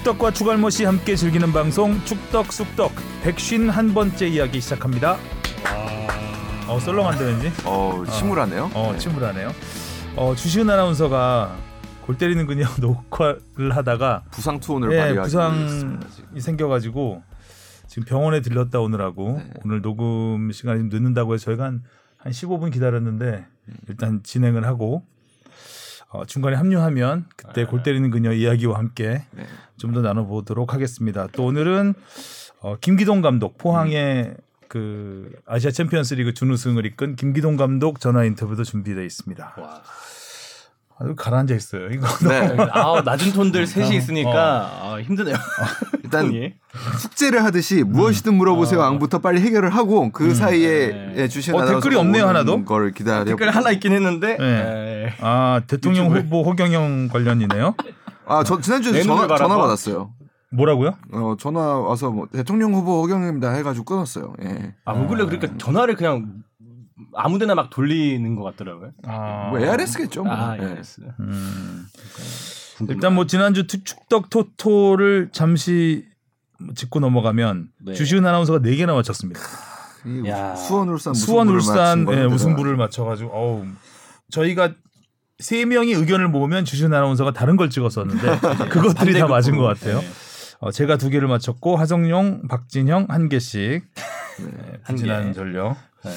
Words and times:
축덕과 0.00 0.30
추갈못이 0.30 0.84
함께 0.84 1.14
즐기는 1.14 1.52
방송 1.52 2.02
축덕 2.06 2.50
쑥덕 2.54 2.90
백쉰 3.22 3.68
한 3.68 3.92
번째 3.92 4.28
이야기 4.28 4.58
시작합니다. 4.58 5.18
어 6.66 6.80
썰렁한데 6.80 7.24
왠지? 7.24 7.52
어 7.66 8.02
침울하네요. 8.10 8.70
어 8.72 8.96
침울하네요. 8.96 9.52
어 10.16 10.34
주시은 10.34 10.70
아나운서가 10.70 11.54
골 12.06 12.16
때리는 12.16 12.46
그냥 12.46 12.70
녹화를 12.80 13.76
하다가 13.76 14.22
부상 14.30 14.58
투혼을 14.58 14.90
예, 14.92 15.20
부상이. 15.20 15.98
생겨가지고 16.38 17.22
지금 17.86 18.04
병원에 18.04 18.40
들렸다 18.40 18.80
오느라고 18.80 19.42
네. 19.44 19.52
오늘 19.66 19.82
녹음 19.82 20.50
시간이 20.50 20.80
좀 20.80 20.88
늦는다고 20.88 21.34
해서 21.34 21.44
저희가 21.44 21.64
한, 21.64 21.82
한 22.16 22.32
15분 22.32 22.72
기다렸는데 22.72 23.44
일단 23.88 24.22
진행을 24.22 24.64
하고 24.64 25.04
어, 26.10 26.24
중간에 26.24 26.56
합류하면 26.56 27.26
그때 27.36 27.64
골 27.64 27.82
때리는 27.82 28.10
그녀 28.10 28.32
이야기와 28.32 28.78
함께 28.78 29.24
네. 29.30 29.46
좀더 29.76 30.02
나눠보도록 30.02 30.74
하겠습니다. 30.74 31.28
또 31.32 31.46
오늘은 31.46 31.94
어, 32.60 32.76
김기동 32.80 33.22
감독 33.22 33.56
포항의 33.58 34.34
그 34.68 35.32
아시아 35.46 35.70
챔피언스리그 35.70 36.34
준우승을 36.34 36.84
이끈 36.86 37.16
김기동 37.16 37.56
감독 37.56 38.00
전화 38.00 38.24
인터뷰도 38.24 38.64
준비되어 38.64 39.04
있습니다. 39.04 39.54
와. 39.56 39.82
아주 41.02 41.14
가라앉아 41.16 41.54
있어요. 41.54 41.88
이거 41.90 42.06
네. 42.28 42.56
아 42.72 43.00
낮은 43.02 43.32
톤들 43.32 43.66
셋이 43.66 43.88
어. 43.88 43.92
있으니까 43.92 44.70
아, 44.82 44.98
힘드네요. 45.00 45.34
일단 46.04 46.26
톤이. 46.28 46.52
숙제를 46.98 47.42
하듯이 47.42 47.82
무엇이든 47.84 48.34
물어보세요. 48.34 48.80
어. 48.80 48.82
왕부터 48.84 49.20
빨리 49.20 49.40
해결을 49.40 49.70
하고 49.70 50.12
그 50.12 50.34
사이에 50.34 50.88
네. 50.88 51.14
예, 51.16 51.28
주신 51.28 51.54
어, 51.54 51.64
댓글이 51.64 51.96
없네요, 51.96 52.28
하나도? 52.28 52.64
걸 52.66 52.92
기다려. 52.92 53.24
댓글 53.24 53.50
하나 53.50 53.70
있긴 53.70 53.92
했는데 53.92 54.36
네. 54.36 54.44
에, 55.06 55.14
아 55.20 55.62
대통령 55.66 56.06
유튜브에? 56.06 56.22
후보 56.22 56.42
허경영 56.42 57.08
관련이네요. 57.08 57.74
아, 58.26 58.44
저 58.44 58.60
지난주에 58.60 58.92
내 58.92 59.02
전화 59.02 59.26
전화. 59.36 59.56
받았어요. 59.56 60.12
뭐라고요? 60.52 60.96
어, 61.12 61.36
전화 61.38 61.78
와서 61.78 62.10
뭐 62.10 62.26
대통령 62.30 62.74
후보 62.74 63.02
허경영입니다 63.02 63.52
해가지고 63.52 63.84
끊었어요. 63.86 64.34
예. 64.42 64.74
아 64.84 64.92
원래 64.92 65.24
그러니까 65.24 65.48
전화를 65.56 65.96
그냥 65.96 66.42
아무데나 67.14 67.54
막 67.54 67.70
돌리는 67.70 68.34
것 68.36 68.42
같더라고요. 68.44 68.90
아, 69.06 69.48
뭐 69.50 69.58
ARS겠죠. 69.60 70.24
뭐. 70.24 70.32
아 70.32 70.56
예. 70.58 70.62
알겠어. 70.64 71.02
음. 71.20 71.86
일단 72.88 73.14
뭐 73.14 73.26
지난주 73.26 73.66
투- 73.66 73.84
축덕 73.84 74.30
토토를 74.30 75.28
잠시 75.32 76.06
짚고 76.74 77.00
넘어가면 77.00 77.68
네. 77.84 77.92
주시은 77.94 78.24
아나운서가 78.24 78.60
4 78.62 78.70
개나 78.76 78.94
맞췄습니다. 78.94 79.40
이 80.06 80.26
야. 80.28 80.54
수원 80.56 80.88
울산 80.88 81.12
수원 81.12 81.48
울산 81.48 82.06
예, 82.10 82.24
우승부를 82.24 82.76
맞춰가지고 82.76 83.30
어우 83.32 83.66
저희가 84.30 84.72
세 85.38 85.64
명이 85.66 85.92
의견을 85.92 86.28
모으면 86.28 86.64
주시은 86.64 86.92
아나운서가 86.92 87.32
다른 87.32 87.56
걸 87.56 87.68
찍었었는데 87.70 88.38
그것들이 88.70 89.18
다 89.18 89.26
맞은 89.26 89.56
것 89.56 89.62
같아요. 89.64 90.00
네. 90.00 90.08
어, 90.60 90.70
제가 90.70 90.96
두 90.98 91.08
개를 91.08 91.28
맞췄고 91.28 91.76
하성룡, 91.76 92.48
박진형 92.48 93.06
한 93.08 93.28
개씩 93.30 93.82
네, 94.38 94.50
한 94.82 94.94
부진한 94.96 95.28
개. 95.28 95.32
전력. 95.32 95.76
네. 96.04 96.10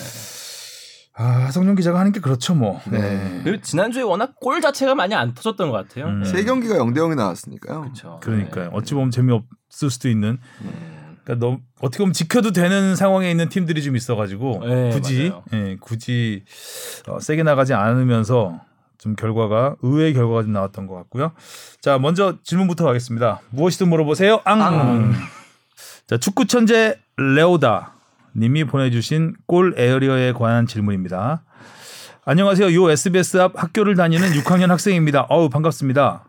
아 1.15 1.23
하성룡 1.45 1.75
기자가 1.75 1.99
하는 1.99 2.11
게 2.11 2.19
그렇죠 2.19 2.55
뭐. 2.55 2.81
네. 2.89 2.99
네. 2.99 3.41
그리고 3.43 3.61
지난주에 3.61 4.01
워낙 4.01 4.33
골 4.39 4.61
자체가 4.61 4.95
많이 4.95 5.13
안 5.13 5.33
터졌던 5.33 5.69
것 5.69 5.77
같아요. 5.87 6.07
음. 6.07 6.23
네. 6.23 6.29
세 6.29 6.43
경기가 6.43 6.75
0대 6.75 6.97
0이 6.97 7.15
나왔으니까요. 7.15 7.81
그렇죠. 7.81 8.19
그러니까요. 8.21 8.65
네. 8.65 8.69
어찌 8.73 8.95
보면 8.95 9.11
재미없을 9.11 9.89
수도 9.91 10.09
있는. 10.09 10.39
그러니까 11.23 11.45
너무 11.45 11.59
어떻게 11.81 11.99
보면 11.99 12.13
지켜도 12.13 12.51
되는 12.51 12.95
상황에 12.95 13.29
있는 13.29 13.47
팀들이 13.47 13.83
좀 13.83 13.95
있어가지고 13.95 14.61
네, 14.65 14.89
굳이. 14.89 15.31
예, 15.53 15.77
굳이 15.79 16.43
어, 17.07 17.19
세게 17.19 17.43
나가지 17.43 17.73
않으면서 17.73 18.59
좀 18.97 19.15
결과가 19.15 19.75
의외의 19.81 20.13
결과가 20.13 20.43
좀 20.43 20.51
나왔던 20.53 20.87
것 20.87 20.95
같고요. 20.95 21.31
자 21.81 21.99
먼저 21.99 22.37
질문부터 22.43 22.85
가겠습니다. 22.85 23.41
무엇이든 23.51 23.87
물어보세요. 23.89 24.41
앙. 24.45 25.13
자 26.07 26.17
축구 26.17 26.45
천재 26.45 26.97
레오다 27.17 27.92
님이 28.35 28.63
보내주신 28.63 29.35
골 29.45 29.73
에어리어에 29.77 30.33
관한 30.33 30.65
질문입니다. 30.67 31.43
안녕하세요. 32.25 32.73
요 32.73 32.89
SBS 32.89 33.37
앞 33.37 33.61
학교를 33.61 33.95
다니는 33.95 34.29
6학년 34.41 34.67
학생입니다. 34.67 35.27
어우 35.29 35.49
반갑습니다. 35.49 36.25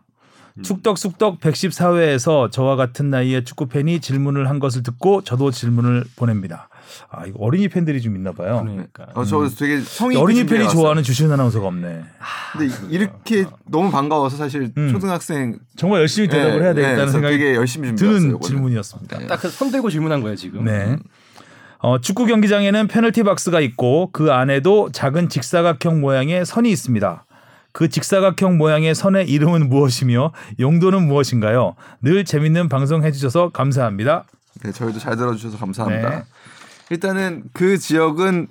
축덕숙덕 0.61 1.41
114회에서 1.41 2.49
저와 2.49 2.77
같은 2.77 3.09
나이의 3.09 3.43
축구 3.43 3.67
팬이 3.67 3.99
질문을 3.99 4.49
한 4.49 4.59
것을 4.59 4.83
듣고 4.83 5.21
저도 5.21 5.51
질문을 5.51 6.05
보냅니다. 6.15 6.69
아 7.09 7.25
이거 7.25 7.39
어린이 7.41 7.67
팬들이 7.67 8.01
좀 8.01 8.15
있나 8.15 8.31
봐요. 8.31 8.61
그러니까. 8.63 9.07
어, 9.15 9.25
저 9.25 9.45
되게 9.49 9.81
성의 9.81 10.17
어린이 10.17 10.45
팬이 10.45 10.69
좋아하는 10.69 11.03
주시은 11.03 11.29
아나운서가 11.29 11.67
없네. 11.67 12.03
근데 12.53 12.73
이렇게 12.89 13.45
너무 13.65 13.91
반가워서 13.91 14.37
사실 14.37 14.71
음. 14.77 14.89
초등학생 14.93 15.59
정말 15.75 15.99
열심히 16.01 16.29
대답을 16.29 16.59
예, 16.59 16.61
해야 16.61 16.69
예, 16.69 16.73
되겠다는 16.73 16.95
그래서 16.97 17.11
생각이 17.11 17.37
되게 17.37 17.55
열심히. 17.55 17.93
드는 17.95 18.21
이거는. 18.29 18.39
질문이었습니다. 18.41 19.27
딱손 19.27 19.71
들고 19.71 19.89
질문한 19.89 20.21
거예요 20.21 20.37
지금. 20.37 20.63
네. 20.63 20.95
어, 21.85 22.01
축구 22.01 22.25
경기장에는 22.25 22.87
페널티 22.87 23.21
박스가 23.21 23.59
있고 23.59 24.09
그 24.11 24.31
안에도 24.31 24.89
작은 24.91 25.29
직사각형 25.29 26.01
모양의 26.01 26.43
선이 26.43 26.71
있습니다. 26.71 27.25
그 27.73 27.89
직사각형 27.89 28.57
모양의 28.57 28.95
선의 28.95 29.29
이름은 29.29 29.69
무엇이며 29.69 30.31
용도는 30.59 31.05
무엇인가요? 31.05 31.75
늘 32.01 32.25
재밌는 32.25 32.69
방송 32.69 33.03
해주셔서 33.03 33.49
감사합니다. 33.49 34.25
네, 34.63 34.71
저희도 34.71 34.97
잘 34.97 35.15
들어주셔서 35.15 35.59
감사합니다. 35.59 36.09
네. 36.09 36.23
일단은 36.89 37.43
그 37.53 37.77
지역은 37.77 38.47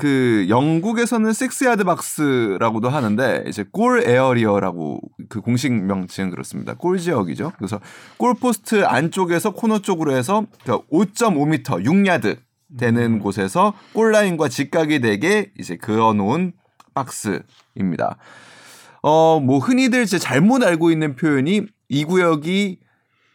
그 0.00 0.46
영국에서는 0.48 1.32
섹스야드 1.32 1.84
박스라고도 1.84 2.88
하는데 2.88 3.44
이제 3.46 3.64
골 3.70 4.02
에어리어라고 4.06 5.00
그 5.28 5.40
공식 5.40 5.72
명칭은 5.72 6.30
그렇습니다. 6.30 6.74
골 6.74 6.98
지역이죠. 6.98 7.52
그래서 7.56 7.80
골 8.16 8.34
포스트 8.34 8.84
안쪽에서 8.84 9.52
코너 9.52 9.80
쪽으로 9.80 10.12
해서 10.12 10.46
그러니까 10.62 10.86
5.5m 10.90 11.84
6야드 11.84 12.38
되는 12.78 13.18
곳에서 13.18 13.74
골 13.92 14.12
라인과 14.12 14.48
직각이 14.48 15.00
되게 15.00 15.52
이제 15.58 15.76
그어 15.76 16.12
놓은 16.12 16.52
박스입니다. 16.94 18.16
어, 19.02 19.40
뭐 19.40 19.58
흔히들 19.58 20.02
이제 20.02 20.18
잘못 20.18 20.62
알고 20.62 20.90
있는 20.90 21.16
표현이 21.16 21.62
이 21.88 22.04
구역이 22.04 22.78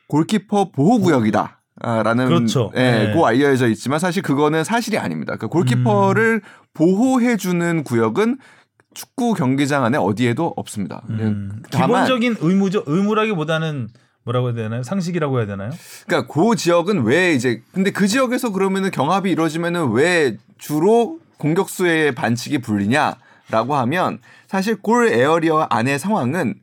골키퍼 0.08 0.72
보호 0.72 1.00
구역이다. 1.00 1.55
아, 1.82 2.04
라는 2.04 2.28
그렇죠. 2.28 2.72
예, 2.76 2.80
네. 2.80 3.14
고 3.14 3.26
알려져 3.26 3.68
있지만 3.68 4.00
사실 4.00 4.22
그거는 4.22 4.64
사실이 4.64 4.98
아닙니다. 4.98 5.36
그 5.36 5.48
골키퍼를 5.48 6.42
보호해 6.74 7.38
주는 7.38 7.84
구역은 7.84 8.38
축구 8.94 9.34
경기장 9.34 9.84
안에 9.84 9.98
어디에도 9.98 10.54
없습니다. 10.56 11.02
음, 11.10 11.62
다만 11.70 12.06
기본적인 12.06 12.38
의무죠. 12.40 12.84
의무라기보다는 12.86 13.90
뭐라고 14.24 14.48
해야 14.48 14.56
되나요? 14.56 14.84
상식이라고 14.84 15.38
해야 15.38 15.46
되나요? 15.46 15.72
그러니까 16.08 16.34
그 16.34 16.56
지역은 16.56 17.04
왜 17.04 17.34
이제 17.34 17.62
근데 17.74 17.92
그 17.92 18.08
지역에서 18.08 18.52
그러면은 18.52 18.90
경합이 18.90 19.30
이루어지면은 19.30 19.92
왜 19.92 20.38
주로 20.58 21.20
공격수의 21.38 22.16
반칙이 22.16 22.60
불리냐라고 22.60 23.76
하면 23.76 24.20
사실 24.48 24.82
골 24.82 25.10
에어리어 25.10 25.68
안의 25.70 26.00
상황은 26.00 26.56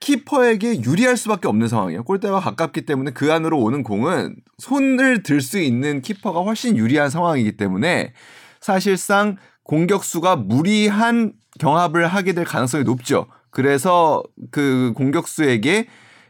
키퍼에게 0.00 0.82
유리할 0.82 1.16
수밖에 1.16 1.46
없는 1.46 1.68
상황이에요. 1.68 2.04
골대와 2.04 2.40
가깝기 2.40 2.82
때문에 2.86 3.10
그 3.12 3.32
안으로 3.32 3.58
오는 3.58 3.82
공은 3.82 4.36
손을 4.58 5.22
들 5.22 5.40
수 5.42 5.58
있는 5.58 6.00
키퍼가 6.00 6.40
훨씬 6.40 6.76
유리한 6.76 7.10
상황이기 7.10 7.56
때문에 7.56 8.12
사실상 8.60 9.36
공격수가 9.64 10.36
무리한 10.36 11.32
경합을 11.58 12.06
하게 12.06 12.32
될 12.32 12.44
가능성이 12.44 12.84
높죠. 12.84 13.26
그래서 13.50 14.22
그 14.50 14.92
공격수에게 14.96 15.86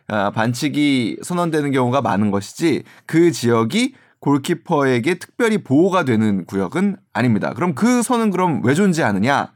아, 0.09 0.31
반칙이 0.31 1.19
선언되는 1.23 1.71
경우가 1.71 2.03
많은 2.03 2.33
것이지 2.33 2.83
그 3.07 3.31
지역이 3.31 3.95
골키퍼에게 4.19 5.15
특별히 5.19 5.59
보호가 5.63 6.05
되는 6.05 6.45
구역은 6.45 6.97
아닙니다. 7.13 7.55
그럼 7.55 7.75
그 7.75 8.03
선은 8.03 8.31
그럼 8.31 8.61
왜 8.65 8.75
존재하느냐? 8.75 9.53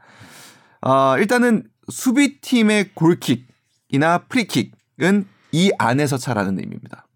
어, 0.81 1.15
일단은 1.17 1.63
수비팀의 1.89 2.91
골킥 2.95 3.47
이나 3.95 4.17
프리킥은 4.19 5.25
이 5.51 5.71
안에서 5.79 6.17
차라는 6.17 6.59
의미입니다. 6.59 7.07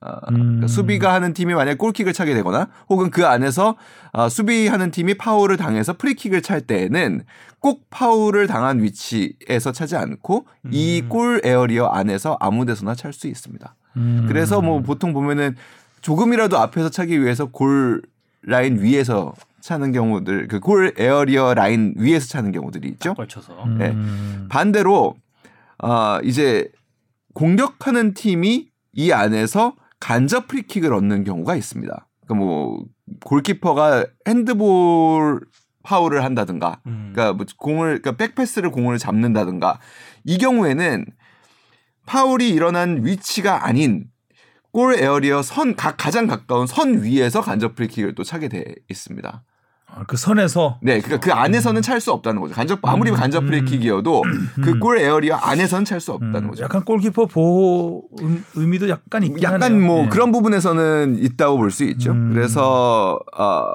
어, 0.00 0.20
그러니까 0.26 0.66
음. 0.66 0.68
수비가 0.68 1.14
하는 1.14 1.32
팀이 1.32 1.54
만약 1.54 1.78
골킥을 1.78 2.12
차게 2.12 2.34
되거나 2.34 2.68
혹은 2.88 3.10
그 3.10 3.26
안에서 3.26 3.76
어, 4.12 4.28
수비하는 4.28 4.90
팀이 4.90 5.14
파울을 5.14 5.56
당해서 5.56 5.96
프리킥을 5.96 6.42
찰 6.42 6.60
때에는 6.60 7.22
꼭 7.60 7.86
파울을 7.90 8.46
당한 8.46 8.82
위치에서 8.82 9.72
차지 9.72 9.96
않고 9.96 10.46
이 10.70 10.88
골 10.88 11.40
에어리어 11.44 11.86
안에서 11.86 12.36
아무 12.40 12.66
데서나 12.66 12.94
찰 12.94 13.12
수 13.12 13.26
있습니다. 13.28 13.74
음. 13.96 14.24
그래서 14.28 14.60
뭐 14.60 14.80
보통 14.82 15.12
보면은 15.12 15.56
조금이라도 16.02 16.58
앞에서 16.58 16.90
차기 16.90 17.20
위해서 17.22 17.46
골 17.46 18.02
라인 18.42 18.80
위에서 18.82 19.32
차는 19.60 19.92
경우들 19.92 20.46
그 20.48 20.60
골 20.60 20.92
에어리어 20.96 21.54
라인 21.54 21.94
위에서 21.96 22.28
차는 22.28 22.52
경우들이 22.52 22.88
있죠. 22.90 23.14
걸쳐서. 23.14 23.54
네. 23.78 23.90
음. 23.90 24.46
반대로 24.50 25.16
어 25.82 26.18
이제 26.24 26.70
공격하는 27.34 28.14
팀이 28.14 28.68
이 28.92 29.12
안에서 29.12 29.76
간접 30.00 30.48
프리킥을 30.48 30.92
얻는 30.92 31.24
경우가 31.24 31.56
있습니다. 31.56 32.08
그러니까 32.26 32.44
뭐 32.44 32.84
골키퍼가 33.24 34.06
핸드볼 34.26 35.40
파울을 35.82 36.24
한다든가, 36.24 36.80
음. 36.86 37.12
그러니까 37.14 37.32
뭐 37.34 37.46
공을 37.58 38.02
그러니까 38.02 38.12
백패스를 38.12 38.70
공을 38.72 38.98
잡는다든가 38.98 39.78
이 40.24 40.38
경우에는 40.38 41.06
파울이 42.06 42.48
일어난 42.50 43.04
위치가 43.04 43.66
아닌 43.66 44.06
골 44.72 44.94
에어리어 44.98 45.42
선 45.42 45.74
각 45.76 45.96
가장 45.96 46.26
가까운 46.26 46.66
선 46.66 47.02
위에서 47.02 47.40
간접 47.40 47.74
프리킥을 47.76 48.14
또 48.14 48.24
차게 48.24 48.48
돼 48.48 48.74
있습니다. 48.90 49.44
아, 49.98 50.04
그 50.06 50.16
선에서 50.18 50.78
네, 50.82 51.00
그러니까 51.00 51.20
그 51.20 51.32
안에서는 51.32 51.80
찰 51.82 52.00
수 52.00 52.12
없다는 52.12 52.40
거죠. 52.42 52.54
간접 52.54 52.78
아무리 52.82 53.10
간접 53.10 53.46
프리킥이어도 53.46 54.22
그 54.62 54.78
골 54.78 54.98
에어리어 54.98 55.34
안에서는 55.36 55.84
찰 55.86 56.00
수 56.00 56.12
없다는 56.12 56.44
음, 56.44 56.48
거죠. 56.50 56.64
약간 56.64 56.84
골키퍼 56.84 57.26
보호 57.26 58.04
음- 58.20 58.44
의미도 58.54 58.88
약간 58.90 59.22
있긴 59.22 59.42
약간 59.42 59.62
하네요. 59.62 59.80
뭐 59.80 60.02
네. 60.02 60.08
그런 60.10 60.32
부분에서는 60.32 61.16
있다고 61.18 61.56
볼 61.56 61.70
수 61.70 61.84
있죠. 61.84 62.12
음. 62.12 62.32
그래서 62.34 63.18
어, 63.36 63.68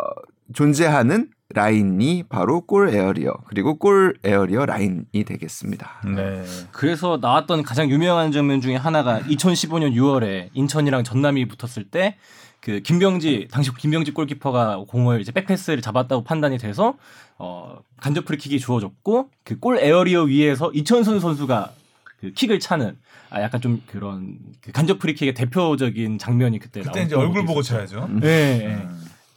존재하는 0.53 1.29
라인이 1.53 2.23
바로 2.29 2.61
골 2.61 2.89
에어리어 2.89 3.33
그리고 3.47 3.77
골 3.77 4.15
에어리어 4.23 4.65
라인이 4.67 5.23
되겠습니다. 5.25 5.89
네. 6.15 6.43
그래서 6.71 7.17
나왔던 7.21 7.63
가장 7.63 7.89
유명한 7.89 8.31
장면 8.31 8.61
중에 8.61 8.75
하나가 8.77 9.19
2015년 9.21 9.93
6월에 9.95 10.49
인천이랑 10.53 11.03
전남이 11.03 11.47
붙었을 11.49 11.89
때 11.89 12.15
그 12.61 12.79
김병지 12.81 13.47
당시 13.51 13.71
김병지 13.75 14.11
골키퍼가 14.11 14.83
공을 14.87 15.19
이제 15.21 15.31
백패스를 15.31 15.81
잡았다고 15.81 16.23
판단이 16.23 16.57
돼서 16.59 16.95
어 17.39 17.79
간접 17.97 18.25
프리킥이 18.25 18.59
주어졌고 18.59 19.29
그 19.43 19.59
골 19.59 19.79
에어리어 19.79 20.23
위에서 20.23 20.71
이천수 20.71 21.19
선수가 21.19 21.71
그 22.19 22.31
킥을 22.33 22.59
차는 22.59 22.97
아 23.31 23.41
약간 23.41 23.61
좀 23.61 23.81
그런 23.87 24.37
그 24.61 24.71
간접 24.71 24.99
프리킥의 24.99 25.33
대표적인 25.33 26.19
장면이 26.19 26.59
그때 26.59 26.81
그때 26.81 27.01
이제 27.01 27.15
얼굴 27.15 27.45
보고. 27.45 27.63
쳐야죠. 27.63 28.07
네, 28.21 28.57
네. 28.59 28.87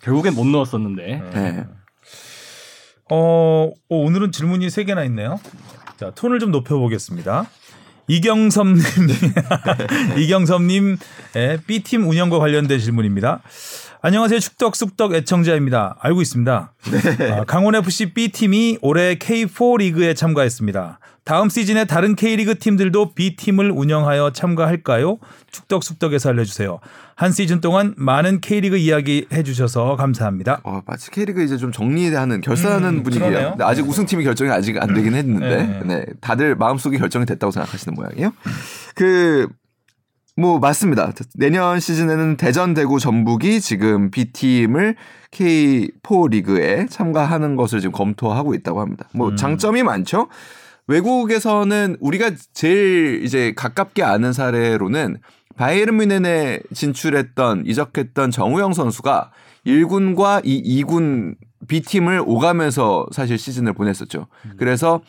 결국엔 0.03 0.35
못 0.35 0.47
넣었었는데 0.47 1.23
네. 1.33 1.65
어, 3.11 3.71
어, 3.71 3.97
오늘은 3.97 4.33
질문이 4.33 4.69
세 4.71 4.85
개나 4.85 5.05
있네요. 5.05 5.39
자, 5.99 6.11
톤을 6.15 6.39
좀 6.41 6.51
높여보겠습니다. 6.51 7.49
이경섭님, 8.07 8.83
이경섭님의 10.19 10.99
B팀 11.67 12.07
운영과 12.07 12.39
관련된 12.39 12.79
질문입니다. 12.79 13.43
안녕하세요. 14.07 14.39
축덕숙덕 14.39 15.15
애청자입니다. 15.15 15.97
알고 15.99 16.21
있습니다. 16.21 16.73
아, 17.33 17.45
강원FC 17.45 18.13
B팀이 18.13 18.81
올해 18.83 19.15
K4 19.15 19.79
리그에 19.79 20.13
참가했습니다. 20.13 20.99
다음 21.25 21.49
시즌에 21.49 21.87
다른 21.87 22.15
K리그 22.15 22.59
팀들도 22.59 23.15
B팀을 23.15 23.71
운영하여 23.71 24.33
참가할까요? 24.35 25.17
축덕숙덕에서 25.51 26.29
알려주세요. 26.29 26.81
한 27.15 27.33
시즌 27.33 27.63
동안 27.63 27.95
많은 27.97 28.43
K리그 28.43 28.77
이야기 28.77 29.27
해주셔서 29.33 29.97
감사합니다. 29.97 30.61
어, 30.65 30.83
마치 30.85 31.11
K리그 31.11 31.43
이제 31.43 31.57
좀 31.57 31.73
정리하는 31.73 32.43
결산하는 32.43 32.99
음, 32.99 33.03
분위기예요. 33.05 33.57
아직 33.61 33.89
우승팀이 33.89 34.23
결정이 34.23 34.51
아직 34.51 34.83
안 34.83 34.93
되긴 34.93 35.15
했는데, 35.15 35.63
네. 35.63 35.81
네, 35.83 36.05
다들 36.21 36.57
마음속에 36.57 36.99
결정이 36.99 37.25
됐다고 37.25 37.53
생각하시는 37.53 37.95
모양이에요. 37.95 38.35
그, 38.95 39.49
뭐, 40.37 40.59
맞습니다. 40.59 41.13
내년 41.35 41.79
시즌에는 41.79 42.37
대전, 42.37 42.75
대구, 42.75 42.99
전북이 42.99 43.61
지금 43.61 44.11
B팀을 44.11 44.97
K4 45.31 46.31
리그에 46.31 46.87
참가하는 46.87 47.55
것을 47.55 47.81
지금 47.81 47.93
검토하고 47.93 48.55
있다고 48.55 48.81
합니다. 48.81 49.09
뭐, 49.13 49.29
음. 49.29 49.37
장점이 49.37 49.85
많죠? 49.85 50.29
외국에서는 50.89 51.97
우리가 52.01 52.33
제일 52.53 53.23
이제 53.25 53.53
가깝게 53.55 54.03
아는 54.03 54.33
사례로는 54.33 55.19
바이에른 55.57 55.97
뮌헨에 55.97 56.61
진출했던 56.75 57.65
이적했던 57.67 58.33
정우영 58.33 58.73
선수가 58.73 59.31
1군과 59.67 60.43
이 60.45 60.83
2군 60.83 61.37
B팀을 61.69 62.23
오가면서 62.27 63.07
사실 63.13 63.39
시즌을 63.39 63.73
보냈었죠. 63.73 64.27
그래서 64.59 65.01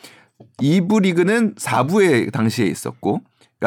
2부 0.58 1.02
리그는 1.02 1.56
4부에 1.56 2.32
당시에 2.32 2.66
있었고 2.66 3.20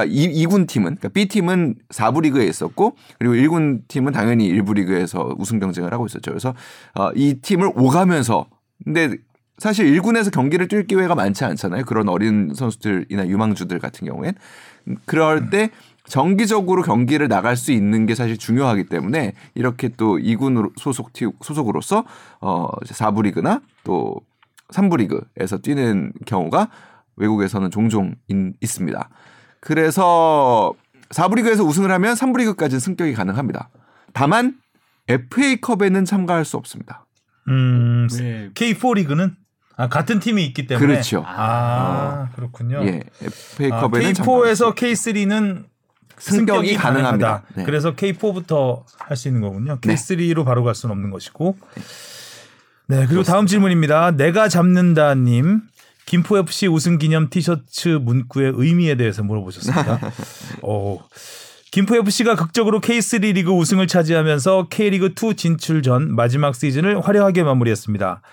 그러니까 0.06 0.32
2, 0.32 0.46
군 0.46 0.68
팀은 0.68 0.86
그러니까 0.96 1.10
B팀은 1.10 1.76
4부 1.90 2.22
리그에 2.22 2.46
있었고 2.46 2.96
그리고 3.18 3.36
1군 3.36 3.88
팀은 3.88 4.14
당연히 4.14 4.52
1부 4.54 4.76
리그에서 4.76 5.36
우승 5.38 5.60
경쟁을 5.60 5.94
하고 5.94 6.06
있었죠. 6.06 6.32
그래서 6.32 6.54
어, 6.96 7.10
이 7.16 7.36
팀을 7.42 7.72
오가면서 7.76 8.48
근데 8.84 9.18
사실 9.58 9.86
1군에서 10.00 10.32
경기를 10.32 10.68
뛸 10.70 10.88
기회가 10.88 11.16
많지 11.16 11.44
않잖아요. 11.44 11.84
그런 11.84 12.08
어린 12.08 12.54
선수들이나 12.56 13.28
유망주들 13.28 13.80
같은 13.80 14.08
경우엔. 14.08 14.34
그럴 15.06 15.50
때 15.50 15.70
정기적으로 16.06 16.82
경기를 16.82 17.28
나갈 17.28 17.56
수 17.58 17.72
있는 17.72 18.06
게 18.06 18.16
사실 18.16 18.38
중요하기 18.38 18.86
때문에 18.86 19.34
이렇게 19.54 19.90
또 19.90 20.18
2군 20.18 20.72
소속 20.78 21.14
팀 21.14 21.32
소속으로서 21.42 22.06
어 22.42 22.70
이제 22.84 22.94
4부 22.96 23.24
리그나 23.24 23.62
또 23.84 24.16
3부 24.74 24.98
리그에서 24.98 25.58
뛰는 25.58 26.14
경우가 26.26 26.70
외국에서는 27.18 27.70
종종 27.70 28.16
인- 28.30 28.54
있습니다. 28.62 29.10
그래서 29.60 30.74
4부 31.10 31.36
리그에서 31.38 31.64
우승을 31.64 31.92
하면 31.92 32.14
3부 32.16 32.38
리그까지는 32.38 32.80
승격이 32.80 33.14
가능합니다. 33.14 33.70
다만 34.14 34.56
FA컵에는 35.08 36.06
참가할 36.06 36.46
수 36.46 36.58
없습니다. 36.58 37.06
음, 37.48 38.08
네. 38.12 38.50
K4 38.54 38.96
리그는 38.96 39.36
아, 39.76 39.88
같은 39.88 40.20
팀이 40.20 40.46
있기 40.48 40.68
때문에 40.68 40.88
그렇죠. 40.88 41.24
아, 41.26 42.30
그렇군요. 42.36 42.82
예, 42.86 43.00
아, 43.22 43.26
FA컵에는 43.26 44.14
K4에서 44.14 44.76
K3는 44.76 45.66
승격이 46.18 46.76
가능합니다. 46.76 47.44
네. 47.56 47.64
그래서 47.64 47.96
K4부터 47.96 48.84
할 49.00 49.16
수 49.16 49.30
있는 49.30 49.42
거군요. 49.42 49.80
K3로 49.80 50.44
바로 50.46 50.64
갈 50.64 50.76
수는 50.76 50.92
없는 50.94 51.12
것이고. 51.12 51.58
네, 52.88 53.06
그리고 53.08 53.24
다음 53.24 53.46
질문입니다. 53.46 54.12
내가 54.12 54.48
잡는다님. 54.50 55.62
김포 56.10 56.40
FC 56.40 56.66
우승 56.66 56.98
기념 56.98 57.30
티셔츠 57.30 57.90
문구의 57.90 58.54
의미에 58.56 58.96
대해서 58.96 59.22
물어보셨습니다. 59.22 60.00
어, 60.64 60.98
김포 61.70 61.96
FC가 61.98 62.36
극적으로 62.36 62.82
K3 62.82 63.34
리그 63.34 63.52
우승을 63.52 63.86
차지하면서 63.86 64.70
K리그 64.72 65.14
2 65.14 65.36
진출 65.36 65.84
전 65.84 66.16
마지막 66.16 66.56
시즌을 66.56 67.00
화려하게 67.00 67.44
마무리했습니다. 67.44 68.24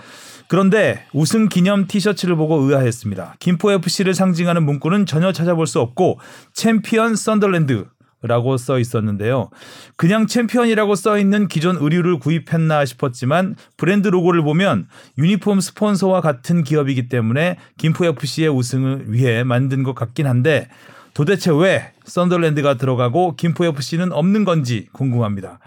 그런데 0.49 1.05
우승 1.13 1.51
기념 1.51 1.87
티셔츠를 1.87 2.35
보고 2.35 2.57
의아했습니다. 2.63 3.35
김포 3.41 3.71
FC를 3.71 4.15
상징하는 4.15 4.65
문구는 4.65 5.05
전혀 5.05 5.33
찾아볼 5.33 5.67
수 5.67 5.79
없고 5.81 6.19
챔피언 6.55 7.15
썬더랜드 7.15 7.85
라고 8.27 8.57
써 8.57 8.79
있었는데요. 8.79 9.51
그냥 9.97 10.27
챔피언이라고 10.27 10.95
써 10.95 11.19
있는 11.19 11.49
기존 11.49 11.77
의류를 11.77 12.19
구입했나 12.19 12.85
싶었지만 12.85 13.57
브랜드 13.77 14.09
로고를 14.09 14.43
보면 14.43 14.89
유니폼 15.19 15.61
스폰서와 15.61 16.21
같은 16.21 16.65
기업이기 16.65 17.09
때문에 17.09 17.57
김포 17.79 18.05
FC의 18.05 18.49
우승을 18.49 19.13
위해 19.13 19.45
만든 19.45 19.83
것 19.83 19.95
같긴 19.95 20.27
한데 20.27 20.69
도대체 21.15 21.51
왜 21.51 21.93
썬더랜드가 22.05 22.77
들어가고 22.77 23.37
김포 23.37 23.65
FC는 23.65 24.13
없는 24.13 24.45
건지 24.45 24.87
궁금합니다. 24.93 25.61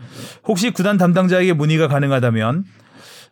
혹시 0.45 0.69
구단 0.69 0.97
담당자에게 0.97 1.53
문의가 1.53 1.87
가능하다면 1.87 2.65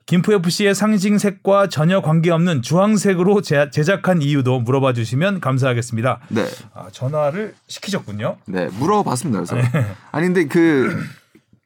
김포 0.08 0.32
FC의 0.34 0.74
상징색과 0.74 1.68
전혀 1.68 2.02
관계없는 2.02 2.62
주황색으로 2.62 3.42
제- 3.42 3.70
제작한 3.72 4.22
이유도 4.22 4.62
물어봐 4.62 4.94
주시면 4.94 5.42
감사하겠습니다. 5.42 6.20
네. 6.30 6.46
아, 6.74 6.88
전화를 6.92 7.54
시키셨군요. 7.68 8.38
네, 8.48 8.70
물어봤습니다. 8.80 9.44
그래서 9.44 9.68
아니 10.12 10.28
근데 10.28 10.46
그 10.46 10.98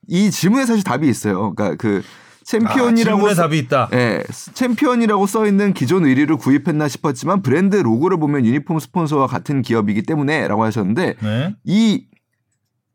이 0.07 0.29
질문에 0.29 0.65
사실 0.65 0.83
답이 0.83 1.07
있어요. 1.07 1.53
그러니까 1.53 1.77
그 1.77 2.01
아, 2.03 2.43
챔피언이라고 2.43 3.17
질문에 3.17 3.35
써- 3.35 3.43
답이 3.43 3.59
있다. 3.59 3.89
예, 3.93 4.23
챔피언이라고 4.55 5.25
써 5.27 5.45
있는 5.45 5.73
기존 5.73 6.03
의류를 6.03 6.35
구입했나 6.35 6.87
싶었지만 6.89 7.43
브랜드 7.43 7.77
로고를 7.77 8.17
보면 8.19 8.45
유니폼 8.45 8.79
스폰서와 8.79 9.27
같은 9.27 9.61
기업이기 9.61 10.01
때문에라고 10.03 10.63
하셨는데 10.65 11.15
네. 11.21 11.55
이 11.63 12.05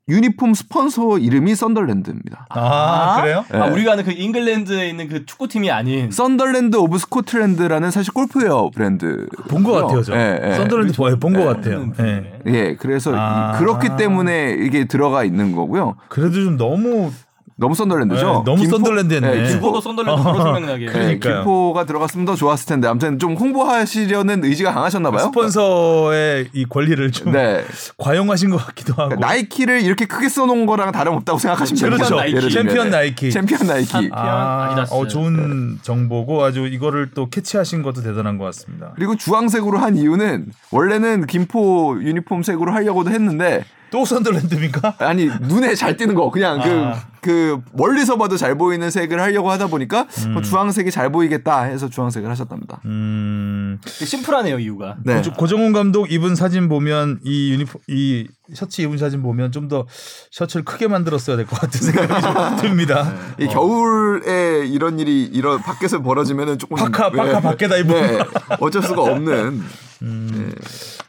유니폼 0.08 0.54
스폰서 0.54 1.18
이름이 1.18 1.56
썬덜랜드입니다. 1.56 2.46
아, 2.50 3.20
그래요? 3.20 3.44
아, 3.50 3.66
네. 3.66 3.72
우리가 3.72 3.92
아는 3.92 4.04
그 4.04 4.12
잉글랜드에 4.12 4.88
있는 4.88 5.08
그 5.08 5.26
축구팀이 5.26 5.68
아닌 5.70 6.12
Sunderland 6.12 6.76
of 6.76 6.97
Scotland라는 6.99 7.90
사실 7.90 8.12
골프웨어 8.12 8.70
브랜드 8.72 9.26
본 9.48 9.64
것 9.64 9.72
같아요, 9.72 10.02
저. 10.02 10.14
예, 10.16 10.40
예. 10.44 10.54
썬더랜드 10.54 10.92
본것 11.18 11.32
네, 11.32 11.44
같아요. 11.44 11.92
네. 11.98 12.40
예. 12.46 12.52
예, 12.54 12.76
그래서 12.76 13.12
아. 13.16 13.54
이- 13.54 13.58
그렇기 13.58 13.96
때문에 13.96 14.56
이게 14.60 14.84
들어가 14.84 15.25
있는 15.25 15.50
거고요. 15.56 15.96
그래도 16.08 16.34
좀 16.34 16.56
너무 16.56 17.10
너무 17.58 17.75
썬덜랜드죠. 17.75 18.20
네, 18.26 18.32
너무 18.44 18.56
김포- 18.62 18.76
썬덜랜드였네. 18.76 19.28
예, 19.28 19.36
김포- 19.44 19.50
죽어도 19.52 19.80
썬더랜드 19.80 20.22
바로 20.22 20.36
생각나게. 20.44 20.86
네, 20.86 20.92
그러니까요. 20.92 21.34
김포가 21.36 21.84
들어갔으면 21.86 22.26
더 22.26 22.34
좋았을 22.34 22.66
텐데 22.66 22.86
아무튼 22.86 23.18
좀 23.18 23.34
홍보하시려는 23.34 24.44
의지가 24.44 24.75
강하셨나 24.75 25.10
봐요. 25.10 25.20
스폰서의 25.25 26.48
이 26.52 26.64
권리를 26.66 27.10
좀 27.12 27.32
네. 27.32 27.64
과용하신 27.96 28.50
것 28.50 28.58
같기도 28.58 28.92
하고. 28.94 29.14
나이키를 29.16 29.80
이렇게 29.82 30.04
크게 30.06 30.28
써놓은 30.28 30.66
거랑 30.66 30.92
다름없다고 30.92 31.38
생각하시면 31.38 31.80
그렇죠. 31.82 32.02
되죠. 32.04 32.16
나이키. 32.16 32.36
예를 32.36 32.48
들면. 32.50 32.66
챔피언 32.66 32.90
나이키. 32.90 33.30
챔피언 33.30 33.66
나이키. 33.66 34.10
아, 34.12 34.66
아디다스. 34.70 34.92
어, 34.94 35.06
좋은 35.06 35.78
정보고 35.82 36.42
아주 36.44 36.66
이거를 36.66 37.10
또 37.14 37.30
캐치하신 37.30 37.82
것도 37.82 38.02
대단한 38.02 38.36
것 38.36 38.44
같습니다. 38.46 38.92
그리고 38.96 39.16
주황색으로 39.16 39.78
한 39.78 39.96
이유는 39.96 40.46
원래는 40.72 41.26
김포 41.26 41.96
유니폼 42.02 42.42
색으로 42.42 42.72
하려고도 42.72 43.10
했는데 43.10 43.64
또 43.90 44.05
선더랜드입니까? 44.05 44.97
아니 44.99 45.26
눈에 45.43 45.75
잘 45.75 45.97
띄는 45.97 46.14
거 46.14 46.31
그냥 46.31 46.61
그 46.61 46.69
아. 46.71 47.02
그 47.21 47.61
멀리서 47.73 48.16
봐도 48.19 48.37
잘 48.37 48.57
보이는 48.57 48.88
색을 48.90 49.21
하려고 49.21 49.50
하다 49.50 49.66
보니까 49.69 50.07
음. 50.26 50.33
뭐 50.35 50.43
주황색이 50.43 50.90
잘 50.93 51.11
보이겠다 51.11 51.62
해서 51.62 51.88
주황색을 51.88 52.31
하셨답니다. 52.31 52.81
음, 52.85 53.81
심플하네요 53.85 54.59
이유가. 54.61 54.97
네. 55.05 55.16
고정- 55.16 55.35
고정훈 55.35 55.73
감독 55.73 56.11
입은 56.12 56.37
사진 56.37 56.69
보면 56.69 57.21
이 57.25 57.52
유니폼 57.52 57.81
이 57.88 58.28
셔츠 58.55 58.81
입은 58.83 58.99
사진 58.99 59.23
보면 59.23 59.50
좀 59.52 59.66
더 59.69 59.87
셔츠를 60.31 60.64
크게 60.64 60.87
만들었어야 60.87 61.37
될 61.37 61.47
것 61.47 61.59
같은 61.59 61.81
생각이 61.81 62.23
좀 62.23 62.57
듭니다. 62.62 63.12
이 63.40 63.47
겨울에 63.49 64.64
이런 64.66 65.00
일이 65.00 65.25
이런 65.25 65.61
밖에서 65.61 66.02
벌어지면은 66.02 66.59
조금 66.59 66.76
파카, 66.76 67.11
파카 67.11 67.40
밖에다 67.40 67.76
입고. 67.78 67.93
네, 67.93 68.19
어쩔 68.61 68.83
수가 68.85 69.02
없는 69.02 69.62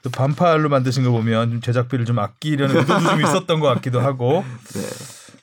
또 0.03 0.09
반팔로 0.09 0.69
만드신 0.69 1.03
거 1.03 1.11
보면 1.11 1.51
좀 1.51 1.61
제작비를 1.61 2.05
좀 2.05 2.19
아끼려는 2.19 2.75
의도도 2.77 2.99
좀 2.99 3.21
있었던 3.23 3.59
것 3.59 3.67
같기도 3.75 3.99
하고. 3.99 4.43
네. 4.73 4.81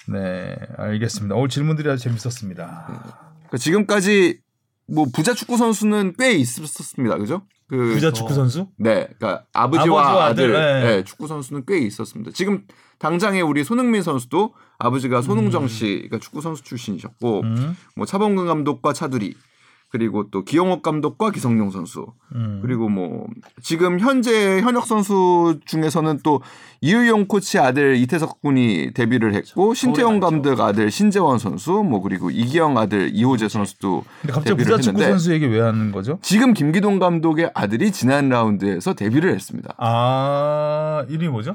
네, 0.07 0.57
알겠습니다. 0.77 1.35
오늘 1.35 1.49
질문들이 1.49 1.89
아주 1.89 2.03
재밌었습니다. 2.03 2.85
그러니까 2.87 3.57
지금까지 3.59 4.39
뭐 4.87 5.07
부자 5.13 5.33
축구 5.35 5.57
선수는 5.57 6.15
꽤 6.19 6.33
있었습니다, 6.33 7.17
그죠? 7.17 7.43
그 7.69 7.77
부자 7.95 8.13
축구 8.13 8.35
선수? 8.35 8.69
네, 8.77 9.09
그러니까 9.19 9.45
아버지와, 9.53 10.03
아버지와 10.03 10.25
아들, 10.27 10.45
아들, 10.45 10.53
네. 10.53 10.87
네, 10.97 11.05
축구 11.05 11.27
선수는 11.27 11.65
꽤 11.67 11.79
있었습니다. 11.79 12.33
지금 12.35 12.65
당장에 12.99 13.41
우리 13.41 13.65
손흥민 13.65 14.03
선수도 14.03 14.55
아버지가 14.79 15.23
손흥정 15.23 15.69
씨가 15.69 16.19
축구 16.19 16.43
선수 16.43 16.63
출신이셨고, 16.63 17.41
음, 17.43 17.77
뭐 17.97 18.05
차범근 18.05 18.47
감독과 18.47 18.93
차두리, 18.93 19.35
그리고 19.95 20.29
또 20.33 20.45
기영욱 20.45 20.83
감독과 20.83 21.31
기성용 21.31 21.71
선수, 21.71 22.09
음. 22.35 22.59
그리고 22.63 22.89
뭐 22.89 23.29
지금 23.63 24.01
현재 24.01 24.61
현역 24.61 24.87
선수 24.87 25.61
중에서는 25.67 26.19
또 26.25 26.43
이유용 26.81 27.29
코치 27.29 27.61
아들 27.61 27.95
이태석 27.95 28.43
군이 28.43 28.91
데뷔를 28.93 29.35
했고 29.35 29.73
신태용. 29.73 30.19
감독 30.19 30.61
아들 30.61 30.91
신재원 30.91 31.39
선수, 31.39 31.71
뭐 31.71 32.03
그리고 32.03 32.29
이기영 32.29 32.77
아들 32.77 33.11
이호재 33.15 33.49
선수도 33.49 34.03
근데 34.23 34.33
갑자기 34.33 34.49
데뷔를 34.57 34.73
부자 34.73 34.83
축구 34.83 34.99
했는데 34.99 35.11
선수 35.13 35.33
얘기 35.33 35.47
왜 35.47 35.61
하는 35.61 35.93
거죠? 35.93 36.19
지금 36.23 36.55
김기동 36.55 36.99
감독의 36.99 37.53
아들이 37.55 37.93
지난 37.93 38.29
라운드에서 38.29 38.95
데뷔를 38.95 39.33
했습니다. 39.33 39.75
아, 39.79 41.05
이름이 41.09 41.29
뭐죠? 41.29 41.55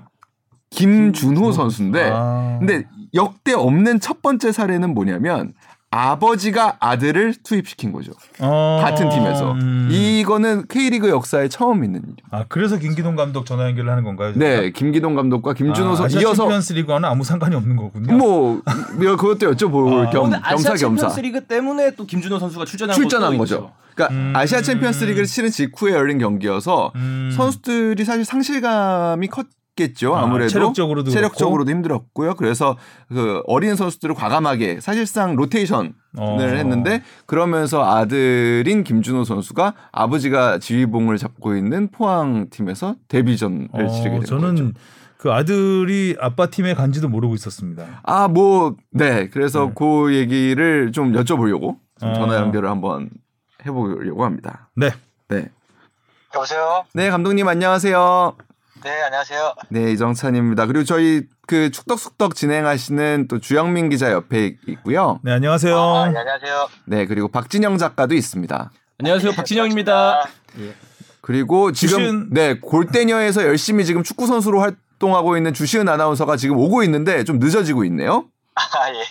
김준호 0.69 1.51
선수인데 1.51 2.09
아. 2.13 2.55
근데 2.59 2.85
역대 3.13 3.51
없는 3.51 3.99
첫 3.99 4.21
번째 4.21 4.53
사례는 4.53 4.93
뭐냐면 4.93 5.51
아버지가 5.91 6.77
아들을 6.79 7.35
투입시킨 7.43 7.91
거죠. 7.91 8.11
어, 8.39 8.79
같은 8.83 9.09
팀에서. 9.09 9.53
음. 9.53 9.87
이거는 9.91 10.67
K리그 10.67 11.09
역사에 11.09 11.47
처음 11.47 11.83
있는 11.83 12.01
일이에요. 12.01 12.17
아, 12.29 12.45
그래서 12.47 12.77
김기동 12.77 13.15
감독 13.15 13.45
전화 13.45 13.65
연결을 13.65 13.89
하는 13.89 14.03
건가요? 14.03 14.33
네, 14.35 14.71
김기동 14.71 15.15
감독과 15.15 15.53
김준호 15.53 15.91
아, 15.91 15.95
선수 15.95 16.17
아시아 16.17 16.21
이어서 16.21 16.43
챔피언스 16.43 16.73
리그와는 16.73 17.09
아무 17.09 17.23
상관이 17.23 17.55
없는 17.55 17.75
거군요. 17.75 18.17
뭐뭐 18.17 19.15
그것도 19.17 19.51
여쭤볼 19.51 20.07
아. 20.07 20.09
겸 20.11 20.23
근데 20.29 20.37
아시아 20.43 20.55
겸사 20.55 20.69
겸사 20.69 20.77
챔피언스 20.77 21.19
리그 21.21 21.45
때문에 21.45 21.95
또 21.95 22.05
김준호 22.05 22.37
선수가 22.37 22.65
출전한 22.65 22.95
출전한 22.95 23.37
거죠. 23.37 23.55
있죠. 23.55 23.71
그러니까 23.95 24.15
음. 24.15 24.33
아시아 24.35 24.61
챔피언스 24.61 25.05
리그를 25.05 25.25
치른 25.25 25.49
직후에 25.49 25.93
열린 25.93 26.19
경기여서 26.19 26.91
음. 26.95 27.31
선수들이 27.35 28.05
사실 28.05 28.25
상실감이 28.25 29.27
컸 29.27 29.47
겠죠. 29.79 30.15
아, 30.15 30.23
아무래도 30.23 30.49
체력적으로도 30.49 31.09
체력적으로도 31.09 31.71
힘들었고요. 31.71 32.35
그래서 32.35 32.77
그 33.07 33.41
어린 33.47 33.75
선수들을 33.75 34.13
과감하게 34.13 34.81
사실상 34.81 35.35
로테이션을 35.35 35.93
어. 36.17 36.37
했는데 36.39 37.01
그러면서 37.25 37.83
아들인 37.83 38.83
김준호 38.83 39.23
선수가 39.23 39.73
아버지가 39.91 40.59
지휘봉을 40.59 41.17
잡고 41.17 41.55
있는 41.55 41.89
포항 41.89 42.49
팀에서 42.49 42.95
데뷔전을 43.07 43.69
어, 43.71 43.87
치르게 43.87 44.09
된 44.17 44.25
저는 44.25 44.55
거죠. 44.55 44.71
그 45.17 45.33
아들이 45.33 46.15
아빠 46.19 46.45
팀에 46.45 46.73
간지도 46.73 47.09
모르고 47.09 47.35
있었습니다. 47.35 48.01
아, 48.03 48.29
뭐, 48.29 48.77
네. 48.89 49.27
그래서 49.27 49.65
네. 49.65 49.73
그 49.75 50.15
얘기를 50.15 50.93
좀 50.93 51.11
여쭤보려고 51.11 51.75
좀 51.99 52.09
어. 52.09 52.13
전화 52.13 52.37
연결을 52.37 52.69
한번 52.69 53.09
해보려고 53.65 54.23
합니다. 54.23 54.69
네. 54.75 54.91
네. 55.27 55.49
여보세요? 56.33 56.85
네, 56.93 57.09
감독님 57.09 57.47
안녕하세요. 57.47 58.37
네, 58.83 59.01
안녕하세요. 59.03 59.53
네, 59.69 59.91
이정찬입니다. 59.91 60.65
그리고 60.65 60.85
저희 60.85 61.23
그 61.47 61.69
축덕숙덕 61.71 62.35
진행하시는 62.35 63.27
또 63.27 63.39
주영민 63.39 63.89
기자 63.89 64.11
옆에 64.11 64.55
있고요. 64.67 65.19
네, 65.23 65.33
안녕하세요. 65.33 65.77
아, 65.77 66.07
네, 66.09 66.17
안녕하세요. 66.19 66.69
네, 66.85 67.05
그리고 67.05 67.27
박진영 67.27 67.77
작가도 67.77 68.15
있습니다. 68.15 68.71
안녕하세요 68.99 69.33
박진영입니다. 69.33 70.23
그리고 71.21 71.71
지금 71.73 71.97
주시은- 71.99 72.27
네, 72.31 72.59
골대녀에서 72.59 73.43
열심히 73.43 73.85
지금 73.85 74.03
축구 74.03 74.27
선수로 74.27 74.61
활동하고 74.61 75.35
있는 75.35 75.53
주시은 75.53 75.89
아나운서가 75.89 76.37
지금 76.37 76.57
오고 76.57 76.83
있는데 76.83 77.23
좀 77.25 77.39
늦어지고 77.39 77.83
있네요. 77.85 78.25
아, 78.55 78.61
예. 78.93 79.03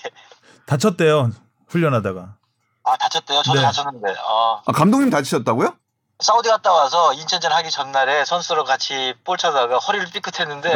다쳤대요. 0.66 1.30
훈련하다가. 1.68 2.36
아, 2.84 2.96
다쳤대요? 2.96 3.42
저도 3.42 3.58
네. 3.60 3.64
다쳤는데. 3.66 4.10
어, 4.12 4.62
아, 4.66 4.72
감독님 4.72 5.10
다치셨다고요? 5.10 5.74
사우디 6.20 6.48
갔다 6.48 6.72
와서 6.72 7.12
인천전 7.14 7.52
하기 7.52 7.70
전날에 7.70 8.24
선수랑 8.24 8.64
같이 8.64 9.14
볼 9.24 9.38
차다가 9.38 9.78
허리를 9.78 10.06
삐끗했는데, 10.12 10.74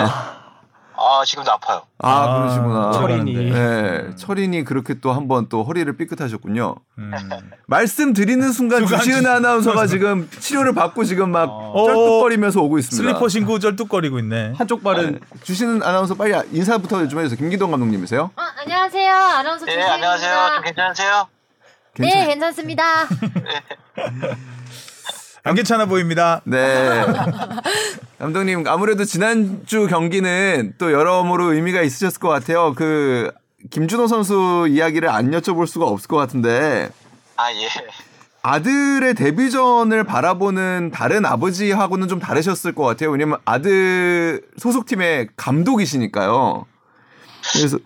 아, 0.95 1.23
지금도 1.27 1.51
아파요. 1.51 1.83
아, 1.99 2.39
그러시구나. 2.39 2.93
철인이. 2.93 3.51
네, 3.51 4.15
철인이 4.15 4.63
그렇게 4.63 5.01
또 5.01 5.11
한번 5.13 5.49
또 5.49 5.65
허리를 5.65 5.97
삐끗하셨군요. 5.97 6.77
음. 6.99 7.13
말씀드리는 7.67 8.53
순간 8.53 8.87
주시은 8.87 9.23
주- 9.23 9.29
아나운서가 9.31 9.87
지금 9.89 10.31
치료를 10.31 10.75
받고 10.75 11.03
지금 11.03 11.31
막 11.33 11.49
어. 11.51 11.87
쩔뚝거리면서 11.89 12.61
오고 12.61 12.79
있습니다. 12.79 13.03
슬리퍼 13.11 13.29
신고 13.29 13.59
쩔뚝거리고 13.59 14.21
있네. 14.21 14.53
한쪽 14.57 14.85
발은 14.85 15.13
네. 15.15 15.19
주시은 15.43 15.83
아나운서 15.83 16.15
빨리 16.15 16.35
인사부터 16.53 17.09
좀 17.09 17.19
해주세요. 17.19 17.37
김기동 17.37 17.73
감독님이세요? 17.73 18.31
어, 18.37 18.43
안녕하세요. 18.61 19.13
아나운서 19.13 19.65
네, 19.65 19.73
주시은입니다. 19.73 19.95
안녕하세요. 19.95 20.51
좀 20.55 20.63
괜찮으세요? 20.63 21.29
네, 21.99 22.27
괜찮습니다. 22.29 22.85
안 25.45 25.55
괜찮아 25.57 25.87
보입니다. 25.87 26.41
네. 26.45 27.05
감독님 28.19 28.65
아무래도 28.69 29.05
지난주 29.05 29.89
경기는 29.89 30.75
또 30.79 30.93
여러모로 30.93 31.53
의미가 31.55 31.83
있으셨을 31.83 32.21
것 32.21 32.29
같아요. 32.29 32.75
그 32.75 33.33
김준호 33.71 34.07
선수 34.07 34.67
이야기를 34.69 35.09
안 35.09 35.31
여쭤볼 35.33 35.67
수가 35.67 35.87
없을 35.87 36.07
것 36.09 36.17
같은데 36.17 36.91
아, 37.37 37.53
예. 37.53 37.69
아들의 38.43 39.15
데뷔전을 39.15 40.05
바라보는 40.05 40.91
다른 40.95 41.25
아버지하고는 41.27 42.07
좀 42.09 42.21
다르셨을 42.21 42.75
것 42.75 42.85
같아요. 42.85 43.11
왜냐면 43.11 43.39
아들 43.45 44.43
소속팀의 44.59 45.29
감독이시니까요. 45.37 46.67
그래서 47.53 47.79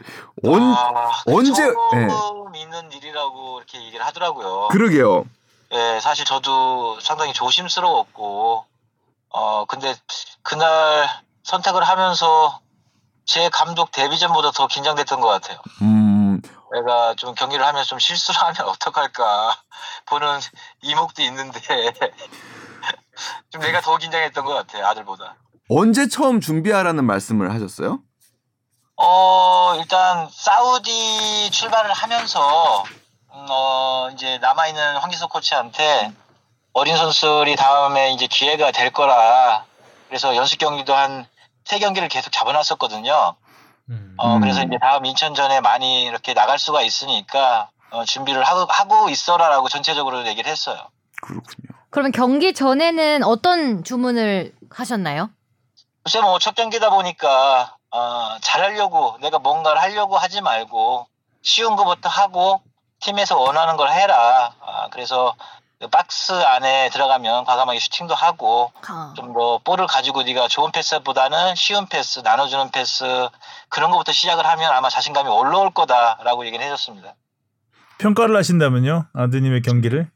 언 0.44 0.60
아, 0.62 1.10
그 1.26 1.34
언제- 1.34 1.72
처음 1.72 2.54
있는 2.54 2.92
일이라고 2.92 3.58
이렇게 3.60 3.82
얘기를 3.86 4.04
하더라고요. 4.04 4.68
그러게요. 4.70 5.24
예, 5.72 6.00
사실 6.00 6.24
저도 6.24 7.00
상당히 7.00 7.32
조심스러웠고, 7.32 8.64
어, 9.30 9.64
근데 9.66 9.94
그날 10.42 11.08
선택을 11.42 11.82
하면서 11.84 12.60
제 13.24 13.48
감독 13.48 13.90
데뷔전보다 13.90 14.52
더 14.52 14.66
긴장됐던 14.68 15.20
것 15.20 15.28
같아요. 15.28 15.58
음, 15.82 16.40
내가 16.72 17.14
좀 17.14 17.34
경기를 17.34 17.64
하면서 17.66 17.86
좀 17.88 17.98
실수를 17.98 18.40
하면 18.40 18.54
어떡할까 18.70 19.56
보는 20.06 20.38
이목도 20.82 21.22
있는데 21.22 21.60
좀 23.50 23.60
내가 23.62 23.80
더 23.80 23.96
긴장했던 23.96 24.44
것 24.44 24.54
같아요 24.54 24.86
아들보다. 24.86 25.36
언제 25.68 26.08
처음 26.08 26.40
준비하라는 26.40 27.04
말씀을 27.04 27.52
하셨어요? 27.52 28.00
어 28.96 29.74
일단 29.78 30.28
사우디 30.30 31.50
출발을 31.50 31.92
하면서 31.92 32.84
음, 33.36 33.46
어 33.50 34.08
이제 34.12 34.38
남아 34.38 34.66
있는 34.68 34.96
황기석 34.96 35.30
코치한테 35.30 36.12
어린 36.72 36.96
선수들이 36.96 37.56
다음에 37.56 38.12
이제 38.12 38.26
기회가 38.26 38.70
될 38.70 38.90
거라 38.92 39.64
그래서 40.08 40.34
연습 40.36 40.58
경기도 40.58 40.94
한 40.94 41.26
세 41.66 41.80
경기를 41.80 42.08
계속 42.08 42.30
잡아놨었거든요. 42.30 43.34
음. 43.90 44.14
어, 44.18 44.36
음. 44.36 44.40
그래서 44.40 44.62
이제 44.62 44.78
다음 44.80 45.04
인천전에 45.04 45.60
많이 45.60 46.04
이렇게 46.04 46.32
나갈 46.32 46.60
수가 46.60 46.80
있으니까 46.82 47.70
어, 47.90 48.04
준비를 48.04 48.44
하고, 48.44 48.66
하고 48.70 49.08
있어라라고 49.10 49.68
전체적으로 49.68 50.24
얘기를 50.28 50.48
했어요. 50.48 50.78
그렇군요. 51.22 51.66
그러면 51.90 52.12
경기 52.12 52.54
전에는 52.54 53.24
어떤 53.24 53.82
주문을 53.82 54.52
하셨나요? 54.70 55.30
글쎄 56.04 56.20
뭐 56.20 56.38
첫 56.38 56.54
경기다 56.54 56.90
보니까 56.90 57.74
어, 57.90 58.36
잘하려고 58.42 59.18
내가 59.20 59.40
뭔가를 59.40 59.82
하려고 59.82 60.16
하지 60.16 60.40
말고 60.42 61.08
쉬운 61.42 61.74
것부터 61.74 62.08
하고 62.08 62.60
팀에서 63.06 63.38
원하는 63.38 63.76
걸 63.76 63.90
해라. 63.92 64.52
아, 64.60 64.88
그래서 64.90 65.34
그 65.78 65.88
박스 65.88 66.32
안에 66.32 66.90
들어가면 66.90 67.44
과감하게 67.44 67.78
슈팅도 67.78 68.14
하고 68.14 68.72
아, 68.88 69.12
좀더 69.16 69.60
볼을 69.62 69.86
가지고 69.86 70.22
네가 70.22 70.48
좋은 70.48 70.72
패스보다는 70.72 71.54
쉬운 71.54 71.86
패스, 71.86 72.20
나눠주는 72.20 72.70
패스 72.70 73.28
그런 73.68 73.90
것부터 73.90 74.12
시작을 74.12 74.44
하면 74.44 74.72
아마 74.72 74.88
자신감이 74.88 75.28
올라올 75.28 75.70
거다라고 75.70 76.46
얘기를 76.46 76.64
해줬습니다. 76.64 77.14
평가를 77.98 78.36
하신다면요? 78.36 79.06
아드님의 79.14 79.62
경기를? 79.62 80.10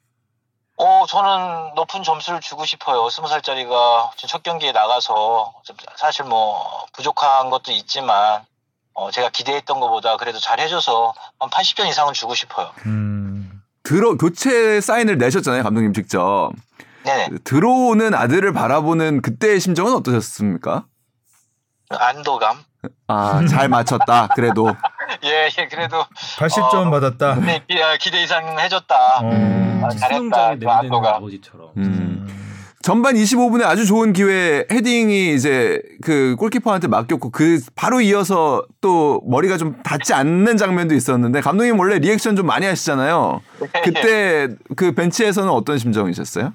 어, 0.77 1.05
저는 1.07 1.75
높은 1.75 2.03
점수를 2.03 2.41
주고 2.41 2.65
싶어요. 2.65 3.09
스무 3.11 3.29
살짜리가 3.29 4.13
첫 4.17 4.43
경기에 4.43 4.73
나가서 4.73 5.53
좀 5.63 5.77
사실 5.97 6.25
뭐 6.25 6.87
부족한 6.95 7.51
것도 7.51 7.71
있지만 7.73 8.45
어, 8.95 9.11
제가 9.11 9.31
기대했던 9.31 9.81
것보다 9.81 10.17
그래도 10.17 10.39
잘 10.39 10.61
해줘서 10.61 11.15
한 11.39 11.49
80점 11.51 11.87
이상은 11.89 12.13
주고 12.13 12.35
싶어요. 12.35 12.71
음. 12.87 13.63
들어 13.83 14.17
교체 14.17 14.81
사인을 14.81 15.19
내셨잖아요, 15.19 15.63
감독님 15.63 15.93
직접. 15.93 16.53
네네. 17.05 17.39
들어오는 17.45 18.15
아들을 18.15 18.53
바라보는 18.53 19.23
그때의 19.23 19.59
심정은 19.59 19.95
어떠셨습니까? 19.95 20.85
안도감. 21.91 22.63
아, 23.09 23.45
잘 23.47 23.69
맞췄다. 23.69 24.29
그래도. 24.29 24.69
예, 25.25 25.49
예, 25.59 25.67
그래도 25.69 26.05
80점 26.39 26.87
어, 26.87 26.91
받았다. 26.91 27.35
네, 27.37 27.65
기, 27.69 27.83
아, 27.83 27.97
기대 27.97 28.23
이상 28.23 28.59
해줬다. 28.59 29.21
어. 29.23 29.81
아, 29.85 29.89
잘했다. 29.89 30.57
그 30.57 30.71
안도감. 30.71 31.15
아버지처럼. 31.15 31.71
음. 31.79 32.10
전반 32.83 33.15
25분에 33.15 33.63
아주 33.65 33.85
좋은 33.85 34.15
기회 34.15 34.65
헤딩이 34.71 35.35
이제 35.35 35.83
그 36.03 36.35
골키퍼한테 36.39 36.89
맡겼고 36.89 37.31
그 37.31 37.61
바로 37.75 38.01
이어서 38.01 38.65
또 38.81 39.21
머리가 39.27 39.59
좀 39.59 39.83
닿지 39.83 40.15
않는 40.15 40.57
장면도 40.57 40.95
있었는데 40.95 41.43
감독님 41.43 41.79
원래 41.79 41.99
리액션 41.99 42.37
좀 42.37 42.47
많이 42.47 42.65
하시잖아요. 42.65 43.43
그때 43.85 44.49
그 44.77 44.93
벤치에서는 44.95 45.51
어떤 45.51 45.77
심정이셨어요? 45.79 46.55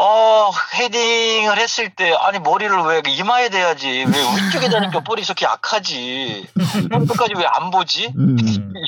어, 0.00 0.50
헤딩을 0.76 1.58
했을 1.58 1.90
때, 1.90 2.12
아니, 2.20 2.38
머리를 2.38 2.72
왜 2.82 3.02
이마에 3.04 3.48
대야지. 3.48 3.88
왜 3.88 4.04
위쪽에 4.06 4.68
대니까 4.68 5.00
볼이 5.00 5.24
저렇게 5.24 5.44
약하지. 5.44 6.46
끝까지 6.88 7.32
왜 7.36 7.44
안 7.44 7.72
보지? 7.72 8.12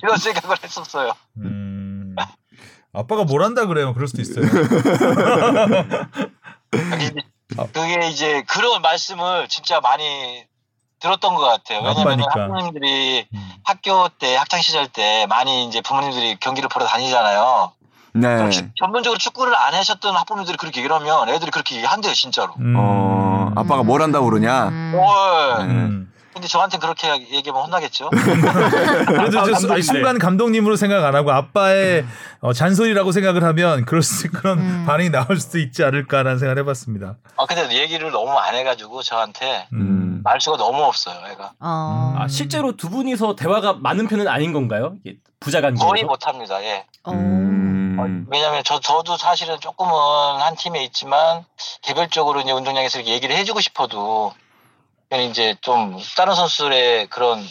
이런 0.04 0.16
생각을 0.16 0.56
했었어요. 0.62 1.12
음. 1.38 1.69
아빠가 2.92 3.24
뭘 3.24 3.42
한다 3.42 3.66
그래요. 3.66 3.94
그럴 3.94 4.08
수도 4.08 4.22
있어요. 4.22 4.44
그게 7.72 8.08
이제 8.08 8.42
그런 8.48 8.82
말씀을 8.82 9.48
진짜 9.48 9.80
많이 9.80 10.44
들었던 11.00 11.34
것 11.34 11.40
같아요. 11.40 11.80
왜냐면. 11.82 12.20
학부모님들이 12.28 13.26
음. 13.32 13.50
학교 13.64 14.08
때, 14.18 14.36
학창 14.36 14.60
시절 14.60 14.86
때 14.88 15.26
많이 15.28 15.66
이제 15.66 15.80
부모님들이 15.80 16.36
경기를 16.40 16.68
보러 16.68 16.86
다니잖아요. 16.86 17.72
네. 18.12 18.50
전문적으로 18.78 19.18
축구를 19.18 19.54
안 19.54 19.72
하셨던 19.74 20.14
학부모님들이 20.14 20.56
그렇게 20.58 20.80
얘기를 20.80 20.94
하면 20.96 21.28
애들이 21.28 21.50
그렇게 21.50 21.76
얘기한대요, 21.76 22.12
진짜로. 22.12 22.54
음. 22.58 22.74
어, 22.76 23.52
아빠가 23.56 23.82
뭘 23.82 24.02
한다고 24.02 24.26
그러냐? 24.28 24.68
음. 24.68 24.94
어, 24.96 25.60
음. 25.62 25.89
근데 26.40 26.48
저한테 26.48 26.78
그렇게 26.78 27.10
얘기하면 27.32 27.64
혼나겠죠? 27.64 28.08
그래도 29.06 29.42
감독인데. 29.42 29.82
순간 29.82 30.18
감독님으로 30.18 30.76
생각 30.76 31.04
안 31.04 31.14
하고 31.14 31.32
아빠의 31.32 32.06
어, 32.40 32.54
잔소리라고 32.54 33.12
생각을 33.12 33.44
하면 33.44 33.84
그럴 33.84 34.02
수 34.02 34.30
그런 34.30 34.58
음. 34.58 34.84
반응이 34.86 35.10
나올 35.10 35.38
수도 35.38 35.58
있지 35.58 35.84
않을까라는 35.84 36.38
생각을 36.38 36.62
해봤습니다. 36.62 37.16
아, 37.36 37.44
근데 37.44 37.78
얘기를 37.78 38.10
너무 38.10 38.30
안 38.38 38.54
해가지고 38.54 39.02
저한테 39.02 39.68
음. 39.74 40.22
말수가 40.24 40.56
너무 40.56 40.82
없어요, 40.82 41.16
애가. 41.30 41.52
어. 41.60 42.14
아, 42.18 42.26
실제로 42.26 42.74
두 42.74 42.88
분이서 42.88 43.36
대화가 43.36 43.74
많은 43.74 44.08
편은 44.08 44.26
아닌 44.26 44.54
건가요? 44.54 44.94
부자 45.40 45.60
관계에서? 45.60 45.86
거의 45.86 46.04
못합니다, 46.04 46.62
예. 46.64 46.86
어. 47.04 47.12
음. 47.12 48.26
왜냐면 48.30 48.62
저, 48.64 48.80
저도 48.80 49.18
사실은 49.18 49.60
조금은 49.60 49.92
한 50.40 50.56
팀에 50.56 50.82
있지만 50.84 51.44
개별적으로 51.82 52.40
이제 52.40 52.50
운동장에서 52.50 52.98
이렇게 52.98 53.12
얘기를 53.12 53.36
해주고 53.36 53.60
싶어도 53.60 54.32
이제 55.18 55.56
좀 55.60 55.98
다른 56.16 56.34
선수들의 56.34 57.08
그런 57.08 57.44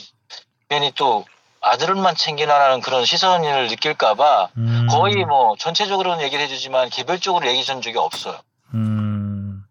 괜히 0.70 0.92
또 0.96 1.26
아들만 1.62 2.16
챙기나라는 2.16 2.80
그런 2.80 3.04
시선을 3.04 3.68
느낄까봐 3.68 4.50
음. 4.58 4.88
거의 4.90 5.26
뭐 5.26 5.56
전체적으로는 5.58 6.24
얘기를 6.24 6.44
해주지만 6.46 6.90
개별적으로 6.90 7.48
얘기 7.48 7.66
전 7.66 7.82
적이 7.82 7.98
없어요. 7.98 8.40
음. 8.74 9.64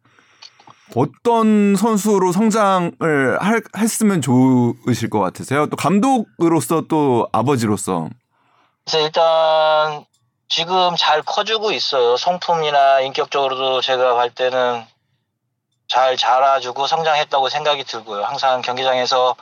어떤 0.95 1.77
선수로 1.77 2.33
성장을 2.33 3.39
할, 3.41 3.63
했으면 3.77 4.21
좋으실 4.21 5.09
것 5.11 5.21
같으세요? 5.21 5.67
또 5.67 5.77
감독으로서 5.77 6.83
또 6.89 7.29
아버지로서. 7.33 8.09
그래서 8.85 9.05
일단 9.05 10.05
지금 10.49 10.95
잘 10.97 11.23
커주고 11.23 11.73
있어요. 11.73 12.17
성품이나 12.17 13.01
인격적으로도 13.01 13.81
제가 13.81 14.15
볼 14.15 14.31
때는 14.31 14.85
잘 15.89 16.17
자라주고 16.17 16.87
성장했다고 16.87 17.49
생각이 17.49 17.85
들고요. 17.85 18.23
항상 18.25 18.61
경기장에서 18.63 19.35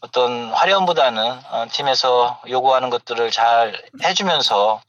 어떤 0.00 0.52
화려함보다는 0.52 1.22
어, 1.50 1.66
팀에서 1.72 2.40
요구하는 2.48 2.90
것들을 2.90 3.30
잘 3.30 3.74
해주면서 4.02 4.80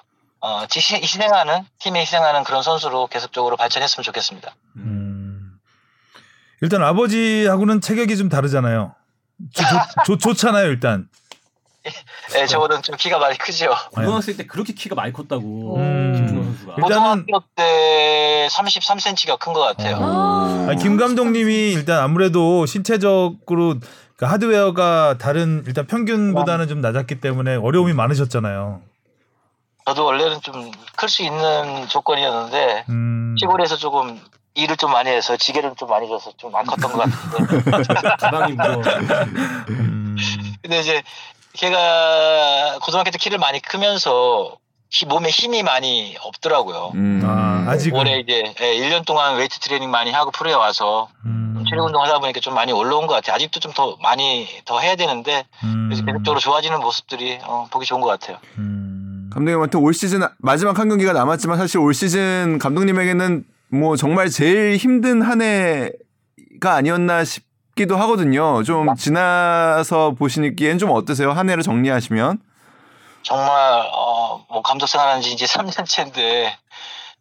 어, 0.41 0.62
희생- 0.69 1.01
희생하는 1.01 1.65
팀에 1.79 2.01
희생하는 2.01 2.43
그런 2.43 2.62
선수로 2.62 3.07
계속적으로 3.07 3.57
발전했으면 3.57 4.03
좋겠습니다. 4.03 4.53
음. 4.77 5.57
일단 6.62 6.83
아버지하고는 6.83 7.81
체격이 7.81 8.15
좀 8.17 8.29
다르잖아요. 8.29 8.93
좋, 9.53 9.63
좋, 10.05 10.17
좋잖아요 10.19 10.67
일단. 10.67 11.07
예, 12.36 12.45
저보다는 12.45 12.82
좀 12.84 12.95
키가 12.95 13.17
많이 13.19 13.38
크죠. 13.38 13.69
고등학생 13.91 14.38
때 14.38 14.45
그렇게 14.45 14.73
키가 14.73 14.95
많이 14.95 15.12
컸다고 15.13 15.78
음. 15.78 16.13
김준호 16.15 16.43
선수가. 16.43 16.73
일단은 16.78 17.25
고등학교 17.25 17.45
때 17.56 18.47
33cm가 18.52 19.39
큰 19.39 19.54
것 19.54 19.60
같아요. 19.62 19.97
아. 20.02 20.67
아니, 20.69 20.82
김 20.82 20.97
감독님이 20.97 21.73
일단 21.73 21.99
아무래도 21.99 22.65
신체적으로 22.65 23.75
그 24.17 24.25
하드웨어가 24.25 25.17
다른 25.17 25.63
일단 25.65 25.88
평균보다는 25.88 26.67
좀 26.67 26.82
낮았기 26.82 27.21
때문에 27.21 27.56
어려움이 27.56 27.93
많으셨잖아요. 27.93 28.82
저도 29.86 30.06
원래는 30.06 30.41
좀 30.41 30.71
클 30.97 31.08
수 31.10 31.23
있는 31.23 31.88
조건이었는데 31.88 32.86
음. 32.89 33.36
시골에서 33.39 33.78
조금 33.78 34.19
일을 34.54 34.75
좀 34.75 34.91
많이 34.91 35.10
해서 35.10 35.38
지게를 35.38 35.73
좀 35.78 35.89
많이 35.89 36.08
져서 36.10 36.34
좀 36.38 36.54
안 36.54 36.65
컸던 36.65 36.91
것 36.91 36.99
같은데 37.10 37.71
가방이 38.19 38.52
무거워. 38.54 38.84
음. 39.69 40.17
근데 40.62 40.80
이제 40.82 41.02
걔가 41.53 42.79
고등학교 42.81 43.12
때 43.12 43.17
키를 43.17 43.38
많이 43.38 43.62
크면서 43.62 44.57
히- 44.91 45.05
몸에 45.05 45.29
힘이 45.29 45.62
많이 45.63 46.15
없더라고요. 46.21 46.91
음. 46.95 47.21
아, 47.23 47.65
아직은. 47.71 47.99
올해 47.99 48.19
이제 48.19 48.53
예, 48.59 48.75
1년 48.79 49.05
동안 49.05 49.35
웨이트 49.38 49.59
트레이닝 49.59 49.89
많이 49.91 50.12
하고 50.12 50.31
프로에 50.31 50.53
와서 50.53 51.09
음. 51.25 51.63
체력 51.69 51.85
운동 51.85 52.01
하다 52.03 52.19
보니까 52.19 52.39
좀 52.39 52.55
많이 52.55 52.71
올라온 52.71 53.05
것 53.05 53.13
같아요. 53.13 53.35
아직도 53.35 53.59
좀 53.59 53.73
더 53.73 53.95
많이 54.01 54.47
더 54.65 54.79
해야 54.79 54.95
되는데 54.95 55.45
음. 55.63 55.88
그래서 55.89 56.03
계속적으로 56.05 56.39
좋아지는 56.39 56.79
모습들이 56.79 57.38
어, 57.43 57.67
보기 57.71 57.85
좋은 57.85 58.01
것 58.01 58.07
같아요. 58.07 58.38
음. 58.57 59.29
감독님한테 59.31 59.77
올 59.77 59.93
시즌 59.93 60.21
마지막 60.39 60.79
한 60.79 60.89
경기가 60.89 61.13
남았지만 61.13 61.57
사실 61.57 61.77
올 61.79 61.93
시즌 61.93 62.57
감독님에게는 62.59 63.45
뭐 63.71 63.95
정말 63.95 64.29
제일 64.29 64.75
힘든 64.77 65.21
한 65.21 65.41
해가 65.43 66.73
아니었나 66.75 67.23
싶 67.25 67.43
기도 67.79 67.95
하거든요. 67.95 68.61
좀 68.63 68.93
지나서 68.93 70.11
보시기엔 70.11 70.79
좀 70.79 70.91
어떠세요? 70.91 71.31
한 71.31 71.49
해를 71.49 71.63
정리하시면? 71.63 72.39
정말 73.23 73.89
어, 73.93 74.43
뭐 74.49 74.61
감독 74.61 74.87
생활한 74.87 75.21
지 75.21 75.31
이제 75.31 75.45
3년째인데 75.45 76.51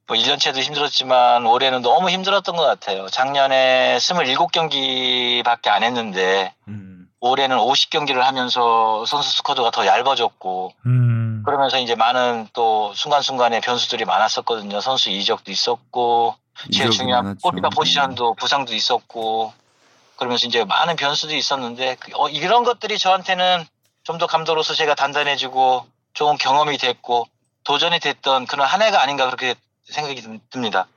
뭐 0.09 0.17
1년째도 0.17 0.57
힘들었지만 0.57 1.47
올해는 1.47 1.83
너무 1.83 2.11
힘들었던 2.11 2.57
것 2.57 2.65
같아요. 2.65 3.07
작년에 3.09 3.99
27경기밖에 3.99 5.69
안 5.69 5.85
했는데 5.85 6.53
음. 6.67 7.07
올해는 7.21 7.57
50경기를 7.57 8.19
하면서 8.19 9.05
선수 9.07 9.37
스쿼드가 9.37 9.71
더 9.71 9.87
얇아졌고 9.87 10.73
음. 10.87 11.45
그러면서 11.47 11.79
이제 11.79 11.95
많은 11.95 12.49
또 12.53 12.93
순간순간에 12.95 13.61
변수들이 13.61 14.05
많았었거든요. 14.07 14.81
선수 14.81 15.11
이적도 15.11 15.53
있었고 15.53 16.35
제일 16.73 16.91
중요한. 16.91 17.37
골키퍼 17.41 17.71
포지션도 17.71 18.35
부상도 18.35 18.75
있었고 18.75 19.53
그러면서 20.19 20.47
이제 20.47 20.65
많은 20.65 20.97
변수도 20.97 21.35
있었는데 21.35 21.97
그- 22.01 22.11
어, 22.15 22.29
이런 22.29 22.65
것들이 22.65 22.99
저한테는 22.99 23.65
좀 24.05 24.17
더 24.19 24.27
감독으로서 24.27 24.73
제가 24.75 24.95
단단해지고 24.95 25.87
좋은 26.15 26.39
경험이 26.39 26.79
됐고 26.79 27.27
도전이 27.65 28.01
됐던 28.01 28.47
그런 28.47 28.67
한 28.67 28.81
해가 28.81 29.03
아닌가 29.03 29.27
그렇게 29.27 29.55
생각이 29.85 30.21
듭- 30.23 30.41
듭니다. 30.51 30.89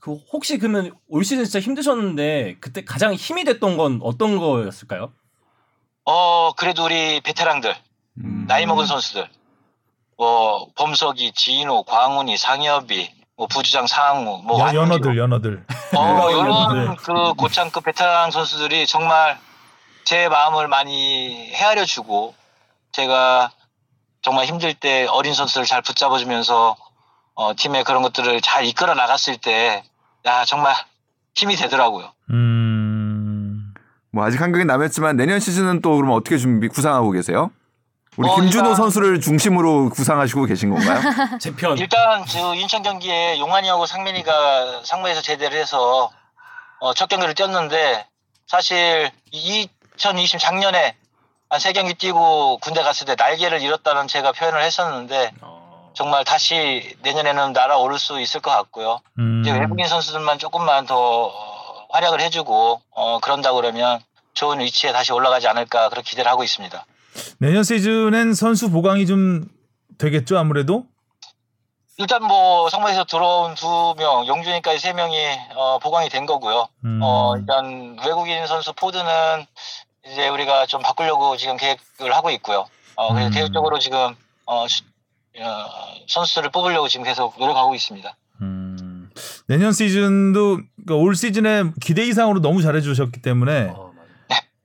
그 0.00 0.14
혹시 0.32 0.56
그러면 0.56 0.96
올 1.08 1.24
시즌 1.24 1.44
진짜 1.44 1.60
힘드셨는데 1.60 2.56
그때 2.60 2.84
가장 2.84 3.12
힘이 3.12 3.44
됐던 3.44 3.76
건 3.76 4.00
어떤 4.02 4.38
거였을까요? 4.38 5.12
어 6.04 6.52
그래도 6.56 6.84
우리 6.86 7.20
베테랑들 7.20 7.76
음. 8.24 8.46
나이 8.48 8.64
먹은 8.64 8.86
선수들 8.86 9.28
뭐 10.16 10.68
범석이, 10.74 11.32
지인호, 11.34 11.82
광훈이, 11.82 12.38
상엽이, 12.38 13.10
뭐 13.38 13.46
부주장 13.46 13.86
상우, 13.86 14.42
뭐 14.42 14.58
여- 14.58 14.64
완주, 14.64 14.76
연어들 14.80 15.16
연어들. 15.16 15.64
어, 15.96 16.28
연어들. 16.32 16.82
이런 16.82 16.96
그 16.96 17.34
고창급 17.34 17.84
베테랑 17.84 18.32
선수들이 18.32 18.86
정말 18.88 19.38
제 20.04 20.28
마음을 20.28 20.66
많이 20.66 21.48
헤아려 21.52 21.84
주고 21.84 22.34
제가 22.90 23.52
정말 24.22 24.46
힘들 24.46 24.74
때 24.74 25.06
어린 25.08 25.34
선수를 25.34 25.66
잘 25.68 25.82
붙잡아 25.82 26.18
주면서 26.18 26.76
어, 27.34 27.54
팀의 27.54 27.84
그런 27.84 28.02
것들을 28.02 28.40
잘 28.40 28.64
이끌어 28.64 28.94
나갔을 28.94 29.36
때, 29.36 29.84
야, 30.26 30.44
정말 30.44 30.74
힘이 31.36 31.54
되더라고요. 31.54 32.10
음. 32.30 33.72
뭐 34.10 34.24
아직 34.24 34.40
한 34.42 34.50
경기 34.50 34.64
남았지만 34.64 35.16
내년 35.16 35.38
시즌은 35.38 35.80
또 35.80 35.94
그럼 35.94 36.10
어떻게 36.10 36.36
준비 36.38 36.66
구상하고 36.66 37.12
계세요? 37.12 37.52
우리 38.18 38.28
어, 38.28 38.34
김준호 38.34 38.64
일단- 38.70 38.74
선수를 38.74 39.20
중심으로 39.20 39.90
구상하시고 39.90 40.44
계신 40.46 40.70
건가요? 40.74 41.00
제 41.40 41.54
편 41.54 41.78
일단 41.78 42.26
저 42.26 42.52
인천 42.54 42.82
경기에 42.82 43.38
용환이하고 43.38 43.86
상민이가 43.86 44.82
상무에서 44.84 45.22
제대를 45.22 45.56
해서 45.58 46.10
어, 46.80 46.94
첫 46.94 47.08
경기를 47.08 47.34
뛰었는데 47.34 48.06
사실 48.48 49.10
2020 49.30 50.40
작년에 50.40 50.96
한 51.50 51.60
세 51.60 51.72
경기 51.72 51.94
뛰고 51.94 52.58
군대 52.58 52.82
갔을 52.82 53.06
때 53.06 53.14
날개를 53.16 53.62
잃었다는 53.62 54.06
제가 54.08 54.32
표현을 54.32 54.62
했었는데 54.62 55.30
정말 55.94 56.22
다시 56.24 56.94
내년에는 57.02 57.52
날아오를 57.54 57.98
수 57.98 58.20
있을 58.20 58.40
것 58.42 58.50
같고요. 58.50 59.00
음. 59.18 59.40
이제 59.42 59.52
외국인 59.52 59.86
선수들만 59.88 60.38
조금만 60.38 60.84
더 60.86 60.96
어, 61.26 61.86
활약을 61.90 62.20
해주고 62.20 62.82
어, 62.90 63.18
그런다 63.20 63.52
그러면 63.54 63.98
좋은 64.34 64.60
위치에 64.60 64.92
다시 64.92 65.12
올라가지 65.12 65.48
않을까 65.48 65.88
그렇게 65.88 66.10
기대를 66.10 66.30
하고 66.30 66.44
있습니다. 66.44 66.84
내년 67.38 67.62
시즌엔 67.62 68.34
선수 68.34 68.70
보강이 68.70 69.06
좀 69.06 69.46
되겠죠 69.98 70.38
아무래도. 70.38 70.86
일단 71.96 72.22
뭐 72.22 72.70
상무에서 72.70 73.04
들어온 73.04 73.54
두 73.56 73.94
명, 73.98 74.26
영준이까지 74.26 74.78
세 74.78 74.92
명이 74.92 75.16
어, 75.56 75.78
보강이 75.80 76.08
된 76.08 76.26
거고요. 76.26 76.68
음. 76.84 77.00
어, 77.02 77.36
일단 77.36 77.96
외국인 78.06 78.46
선수 78.46 78.72
포드는 78.72 79.04
이제 80.06 80.28
우리가 80.28 80.66
좀 80.66 80.80
바꾸려고 80.80 81.36
지금 81.36 81.56
계획을 81.56 82.14
하고 82.14 82.30
있고요. 82.30 82.66
어, 82.94 83.12
그래서 83.12 83.30
음. 83.30 83.32
계획적으로 83.32 83.78
지금 83.80 84.14
어, 84.46 84.68
시- 84.68 84.84
어, 85.40 85.64
선수들을 86.08 86.50
뽑으려고 86.50 86.86
지금 86.88 87.04
계속 87.04 87.36
노력하고 87.38 87.74
있습니다. 87.74 88.16
음. 88.42 89.10
내년 89.48 89.72
시즌도 89.72 90.60
그러니까 90.76 90.94
올 90.94 91.16
시즌에 91.16 91.64
기대 91.80 92.04
이상으로 92.06 92.40
너무 92.40 92.62
잘해주셨기 92.62 93.22
때문에 93.22 93.72
어. 93.74 93.92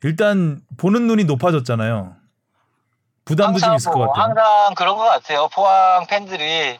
일단 0.04 0.62
보는 0.78 1.08
눈이 1.08 1.24
높아졌잖아요. 1.24 2.16
부담도 3.26 3.60
좀 3.60 3.76
있을 3.76 3.92
것뭐 3.92 4.08
같아요. 4.08 4.24
항상 4.24 4.74
그런 4.76 4.98
것 4.98 5.04
같아요. 5.04 5.48
포항 5.50 6.06
팬들이 6.08 6.80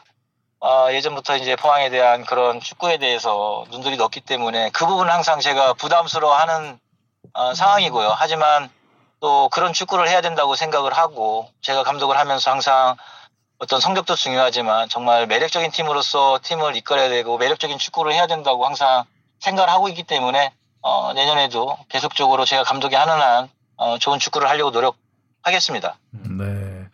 어, 0.60 0.88
예전부터 0.92 1.36
이제 1.36 1.56
포항에 1.56 1.90
대한 1.90 2.24
그런 2.24 2.60
축구에 2.60 2.98
대해서 2.98 3.64
눈들이 3.70 3.96
높기 3.96 4.20
때문에 4.20 4.70
그 4.70 4.86
부분은 4.86 5.12
항상 5.12 5.40
제가 5.40 5.74
부담스러워하는 5.74 6.78
어, 7.34 7.54
상황이고요. 7.54 8.14
하지만 8.16 8.70
또 9.20 9.48
그런 9.50 9.72
축구를 9.72 10.08
해야 10.08 10.20
된다고 10.20 10.54
생각을 10.54 10.92
하고 10.92 11.50
제가 11.62 11.82
감독을 11.82 12.18
하면서 12.18 12.50
항상 12.50 12.96
어떤 13.58 13.80
성적도 13.80 14.14
중요하지만 14.14 14.88
정말 14.88 15.26
매력적인 15.26 15.70
팀으로서 15.70 16.38
팀을 16.42 16.76
이끌어야 16.76 17.08
되고 17.08 17.38
매력적인 17.38 17.78
축구를 17.78 18.12
해야 18.12 18.26
된다고 18.26 18.66
항상 18.66 19.04
생각을 19.40 19.70
하고 19.70 19.88
있기 19.88 20.02
때문에 20.02 20.52
어, 20.82 21.12
내년에도 21.14 21.78
계속적으로 21.88 22.44
제가 22.44 22.64
감독이 22.64 22.94
하는 22.94 23.20
한 23.20 23.48
어, 23.76 23.98
좋은 23.98 24.18
축구를 24.18 24.48
하려고 24.48 24.70
노력 24.70 24.96
하겠습니다. 25.44 25.98
네. 26.38 26.86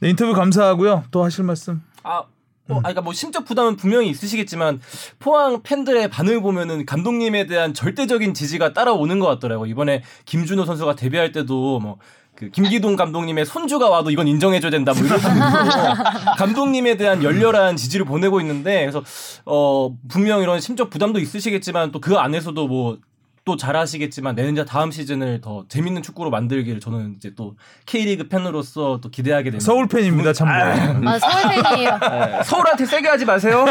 네, 0.00 0.10
인터뷰 0.10 0.32
감사하고요. 0.32 1.04
또 1.10 1.24
하실 1.24 1.44
말씀? 1.44 1.82
아, 2.02 2.20
음. 2.20 2.24
뭐, 2.68 2.78
아, 2.78 2.80
그러니까 2.82 3.02
뭐 3.02 3.12
심적 3.12 3.44
부담은 3.44 3.76
분명히 3.76 4.08
있으시겠지만 4.08 4.80
포항 5.18 5.62
팬들의 5.62 6.08
반응을 6.08 6.40
보면은 6.42 6.86
감독님에 6.86 7.46
대한 7.46 7.74
절대적인 7.74 8.34
지지가 8.34 8.72
따라오는 8.72 9.18
것 9.20 9.26
같더라고. 9.26 9.64
요 9.66 9.70
이번에 9.70 10.02
김준호 10.24 10.64
선수가 10.64 10.96
데뷔할 10.96 11.32
때도 11.32 11.80
뭐. 11.80 11.98
그 12.36 12.50
김기동 12.50 12.96
감독님의 12.96 13.46
손주가 13.46 13.88
와도 13.88 14.10
이건 14.10 14.28
인정해줘야 14.28 14.70
된다 14.70 14.92
뭐 14.92 15.06
이런 15.06 15.18
감독님에 16.36 16.98
대한 16.98 17.22
열렬한 17.22 17.78
지지를 17.78 18.04
보내고 18.04 18.42
있는데 18.42 18.80
그래서 18.80 19.02
어 19.46 19.96
분명 20.06 20.42
이런 20.42 20.60
심적 20.60 20.90
부담도 20.90 21.18
있으시겠지만 21.18 21.92
또 21.92 22.00
그 22.00 22.16
안에서도 22.18 22.68
뭐 22.68 22.98
또 23.46 23.56
잘하시겠지만 23.56 24.34
내년 24.34 24.66
다음 24.66 24.90
시즌을 24.90 25.40
더 25.40 25.64
재밌는 25.68 26.02
축구로 26.02 26.30
만들기를 26.30 26.80
저는 26.80 27.14
이제 27.16 27.32
또 27.36 27.54
K리그 27.86 28.26
팬으로서 28.28 28.98
또 29.00 29.08
기대하게 29.08 29.50
됩니다. 29.50 29.64
서울 29.64 29.86
팬입니다, 29.86 30.32
참고로. 30.32 31.08
아, 31.08 31.18
서울 31.20 31.62
팬이에요. 31.62 31.98
네, 32.10 32.42
서울한테 32.42 32.84
세게 32.84 33.06
하지 33.06 33.24
마세요. 33.24 33.64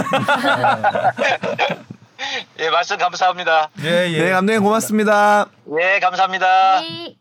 예, 2.59 2.69
말씀 2.69 2.97
감사합니다. 2.97 3.69
예, 3.81 4.09
예. 4.13 4.23
네, 4.23 4.29
감독님 4.31 4.63
고맙습니다. 4.63 5.47
예, 5.77 5.99
감사합니다. 5.99 6.79
네. 6.79 7.15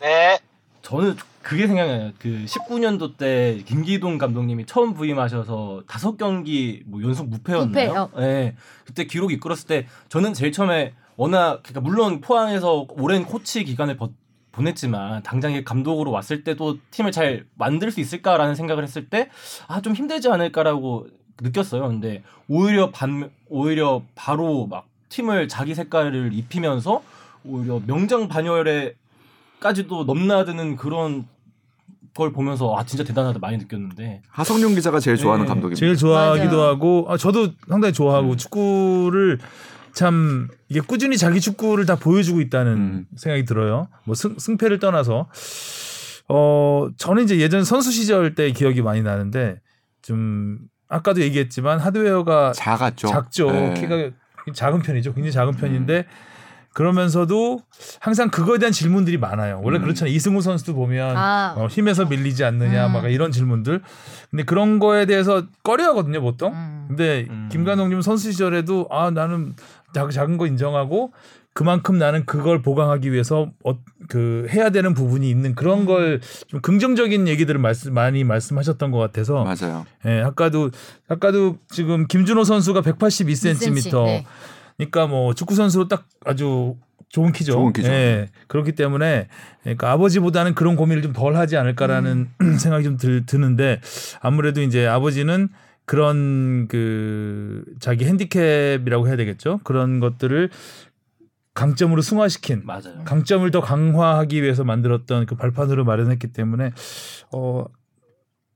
네. 0.00 0.38
저는 0.82 1.16
그게 1.40 1.68
생각나요. 1.68 2.10
그 2.18 2.44
19년도 2.48 3.16
때 3.16 3.62
김기동 3.64 4.18
감독님이 4.18 4.66
처음 4.66 4.94
부임하셔서 4.94 5.84
다섯 5.86 6.16
경기 6.16 6.82
뭐 6.86 7.00
연속 7.00 7.28
무패였나요? 7.28 8.08
무패요. 8.08 8.10
네. 8.16 8.56
그때 8.84 9.04
기록 9.04 9.30
이끌었을 9.30 9.68
때 9.68 9.86
저는 10.08 10.34
제일 10.34 10.50
처음에 10.50 10.94
워낙 11.16 11.60
그러니까 11.62 11.80
물론 11.80 12.20
포항에서 12.20 12.86
오랜 12.90 13.24
코치 13.24 13.64
기간을 13.64 13.96
버- 13.96 14.10
보냈지만 14.52 15.22
당장 15.22 15.52
에 15.54 15.62
감독으로 15.64 16.10
왔을 16.10 16.44
때도 16.44 16.78
팀을 16.90 17.10
잘 17.12 17.46
만들 17.54 17.90
수 17.90 18.00
있을까라는 18.00 18.54
생각을 18.54 18.82
했을 18.82 19.08
때 19.08 19.28
아 19.68 19.80
좀 19.80 19.94
힘들지 19.94 20.28
않을까라고 20.28 21.06
느꼈어요. 21.40 21.88
근데 21.88 22.22
오히려 22.48 22.90
반 22.90 23.30
오히려 23.48 24.02
바로 24.14 24.66
막 24.66 24.86
팀을 25.08 25.48
자기 25.48 25.74
색깔을 25.74 26.32
입히면서 26.34 27.02
오히려 27.44 27.80
명장 27.86 28.28
반열에까지도 28.28 30.04
넘나드는 30.04 30.76
그런 30.76 31.26
걸 32.14 32.30
보면서 32.32 32.76
아 32.76 32.84
진짜 32.84 33.04
대단하다 33.04 33.38
많이 33.38 33.56
느꼈는데 33.56 34.20
하성룡 34.28 34.74
기자가 34.74 35.00
제일 35.00 35.16
좋아하는 35.16 35.46
네. 35.46 35.48
감독입니다. 35.48 35.78
제일 35.80 35.96
좋아하기도 35.96 36.56
맞아요. 36.56 36.68
하고 36.68 37.06
아, 37.08 37.16
저도 37.16 37.48
상당히 37.68 37.94
좋아하고 37.94 38.36
축구를 38.36 39.38
참 39.94 40.48
이게 40.68 40.80
꾸준히 40.80 41.16
자기 41.16 41.40
축구를 41.40 41.86
다 41.86 41.96
보여주고 41.96 42.40
있다는 42.40 42.72
음. 42.72 43.06
생각이 43.16 43.44
들어요. 43.44 43.88
뭐 44.04 44.14
승, 44.14 44.36
승패를 44.38 44.78
떠나서 44.78 45.28
어 46.28 46.88
저는 46.96 47.24
이제 47.24 47.38
예전 47.38 47.64
선수 47.64 47.90
시절 47.92 48.34
때 48.34 48.52
기억이 48.52 48.82
많이 48.82 49.02
나는데 49.02 49.60
좀 50.02 50.58
아까도 50.88 51.20
얘기했지만 51.20 51.78
하드웨어가 51.78 52.52
작았죠. 52.52 53.08
작죠. 53.08 53.50
네. 53.50 53.74
키가 53.74 54.10
작은 54.54 54.82
편이죠. 54.82 55.14
굉장히 55.14 55.32
작은 55.32 55.54
편인데 55.54 56.06
그러면서도 56.74 57.60
항상 58.00 58.30
그거에 58.30 58.58
대한 58.58 58.72
질문들이 58.72 59.18
많아요. 59.18 59.60
원래 59.62 59.78
음. 59.78 59.82
그렇잖아요. 59.82 60.14
이승우 60.14 60.40
선수도 60.40 60.74
보면 60.74 61.16
아. 61.16 61.54
어, 61.56 61.66
힘에서 61.66 62.06
밀리지 62.06 62.44
않느냐 62.44 62.86
음. 62.86 62.92
막 62.92 63.10
이런 63.10 63.30
질문들. 63.30 63.82
근데 64.30 64.44
그런 64.44 64.78
거에 64.78 65.04
대해서 65.04 65.44
꺼려하거든요, 65.62 66.22
보통. 66.22 66.54
음. 66.54 66.84
근데 66.88 67.26
음. 67.28 67.48
김 67.52 67.64
감독님은 67.64 68.02
선수 68.02 68.32
시절에도 68.32 68.88
아 68.90 69.10
나는 69.10 69.54
작, 69.92 70.10
작은 70.10 70.36
거 70.36 70.46
인정하고 70.46 71.12
그만큼 71.54 71.98
나는 71.98 72.24
그걸 72.24 72.62
보강하기 72.62 73.12
위해서 73.12 73.50
어, 73.64 73.78
그 74.08 74.46
해야 74.50 74.70
되는 74.70 74.94
부분이 74.94 75.28
있는 75.28 75.54
그런 75.54 75.84
걸좀 75.84 76.60
긍정적인 76.62 77.28
얘기들을 77.28 77.60
말씀 77.60 77.92
많이 77.92 78.24
말씀하셨던 78.24 78.90
것 78.90 78.98
같아서 78.98 79.44
맞아요. 79.44 79.84
예, 80.06 80.22
아까도 80.22 80.70
아까도 81.08 81.58
지금 81.68 82.06
김준호 82.06 82.44
선수가 82.44 82.80
182cm. 82.82 83.92
2cm, 83.92 84.04
네. 84.06 84.26
그러니까 84.78 85.06
뭐 85.06 85.34
축구 85.34 85.54
선수로 85.54 85.88
딱 85.88 86.06
아주 86.24 86.76
좋은 87.10 87.32
키죠. 87.32 87.52
좋은 87.52 87.72
키죠. 87.74 87.88
예, 87.90 88.28
그렇기 88.48 88.72
때문에 88.72 89.28
그러니까 89.62 89.92
아버지보다는 89.92 90.54
그런 90.54 90.76
고민을 90.76 91.02
좀 91.02 91.12
덜 91.12 91.36
하지 91.36 91.58
않을까라는 91.58 92.30
생각이 92.58 92.84
좀 92.84 92.96
들, 92.96 93.26
드는데 93.26 93.82
아무래도 94.20 94.62
이제 94.62 94.86
아버지는 94.86 95.50
그런 95.84 96.68
그 96.68 97.64
자기 97.80 98.04
핸디캡이라고 98.04 99.08
해야 99.08 99.16
되겠죠. 99.16 99.60
그런 99.64 100.00
것들을 100.00 100.50
강점으로 101.54 102.00
승화시킨 102.00 102.62
맞아요. 102.64 103.04
강점을 103.04 103.50
더 103.50 103.60
강화하기 103.60 104.42
위해서 104.42 104.64
만들었던 104.64 105.26
그 105.26 105.34
발판으로 105.34 105.84
마련했기 105.84 106.32
때문에 106.32 106.72
어 107.32 107.64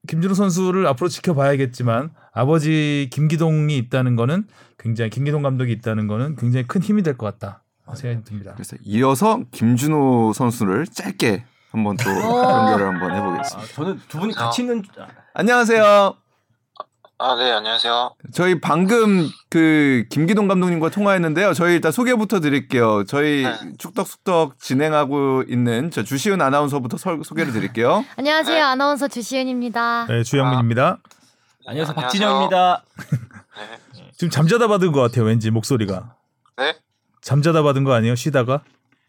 김준호 0.08 0.34
선수를 0.34 0.86
앞으로 0.86 1.08
지켜봐야겠지만 1.08 2.10
아버지 2.32 3.08
김기동이 3.12 3.76
있다는 3.76 4.16
거는 4.16 4.46
굉장히 4.78 5.10
김기동 5.10 5.42
감독이 5.42 5.72
있다는 5.72 6.06
거는 6.06 6.36
굉장히 6.36 6.66
큰 6.66 6.80
힘이 6.80 7.02
될 7.02 7.16
것 7.16 7.26
같다 7.26 7.64
생각이 7.94 8.24
듭니다. 8.24 8.52
그래서 8.54 8.76
이어서 8.82 9.42
김준호 9.50 10.32
선수를 10.34 10.86
짧게 10.86 11.44
한번 11.72 11.96
또 11.96 12.08
연결을 12.10 12.86
한번 12.86 13.14
해보겠습니다. 13.14 13.62
아, 13.62 13.74
저는 13.74 14.00
두 14.08 14.20
분이 14.20 14.32
같이 14.32 14.62
있는 14.62 14.82
줄. 14.82 14.92
안녕하세요. 15.34 16.14
아, 17.18 17.34
네, 17.34 17.50
안녕하세요. 17.50 18.14
저희 18.34 18.60
방금 18.60 19.26
그 19.48 20.04
김기동 20.10 20.48
감독님과 20.48 20.90
통화했는데요. 20.90 21.54
저희 21.54 21.74
일단 21.76 21.90
소개부터 21.90 22.40
드릴게요. 22.40 23.04
저희 23.08 23.44
네. 23.44 23.56
축덕숙덕 23.78 24.58
진행하고 24.58 25.44
있는 25.48 25.90
저 25.90 26.02
주시은 26.02 26.42
아나운서부터 26.42 26.98
설- 26.98 27.22
소개를 27.24 27.54
드릴게요. 27.54 28.04
안녕하세요. 28.18 28.54
네. 28.56 28.60
아나운서 28.60 29.08
주시은입니다. 29.08 30.06
네, 30.10 30.22
주영민입니다. 30.24 30.98
안녕하세요. 31.66 31.94
안녕하세요. 31.94 31.94
박진영입니다. 31.94 32.84
네. 33.56 34.10
지금 34.12 34.28
잠자다 34.30 34.68
받은 34.68 34.92
것 34.92 35.00
같아요. 35.00 35.24
왠지 35.24 35.50
목소리가 35.50 36.14
네? 36.58 36.76
잠자다 37.22 37.62
받은 37.62 37.84
거 37.84 37.94
아니에요? 37.94 38.14
쉬다가 38.14 38.60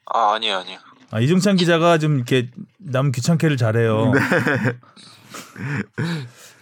아, 0.05 0.33
아니에요, 0.35 0.59
아니에요. 0.59 0.79
아, 1.11 1.19
이중찬 1.19 1.57
기자가 1.57 1.97
좀 1.97 2.15
이렇게 2.15 2.49
남 2.77 3.11
귀찮게를 3.11 3.57
잘해요. 3.57 4.13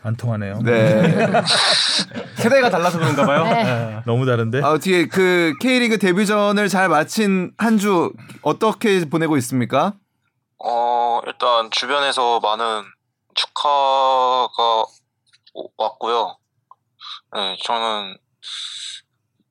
안 0.05 0.15
통하네요. 0.15 0.59
네. 0.63 1.01
세대가 2.37 2.69
달라서 2.69 2.99
그런가 2.99 3.25
봐요. 3.25 3.43
네. 3.45 3.63
네. 3.63 4.01
너무 4.05 4.25
다른데. 4.27 4.61
아, 4.63 4.69
어떻게 4.71 5.07
그 5.07 5.53
K리그 5.59 5.97
데뷔전을 5.97 6.69
잘 6.69 6.89
마친 6.89 7.51
한 7.57 7.79
주 7.79 8.13
어떻게 8.43 9.03
보내고 9.09 9.35
있습니까? 9.37 9.93
어, 10.63 11.19
일단 11.25 11.69
주변에서 11.71 12.39
많은 12.39 12.83
축하가 13.33 14.85
오- 15.55 15.69
왔고요. 15.77 16.37
네, 17.33 17.57
저는 17.63 18.15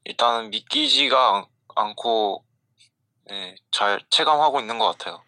일단은 0.04 0.50
믿기지가 0.50 1.36
않- 1.36 1.44
않고 1.74 2.44
네, 3.28 3.56
잘 3.72 4.00
체감하고 4.10 4.60
있는 4.60 4.78
것 4.78 4.96
같아요. 4.96 5.20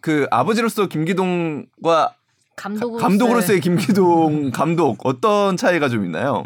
그 0.00 0.26
아버지로서 0.30 0.86
김기동과 0.86 2.14
감독으로 2.56 2.98
감독으로서의 2.98 3.60
김기동 3.62 4.50
감독 4.50 5.04
어떤 5.04 5.56
차이가 5.56 5.88
좀 5.88 6.04
있나요? 6.04 6.44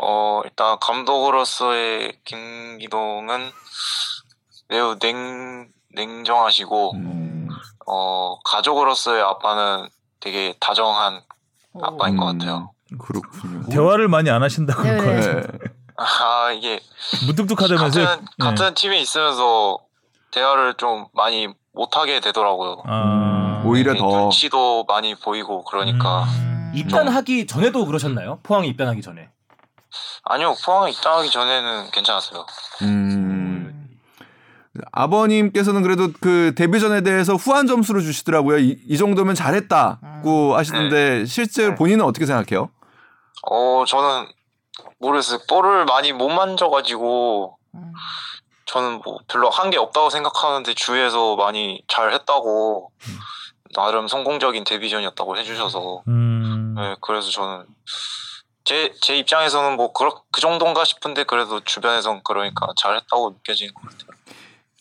어, 0.00 0.42
일단 0.44 0.78
감독으로서의 0.80 2.18
김기동은 2.24 3.50
매우 4.68 4.98
냉, 4.98 5.68
냉정하시고, 5.94 6.92
음. 6.94 7.48
어, 7.86 8.38
가족으로서의 8.44 9.22
아빠는 9.22 9.88
되게 10.20 10.54
다정한 10.60 11.22
아빠인 11.82 12.16
것 12.16 12.26
같아요. 12.26 12.70
음, 12.92 12.98
그렇군요. 12.98 13.66
대화를 13.70 14.08
많이 14.08 14.30
안 14.30 14.42
하신다고 14.42 14.82
네, 14.82 15.00
네. 15.00 15.20
네. 15.20 15.42
아, 15.96 16.52
이게 16.52 16.80
무뚝뚝하다면서요? 17.26 18.04
같은, 18.04 18.24
네. 18.38 18.44
같은 18.44 18.74
팀에 18.74 19.00
있으면서 19.00 19.78
대화를 20.30 20.74
좀 20.74 21.06
많이 21.12 21.48
못하게 21.72 22.20
되더라고요. 22.20 22.82
아, 22.86 23.27
오히려 23.68 23.92
이게 23.92 24.00
더 24.00 24.06
눈치도 24.08 24.84
많이 24.84 25.14
보이고 25.14 25.64
그러니까. 25.64 26.24
음. 26.24 26.72
입단하기 26.74 27.46
전에도 27.46 27.86
그러셨나요? 27.86 28.40
포항에 28.42 28.66
입단하기 28.68 29.00
전에. 29.00 29.30
아니요, 30.24 30.54
포항에 30.64 30.90
입당하기 30.90 31.30
전에는 31.30 31.90
괜찮았어요. 31.90 32.44
음. 32.82 33.98
아버님께서는 34.92 35.82
그래도 35.82 36.08
그 36.20 36.52
데뷔전에 36.56 37.00
대해서 37.00 37.34
후한 37.34 37.66
점수를 37.66 38.02
주시더라고요. 38.02 38.58
이, 38.58 38.78
이 38.86 38.96
정도면 38.98 39.34
잘했다고 39.34 40.54
하시던데 40.56 41.24
실제 41.24 41.68
네. 41.70 41.74
본인은 41.74 42.04
어떻게 42.04 42.26
생각해요? 42.26 42.70
어, 43.50 43.84
저는 43.86 44.26
모르겠어요. 45.00 45.40
볼을 45.48 45.84
많이 45.86 46.12
못 46.12 46.28
만져가지고 46.28 47.56
음. 47.74 47.92
저는 48.66 49.00
뭐 49.04 49.18
별로 49.26 49.48
한 49.50 49.70
게 49.70 49.78
없다고 49.78 50.10
생각하는데 50.10 50.74
주위에서 50.74 51.36
많이 51.36 51.82
잘 51.88 52.12
했다고 52.12 52.90
나름 53.74 54.08
성공적인 54.08 54.64
데뷔전이었다고 54.64 55.36
해주셔서 55.36 56.02
음. 56.08 56.74
네, 56.76 56.96
그래서 57.00 57.30
저는 57.30 57.66
제, 58.64 58.92
제 59.00 59.16
입장에서는 59.16 59.76
뭐 59.76 59.92
그, 59.92 60.08
그 60.30 60.40
정도인가 60.40 60.84
싶은데 60.84 61.24
그래도 61.24 61.60
주변에선 61.60 62.20
그러니까 62.24 62.66
잘했다고 62.76 63.30
느껴지는 63.30 63.72
것 63.74 63.82
같아요. 63.82 64.18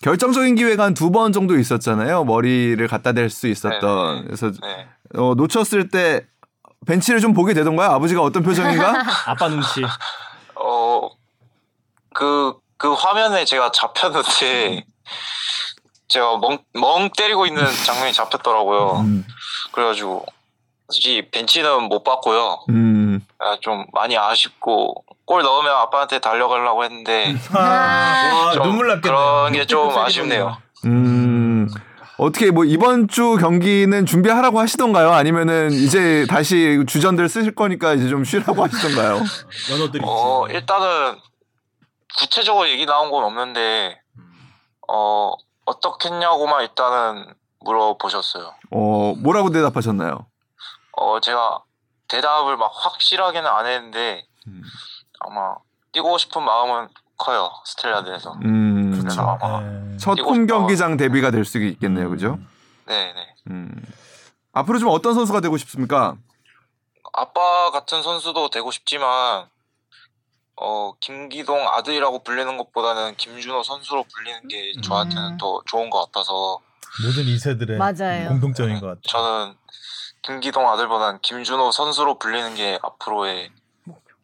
결정적인 0.04 0.56
기회가 0.56 0.84
한 0.84 0.93
두 0.93 1.10
번 1.12 1.32
정도 1.32 1.58
있었잖아요. 1.58 2.23
머리를 2.26 2.86
갖다 2.88 3.13
댈 3.13 3.30
수 3.30 3.47
있었던. 3.47 4.15
네네. 4.15 4.23
그래서 4.28 4.52
네. 4.62 4.88
어, 5.15 5.34
놓쳤을 5.36 5.89
때 5.89 6.26
벤치를 6.86 7.19
좀 7.19 7.34
보게 7.34 7.54
되던가요? 7.54 7.89
아버지가 7.91 8.21
어떤 8.21 8.43
표정인가? 8.43 8.93
아빠 9.26 9.47
눈치. 9.50 9.82
어, 10.56 11.10
그, 12.13 12.54
그 12.78 12.93
화면에 12.93 13.43
제가 13.45 13.71
잡혔는데 13.71 14.86
제가 16.08 16.38
멍, 16.38 16.58
멍 16.74 17.10
때리고 17.15 17.46
있는 17.46 17.63
장면이 17.86 18.13
잡혔더라고요. 18.13 19.00
음. 19.02 19.26
그래가지고 19.72 20.26
솔직히 20.89 21.30
벤치는 21.30 21.84
못 21.84 22.04
봤고요. 22.04 22.63
음. 22.70 23.26
아, 23.39 23.58
좀 23.62 23.86
많이 23.93 24.17
아쉽고 24.17 25.04
골 25.26 25.43
넣으면 25.43 25.72
아빠한테 25.74 26.20
달려가려고 26.20 26.84
했는데 26.86 27.36
아, 27.54 28.52
좀 28.54 28.63
눈물 28.63 28.88
났겠네. 28.88 29.02
그런 29.02 29.52
게 29.54 29.65
좀 29.65 29.89
아쉽네요. 29.98 30.58
음. 30.86 31.67
어떻게 32.20 32.50
뭐 32.50 32.63
이번 32.65 33.08
주 33.08 33.36
경기는 33.39 34.06
준비하라고 34.08 34.60
하시던가요? 34.60 35.12
아니면은 35.12 35.72
이제 35.72 36.26
다시 36.28 36.84
주전들 36.88 37.30
쓰실 37.30 37.54
거니까 37.54 37.93
이제 37.93 38.08
좀 38.08 38.24
쉬라고 38.24 38.63
하시던가요? 38.63 39.22
연어들이. 39.72 40.04
어 40.04 40.48
일단은 40.50 41.15
구체적으로 42.17 42.67
얘기 42.70 42.86
나온 42.88 43.12
건 43.12 43.24
없는데 43.26 44.00
어 44.88 45.34
어떻겠냐고만 45.67 46.62
일단은 46.63 47.34
물어보셨어요. 47.60 48.53
어, 48.71 49.13
뭐라고 49.17 49.51
대답하셨나요? 49.51 50.25
어 50.93 51.19
제가 51.19 51.60
대답을 52.08 52.56
막 52.58 52.71
확실하게는 52.73 53.49
안 53.49 53.65
했는데 53.65 54.25
음. 54.47 54.62
아마 55.19 55.56
뛰고 55.91 56.17
싶은 56.17 56.41
마음은 56.43 56.88
커요 57.17 57.51
스텔라드에서. 57.65 58.34
음. 58.45 58.97
그래서 59.01 59.21
아마 59.21 59.60
네. 59.60 59.97
첫 59.97 60.15
뛰고 60.15 60.30
홈 60.30 60.36
싶다. 60.43 60.53
경기장 60.58 60.95
데뷔가 60.97 61.32
될 61.32 61.43
수 61.43 61.58
있겠네요. 61.60 62.10
그죠? 62.10 62.39
네 62.86 63.13
네. 63.13 63.34
음. 63.49 63.69
앞으로 64.53 64.80
좀 64.80 64.89
어떤 64.89 65.13
선수가 65.13 65.41
되고 65.41 65.58
싶습니까? 65.58 66.15
아빠 67.13 67.71
같은 67.71 68.01
선수도 68.03 68.49
되고 68.49 68.71
싶지만 68.71 69.47
어 70.60 70.93
김기동 71.00 71.67
아들이라고 71.67 72.24
불리는 72.24 72.58
것보다는 72.58 73.15
김준호 73.15 73.62
선수로 73.63 74.04
불리는 74.13 74.48
게 74.48 74.74
저한테는 74.82 75.32
음. 75.34 75.38
더 75.38 75.62
좋은 75.65 75.89
것 75.89 76.06
같아서 76.06 76.60
모든 77.06 77.24
2세들의 77.26 77.78
맞아요. 77.78 78.30
공통점인 78.30 78.80
것 78.80 78.88
같아요. 78.88 79.02
저는 79.04 79.54
김기동 80.24 80.67
아들보다는 80.67 81.20
김준호 81.22 81.72
선수로 81.72 82.17
불리는 82.17 82.56
게 82.56 82.80
앞으로의 82.82 83.52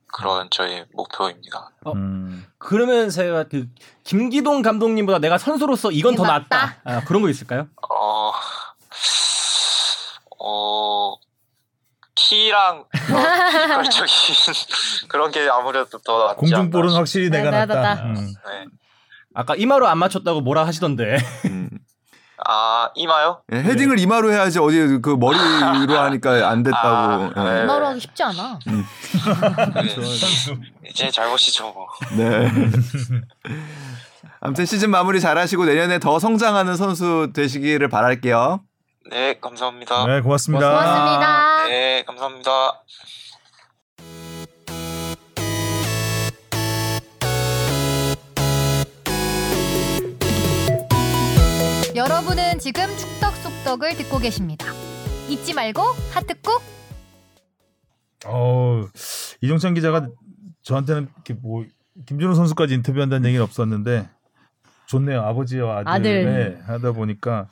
그런 0.07 0.49
저의 0.49 0.85
목표입니다. 0.93 1.69
음. 1.95 2.45
그러면 2.57 3.09
제가 3.09 3.43
그 3.45 3.67
김기동 4.03 4.61
감독님보다 4.61 5.19
내가 5.19 5.37
선수로서 5.37 5.91
이건 5.91 6.15
더? 6.15 6.23
낫다. 6.23 6.77
아, 6.83 7.03
그런 7.05 7.21
거 7.21 7.29
있을까요? 7.29 7.67
어, 7.89 8.31
어, 10.39 11.15
키랑 12.15 12.85
피지컬적인 12.91 14.07
그런 15.09 15.31
게 15.31 15.47
아무래도 15.49 15.97
더 15.99 16.25
낫지 16.27 16.37
공중볼은 16.37 16.89
않나 16.89 16.97
확실히 16.99 17.29
내가 17.29 17.49
네, 17.51 17.65
낫다. 17.65 18.03
음. 18.05 18.15
싶- 18.15 18.25
네. 18.25 18.65
아까 19.35 19.55
이마로 19.55 19.87
안 19.87 19.97
맞췄다고 19.97 20.41
뭐라 20.41 20.65
하시던데. 20.67 21.17
음. 21.45 21.69
아 22.45 22.89
이마요? 22.95 23.41
예, 23.53 23.57
헤딩을 23.57 23.99
이마로 23.99 24.31
해야지 24.33 24.59
어디 24.59 24.99
그 25.01 25.11
머리로 25.11 25.39
하니까 25.97 26.49
안 26.49 26.61
됐다고. 26.61 26.87
아, 26.87 27.31
예. 27.37 27.53
네. 27.57 27.63
이마로 27.63 27.85
하기 27.87 27.99
쉽지 28.01 28.21
않아. 28.23 28.59
네. 28.65 28.83
제 30.93 31.09
잘못이죠. 31.09 31.71
뭐. 31.71 31.87
네. 32.17 32.51
아무튼 34.41 34.65
시즌 34.65 34.89
마무리 34.89 35.21
잘하시고 35.21 35.65
내년에 35.65 35.99
더 35.99 36.19
성장하는 36.19 36.75
선수 36.75 37.31
되시기를 37.33 37.87
바랄게요. 37.87 38.61
네, 39.09 39.37
감사합니다. 39.39 40.05
네, 40.07 40.21
고맙습니다. 40.21 40.69
고맙습니다. 40.69 41.67
네, 41.67 42.03
감사합니다. 42.05 42.83
여러분은 51.95 52.59
지금 52.59 52.85
축덕 52.97 53.35
속덕을 53.35 53.95
듣고 53.97 54.19
계십니다. 54.19 54.65
잊지 55.29 55.53
말고 55.53 55.81
하트 56.11 56.33
꾹. 56.41 56.61
어, 58.25 58.87
이종찬 59.41 59.73
기자가 59.73 60.07
저한테는 60.63 61.09
이렇게 61.13 61.33
뭐 61.33 61.65
김준호 62.07 62.33
선수까지 62.33 62.73
인터뷰한다는 62.73 63.27
얘기는 63.27 63.43
없었는데 63.43 64.09
좋네요. 64.85 65.21
아버지와 65.21 65.79
아들, 65.79 65.87
아들. 65.91 66.25
네, 66.25 66.57
하다 66.67 66.91
보니까 66.91 67.47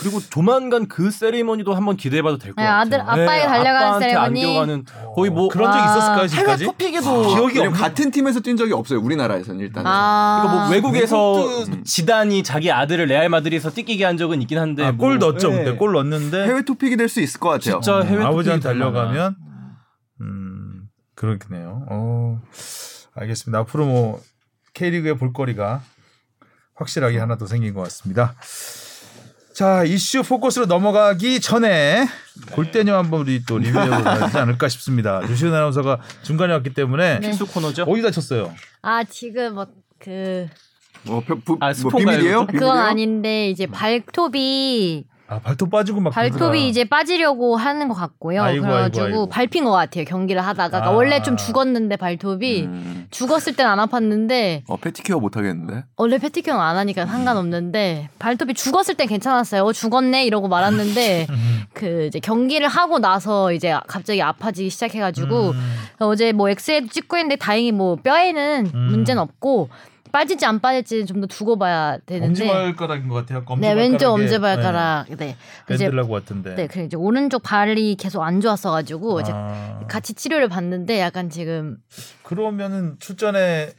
그리고 0.00 0.18
조만간 0.18 0.88
그 0.88 1.10
세리머니도 1.10 1.74
한번 1.74 1.96
기대해봐도 1.96 2.38
될것 2.38 2.56
네, 2.56 2.64
같아요. 2.64 2.80
아들- 2.80 3.00
아빠에게 3.00 3.46
달려가는 3.46 3.76
아빠한테 3.86 4.08
세리머니. 4.08 4.44
안겨가는 4.44 4.84
거의 5.14 5.30
뭐 5.30 5.48
그런 5.48 5.70
적 5.72 5.78
와. 5.78 5.84
있었을까요 5.84 6.16
해외 6.18 6.28
지금까지? 6.28 6.64
토픽에도 6.64 7.28
기억이 7.34 7.58
왜냐면 7.58 7.74
없. 7.74 7.80
같은 7.80 8.10
팀에서 8.10 8.40
뛴 8.40 8.56
적이 8.56 8.72
없어요. 8.72 8.98
우리나라에서는 9.00 9.60
일단. 9.60 9.86
아. 9.86 10.40
그러니까 10.42 10.62
뭐 10.64 10.72
외국에서 10.72 11.16
외국도- 11.34 11.84
지단이 11.84 12.42
자기 12.42 12.72
아들을 12.72 13.06
레알 13.06 13.28
마드리에서 13.28 13.70
뛰기게 13.70 14.04
한 14.04 14.16
적은 14.16 14.40
있긴 14.42 14.58
한데 14.58 14.84
아, 14.84 14.92
뭐, 14.92 15.06
골 15.06 15.18
넣었죠. 15.18 15.52
예. 15.52 15.56
그때 15.64 15.76
골 15.76 15.92
넣었는데 15.92 16.44
해외 16.46 16.62
토픽이 16.62 16.96
될 16.96 17.08
수 17.08 17.20
있을 17.20 17.38
것 17.40 17.50
같아요. 17.50 17.80
진짜 17.80 18.00
해외 18.02 18.24
아버지한테 18.24 18.68
토픽이 18.68 18.80
될 18.82 18.92
달려가면 18.92 19.36
음 20.22 20.82
그렇겠네요. 21.14 21.86
어 21.90 22.40
알겠습니다. 23.14 23.58
앞으로 23.60 23.86
뭐 23.86 24.20
K리그의 24.74 25.16
볼거리가 25.18 25.82
확실하게 26.80 27.18
하나 27.18 27.36
더 27.36 27.46
생긴 27.46 27.74
것 27.74 27.82
같습니다. 27.82 28.34
자 29.52 29.84
이슈 29.84 30.22
포커스로 30.22 30.66
넘어가기 30.66 31.40
전에 31.40 32.06
골대녀 32.52 32.96
한번 32.96 33.20
우리 33.20 33.44
또 33.44 33.58
리뷰해보고 33.58 34.02
가지 34.04 34.38
않을까 34.38 34.68
싶습니다. 34.68 35.24
조시은 35.26 35.52
아나운서가 35.52 36.00
중간에 36.22 36.52
왔기 36.54 36.72
때문에 36.72 37.20
네. 37.20 37.28
필수 37.28 37.46
코너죠. 37.46 37.82
어디 37.84 38.00
다 38.02 38.10
쳤어요? 38.10 38.54
아 38.82 39.04
지금 39.04 39.54
뭐그 39.54 40.48
뭐, 41.02 41.20
부, 41.20 41.40
부, 41.40 41.56
아, 41.60 41.66
뭐 41.66 41.72
스폰가요, 41.72 41.98
비밀이에요? 42.06 42.38
그건 42.46 42.52
비밀이에요? 42.52 42.80
아닌데 42.80 43.50
이제 43.50 43.66
발톱이 43.66 45.04
아 45.30 45.38
발톱 45.38 45.70
빠지고 45.70 46.00
막 46.00 46.10
발톱이 46.10 46.38
그러더라. 46.38 46.56
이제 46.58 46.82
빠지려고 46.84 47.56
하는 47.56 47.86
것 47.86 47.94
같고요. 47.94 48.42
아이고, 48.42 48.62
그래가지고 48.62 49.04
아이고, 49.04 49.16
아이고. 49.20 49.28
밟힌 49.28 49.64
것 49.64 49.70
같아요. 49.70 50.04
경기를 50.04 50.42
하다가 50.42 50.68
그러니까 50.68 50.90
아. 50.90 50.92
원래 50.92 51.22
좀 51.22 51.36
죽었는데 51.36 51.94
발톱이 51.96 52.64
음. 52.64 53.06
죽었을 53.12 53.54
땐 53.54 53.68
안 53.68 53.78
아팠는데 53.78 54.62
어 54.68 54.76
패티케어 54.76 55.20
못 55.20 55.36
하겠는데. 55.36 55.84
원래 55.96 56.18
패티큐는 56.18 56.58
안 56.58 56.76
하니까 56.76 57.06
상관없는데 57.06 58.08
발톱이 58.18 58.54
죽었을 58.54 58.96
땐 58.96 59.06
괜찮았어요. 59.06 59.62
어, 59.62 59.72
죽었네 59.72 60.24
이러고 60.24 60.48
말았는데 60.48 61.26
음. 61.30 61.62
그 61.74 62.06
이제 62.08 62.18
경기를 62.18 62.66
하고 62.66 62.98
나서 62.98 63.52
이제 63.52 63.78
갑자기 63.86 64.20
아파지기 64.22 64.68
시작해가지고 64.70 65.50
음. 65.50 65.74
어제 66.00 66.32
뭐 66.32 66.48
엑스레이도 66.48 66.88
찍고 66.88 67.16
했는데 67.16 67.36
다행히 67.36 67.70
뭐 67.70 67.94
뼈에는 67.94 68.70
음. 68.74 68.80
문제는 68.90 69.22
없고 69.22 69.68
빠질지 70.10 70.46
안 70.46 70.60
빠질지는 70.60 71.06
좀더 71.06 71.26
두고 71.26 71.58
봐야 71.58 71.98
되는데. 72.06 72.28
엄지발가락인 72.28 73.08
것 73.08 73.26
같아요. 73.26 73.44
네 73.58 73.72
왼쪽 73.72 74.12
엄지발가락. 74.12 75.08
네, 75.08 75.16
네, 75.16 75.36
이제 75.70 75.84
밴들라고 75.84 76.12
같은데. 76.12 76.54
네, 76.54 76.66
그 76.66 76.80
이제 76.80 76.96
오른쪽 76.96 77.42
발이 77.42 77.96
계속 77.96 78.22
안 78.22 78.40
좋았어가지고 78.40 79.20
이제 79.20 79.32
아, 79.34 79.80
같이 79.88 80.14
치료를 80.14 80.48
받는데 80.48 81.00
약간 81.00 81.30
지금 81.30 81.78
그러면은 82.22 82.96
출전에 82.98 83.72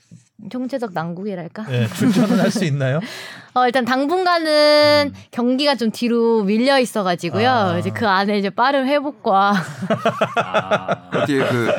총체적 0.50 0.92
난국이랄까. 0.94 1.66
예, 1.72 1.88
출전은 1.88 2.40
할 2.40 2.52
수 2.52 2.66
있나요? 2.66 3.00
어 3.54 3.66
일단 3.66 3.84
당분간은 3.84 5.12
경기가 5.32 5.76
좀 5.76 5.92
뒤로 5.92 6.44
밀려 6.44 6.80
있어가지고요. 6.80 7.50
아. 7.50 7.78
이제 7.78 7.90
그 7.90 8.08
안에 8.08 8.38
이제 8.38 8.50
빠른 8.50 8.88
회복과 8.88 9.54
아, 10.38 10.96
어떻게 11.14 11.40
그 11.40 11.70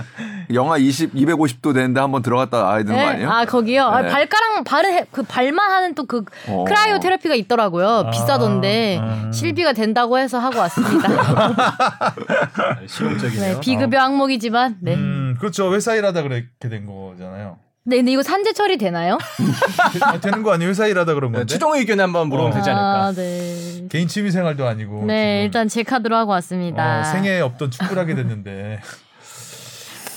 영하 0.52 0.76
20, 0.76 1.14
250도 1.14 1.72
되는데 1.72 1.98
한번 1.98 2.20
들어갔다 2.20 2.62
나야 2.62 2.78
되는 2.84 2.94
거 2.94 3.00
아니에요? 3.08 3.30
아 3.30 3.44
거기요. 3.46 3.84
아, 3.86 4.02
네. 4.02 4.08
발가락 4.10 4.64
발을 4.64 4.92
해- 4.92 5.06
그 5.10 5.22
발만 5.22 5.70
하는 5.70 5.94
또그 5.94 6.24
어. 6.48 6.64
크라이오 6.64 6.98
테라피가 7.00 7.34
있더라고요. 7.36 8.10
비싸던데 8.12 8.98
아. 9.00 9.30
실비가 9.32 9.72
된다고 9.72 10.18
해서 10.18 10.38
하고 10.38 10.58
왔습니다. 10.58 11.08
실용적이네요. 12.86 13.54
네, 13.54 13.60
비급여 13.60 13.98
항목이지만 13.98 14.76
네. 14.80 14.94
음, 14.94 15.36
그렇죠. 15.40 15.74
회사 15.74 15.94
일하다 15.94 16.22
그렇게 16.22 16.68
된 16.68 16.86
거잖아요. 16.86 17.56
네, 17.84 17.96
근데 17.96 18.12
이거 18.12 18.22
산재 18.22 18.52
처리 18.52 18.78
되나요? 18.78 19.18
아, 20.02 20.20
되는 20.20 20.42
거 20.42 20.52
아니에요? 20.52 20.70
회사 20.70 20.86
일하다 20.86 21.14
그런 21.14 21.32
네, 21.32 21.38
건데. 21.38 21.52
최종 21.52 21.74
의견에 21.74 22.02
한번 22.02 22.28
물어보면 22.28 22.52
어. 22.52 22.56
되지 22.56 22.70
않을까. 22.70 23.04
아, 23.06 23.12
네. 23.12 23.88
개인 23.88 24.06
취미 24.06 24.30
생활도 24.30 24.66
아니고. 24.66 25.04
네, 25.06 25.38
지금. 25.38 25.44
일단 25.46 25.68
제 25.68 25.82
카드로 25.82 26.14
하고 26.14 26.30
왔습니다. 26.32 27.00
어, 27.00 27.04
생애에 27.12 27.40
없던 27.40 27.72
축구를 27.72 28.00
하게 28.00 28.14
됐는데. 28.14 28.80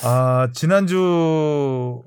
아, 0.04 0.47
지난주 0.54 2.04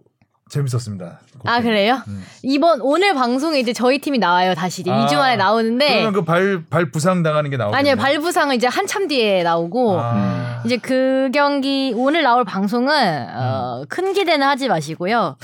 재밌었습니다. 0.49 1.21
아 1.45 1.61
그래요? 1.61 2.01
음. 2.09 2.25
이번 2.43 2.81
오늘 2.81 3.15
방송에 3.15 3.61
이제 3.61 3.73
저희 3.73 3.99
팀이 3.99 4.19
나와요 4.19 4.55
다시 4.55 4.81
이제 4.81 4.91
아, 4.91 5.07
2주 5.07 5.17
만에 5.17 5.37
나오는데 5.37 5.89
그러면 5.89 6.13
그 6.13 6.23
발 6.25 6.63
발 6.69 6.91
부상 6.91 7.23
당하는 7.23 7.51
게 7.51 7.57
나오겠네. 7.57 7.79
아니요 7.79 7.97
발 7.97 8.19
부상은 8.19 8.57
이제 8.57 8.67
한참 8.67 9.07
뒤에 9.09 9.43
나오고 9.43 10.01
아, 10.01 10.63
이제 10.65 10.77
그 10.79 11.31
경기 11.33 11.93
오늘 11.97 12.23
나올 12.23 12.45
방송은 12.45 13.27
어, 13.35 13.85
큰 13.89 14.13
기대는 14.13 14.47
하지 14.47 14.69
마시고요. 14.69 15.37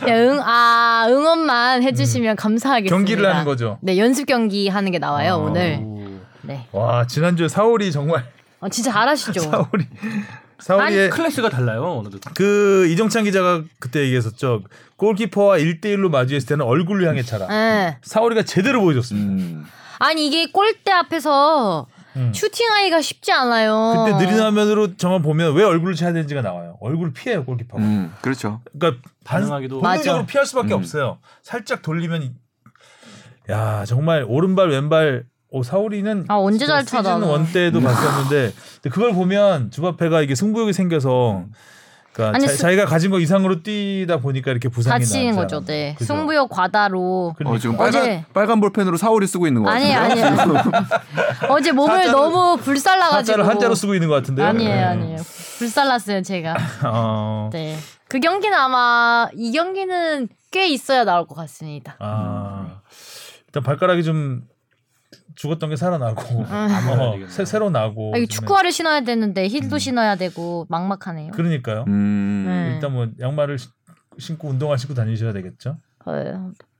그냥 0.00 0.08
응, 0.08 0.40
아 0.42 1.06
응원만 1.08 1.82
해주시면 1.82 2.36
감사하겠습니다. 2.36 2.94
경기를 2.96 3.30
하는 3.32 3.44
거죠. 3.44 3.78
네 3.82 3.98
연습 3.98 4.26
경기 4.26 4.68
하는 4.68 4.90
게 4.90 4.98
나와요 4.98 5.34
아. 5.34 5.36
오늘. 5.36 5.80
네, 6.42 6.66
와 6.72 7.06
지난주에 7.06 7.46
사월이 7.48 7.92
정말 7.92 8.24
어, 8.60 8.68
진짜 8.68 8.90
잘하시죠. 8.90 9.40
사월이 9.50 9.86
사월이의 10.58 11.10
클래스가 11.10 11.48
달라요. 11.50 12.02
어느. 12.04 12.08
그 12.34 12.86
이정찬 12.88 13.24
기자가 13.24 13.62
그때 13.78 14.00
얘기했었죠. 14.00 14.62
골키퍼와 14.96 15.58
1대1로 15.58 16.10
마주했을 16.10 16.48
때는 16.48 16.64
얼굴을 16.64 17.06
향해 17.08 17.22
차라. 17.22 17.46
네. 17.46 17.98
사월이가 18.02 18.42
제대로 18.42 18.80
보여줬습니다. 18.80 19.30
음. 19.42 19.64
아니 20.00 20.26
이게 20.26 20.46
골대 20.50 20.90
앞에서 20.90 21.86
음. 22.16 22.32
슈팅하기가 22.34 23.00
쉽지 23.00 23.30
않아요. 23.32 24.04
그때 24.06 24.18
느린 24.26 24.40
화면으로 24.40 24.96
정말 24.96 25.22
보면 25.22 25.54
왜 25.54 25.62
얼굴을 25.64 25.94
차야 25.94 26.12
되는지가 26.12 26.42
나와요. 26.42 26.76
얼굴을 26.80 27.12
피해요 27.12 27.44
골키퍼가. 27.44 27.82
음, 27.82 28.12
그렇죠. 28.20 28.60
그러니까 28.76 29.02
반, 29.24 29.42
반응하기도 29.42 29.80
본능적으로 29.80 30.22
맞아. 30.22 30.26
피할 30.26 30.46
수밖에 30.46 30.74
음. 30.74 30.78
없어요. 30.78 31.18
살짝 31.42 31.82
돌리면 31.82 32.22
이- 32.22 32.32
야 33.50 33.84
정말 33.86 34.24
오른발 34.28 34.68
왼발 34.70 35.24
오 35.50 35.62
사오리는 35.62 36.26
아, 36.28 36.34
언제 36.36 36.66
잘 36.66 36.82
시즌 36.84 37.02
너. 37.20 37.26
원 37.28 37.46
때도 37.50 37.80
봤었는데 37.80 38.52
근데 38.82 38.90
그걸 38.90 39.12
보면 39.14 39.70
주바페가 39.70 40.20
이게 40.22 40.34
승부욕이 40.34 40.72
생겨서 40.74 41.44
그러니까 42.12 42.36
아니, 42.36 42.46
자, 42.46 42.52
스- 42.52 42.58
자기가 42.58 42.84
가진 42.84 43.10
거 43.10 43.18
이상으로 43.20 43.62
뛰다 43.62 44.18
보니까 44.18 44.50
이렇게 44.50 44.68
부상이 44.68 44.98
다치는 45.00 45.36
거죠. 45.36 45.64
네. 45.64 45.94
그죠? 45.96 46.14
승부욕 46.14 46.50
과다로. 46.50 47.32
그러니까. 47.36 47.56
어, 47.56 47.58
지금 47.58 47.76
어제- 47.78 47.98
빨간 48.00 48.24
빨간 48.34 48.60
볼펜으로 48.60 48.96
사월이 48.96 49.26
쓰고 49.26 49.46
있는 49.46 49.62
거 49.62 49.70
아니에요, 49.70 49.98
같은데. 50.00 50.22
아니에요. 50.22 50.62
어제 51.50 51.72
몸을 51.72 51.96
사자를- 52.06 52.10
너무 52.10 52.56
불살라 52.60 53.08
가지고. 53.10 53.16
한자로 53.38 53.44
한자로 53.44 53.74
쓰고 53.74 53.94
있는 53.94 54.08
것 54.08 54.14
같은데요. 54.16 54.46
아니에요, 54.48 54.74
네. 54.74 54.82
아니에요. 54.82 55.18
불살랐어요, 55.58 56.22
제가. 56.22 56.56
어, 56.86 57.50
네. 57.52 57.76
그 58.08 58.18
경기는 58.20 58.56
아마 58.58 59.28
이 59.34 59.52
경기는 59.52 60.28
꽤 60.50 60.66
있어야 60.68 61.04
나올 61.04 61.26
것 61.26 61.34
같습니다. 61.36 61.94
아 62.00 62.80
일단 63.46 63.62
발가락이 63.62 64.02
좀 64.02 64.42
죽었던 65.38 65.70
게 65.70 65.76
살아나고 65.76 66.40
음. 66.40 66.44
어. 66.98 67.14
새, 67.28 67.44
새로 67.44 67.70
나고 67.70 68.12
아. 68.14 68.18
축구화를 68.28 68.72
신어야 68.72 69.02
되는데 69.02 69.46
힐도 69.48 69.78
신어야 69.78 70.16
되고 70.16 70.66
막막하네요. 70.68 71.30
그러니까요. 71.30 71.84
음. 71.86 72.44
네. 72.46 72.74
일단 72.74 72.92
뭐 72.92 73.06
양말을 73.20 73.56
신- 73.58 73.70
신고 74.18 74.48
운동화 74.48 74.76
신고 74.76 74.94
다니셔야 74.94 75.32
되겠죠. 75.32 75.78
어, 76.04 76.12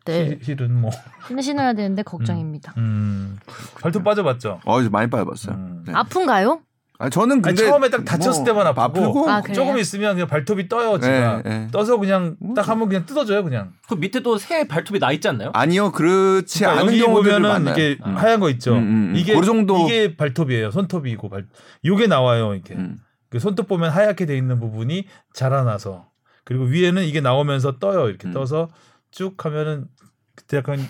네. 0.07 0.27
힐, 0.27 0.39
힐은 0.43 0.75
뭐 0.81 0.91
힐 1.29 1.41
신어야 1.41 1.73
되는데 1.75 2.03
걱정입니다. 2.03 2.75
음, 2.79 3.39
발톱 3.81 4.03
빠져봤죠. 4.03 4.61
어, 4.65 4.81
이제 4.81 4.89
많이 4.89 5.09
빠져봤어요. 5.09 5.55
음. 5.55 5.85
네. 5.87 5.93
아픈가요? 5.95 6.61
아니, 7.01 7.11
저는 7.13 7.37
아니, 7.37 7.43
근데 7.43 7.65
처음에 7.67 7.91
딱 7.91 8.05
다쳤을 8.05 8.43
뭐 8.43 8.45
때만 8.45 8.67
아프고 8.67 9.31
아, 9.31 9.41
그래요? 9.41 9.55
조금 9.55 9.79
있으면 9.79 10.15
그냥 10.15 10.27
발톱이 10.27 10.69
떠요. 10.69 10.99
제가 10.99 11.43
네, 11.45 11.49
네. 11.49 11.69
떠서 11.71 11.97
그냥 11.97 12.37
딱 12.57 12.69
하면 12.69 12.89
그냥 12.89 13.07
뜯어져요. 13.07 13.45
그냥. 13.45 13.73
그 13.89 13.95
밑에 13.95 14.21
또 14.21 14.37
새 14.37 14.67
발톱이 14.67 14.99
나 14.99 15.13
있지 15.13 15.29
않나요? 15.29 15.51
아니요, 15.55 15.93
그렇지 15.93 16.59
그러니까 16.61 16.83
않은 16.83 16.99
경우들을 16.99 17.41
보면은. 17.41 17.73
이게 17.73 17.99
음. 18.05 18.17
하얀 18.17 18.41
거 18.41 18.51
있죠. 18.51 18.73
음, 18.75 18.79
음, 18.79 19.11
음. 19.11 19.17
이게 19.17 19.35
그 19.35 19.45
정도- 19.47 19.87
이게 19.87 20.17
발톱이에요. 20.17 20.73
손톱이고 20.73 21.29
발. 21.29 21.47
요게 21.85 22.09
나와요. 22.09 22.53
이렇게. 22.55 22.75
음. 22.75 22.99
그 23.31 23.39
손톱 23.39 23.69
보면 23.69 23.91
하얗게 23.91 24.27
돼 24.27 24.37
있는 24.37 24.59
부분이 24.59 25.05
자라나서 25.35 26.07
그리고 26.45 26.65
위에는 26.65 27.05
이게 27.05 27.21
나오면서 27.21 27.79
떠요. 27.79 28.09
이렇게 28.09 28.27
음. 28.27 28.33
떠서 28.33 28.71
쭉 29.13 29.45
하면은 29.45 29.87
그때 30.35 30.57
약간 30.57 30.81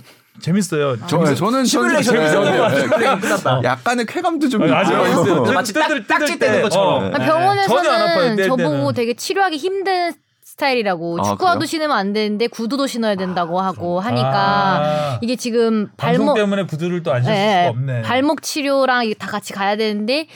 재밌어요. 0.41 0.97
저, 1.07 1.19
네, 1.19 1.35
저는 1.35 1.65
시뮬레이션 1.65 2.15
저는-. 2.15 2.99
네. 2.99 3.21
끝났다. 3.21 3.61
약간의 3.65 4.07
쾌감도 4.07 4.49
좀 4.49 4.63
있고요. 4.65 4.81
있어요. 4.83 5.43
뜯- 5.45 5.53
마치 5.53 5.73
딱- 5.73 5.89
딱지. 6.07 6.39
떼는 6.39 6.63
것처럼. 6.63 7.05
어. 7.05 7.07
아, 7.09 7.11
전혀 7.19 7.23
안 7.23 7.27
병원에서는 7.27 8.37
뗄 8.37 8.49
저보고. 8.49 8.93
되게 8.93 9.15
치료하기 9.15 9.57
힘든 9.57 10.13
스타일이라고 10.45 11.19
아, 11.21 11.23
축구화도 11.23 11.59
그래요? 11.61 11.67
신으면 11.67 11.97
안 11.97 12.13
되는데 12.13 12.47
구두도 12.49 12.87
신어야 12.89 13.15
된다고 13.15 13.61
하고 13.61 14.01
하니까 14.01 14.29
아, 14.35 15.19
이게 15.23 15.37
지금 15.37 15.89
발목 15.97 16.35
때문에 16.35 16.65
구두를 16.65 17.03
또 17.05 17.13
안 17.13 17.23
신을 17.23 17.37
예, 17.37 17.63
수가 17.67 17.71
없네. 17.71 18.03
발목 18.03 18.43
치료랑 18.43 19.05
이게 19.07 19.15
다 19.15 19.29
같이 19.29 19.53
가야 19.53 19.77
되는데 19.77 20.27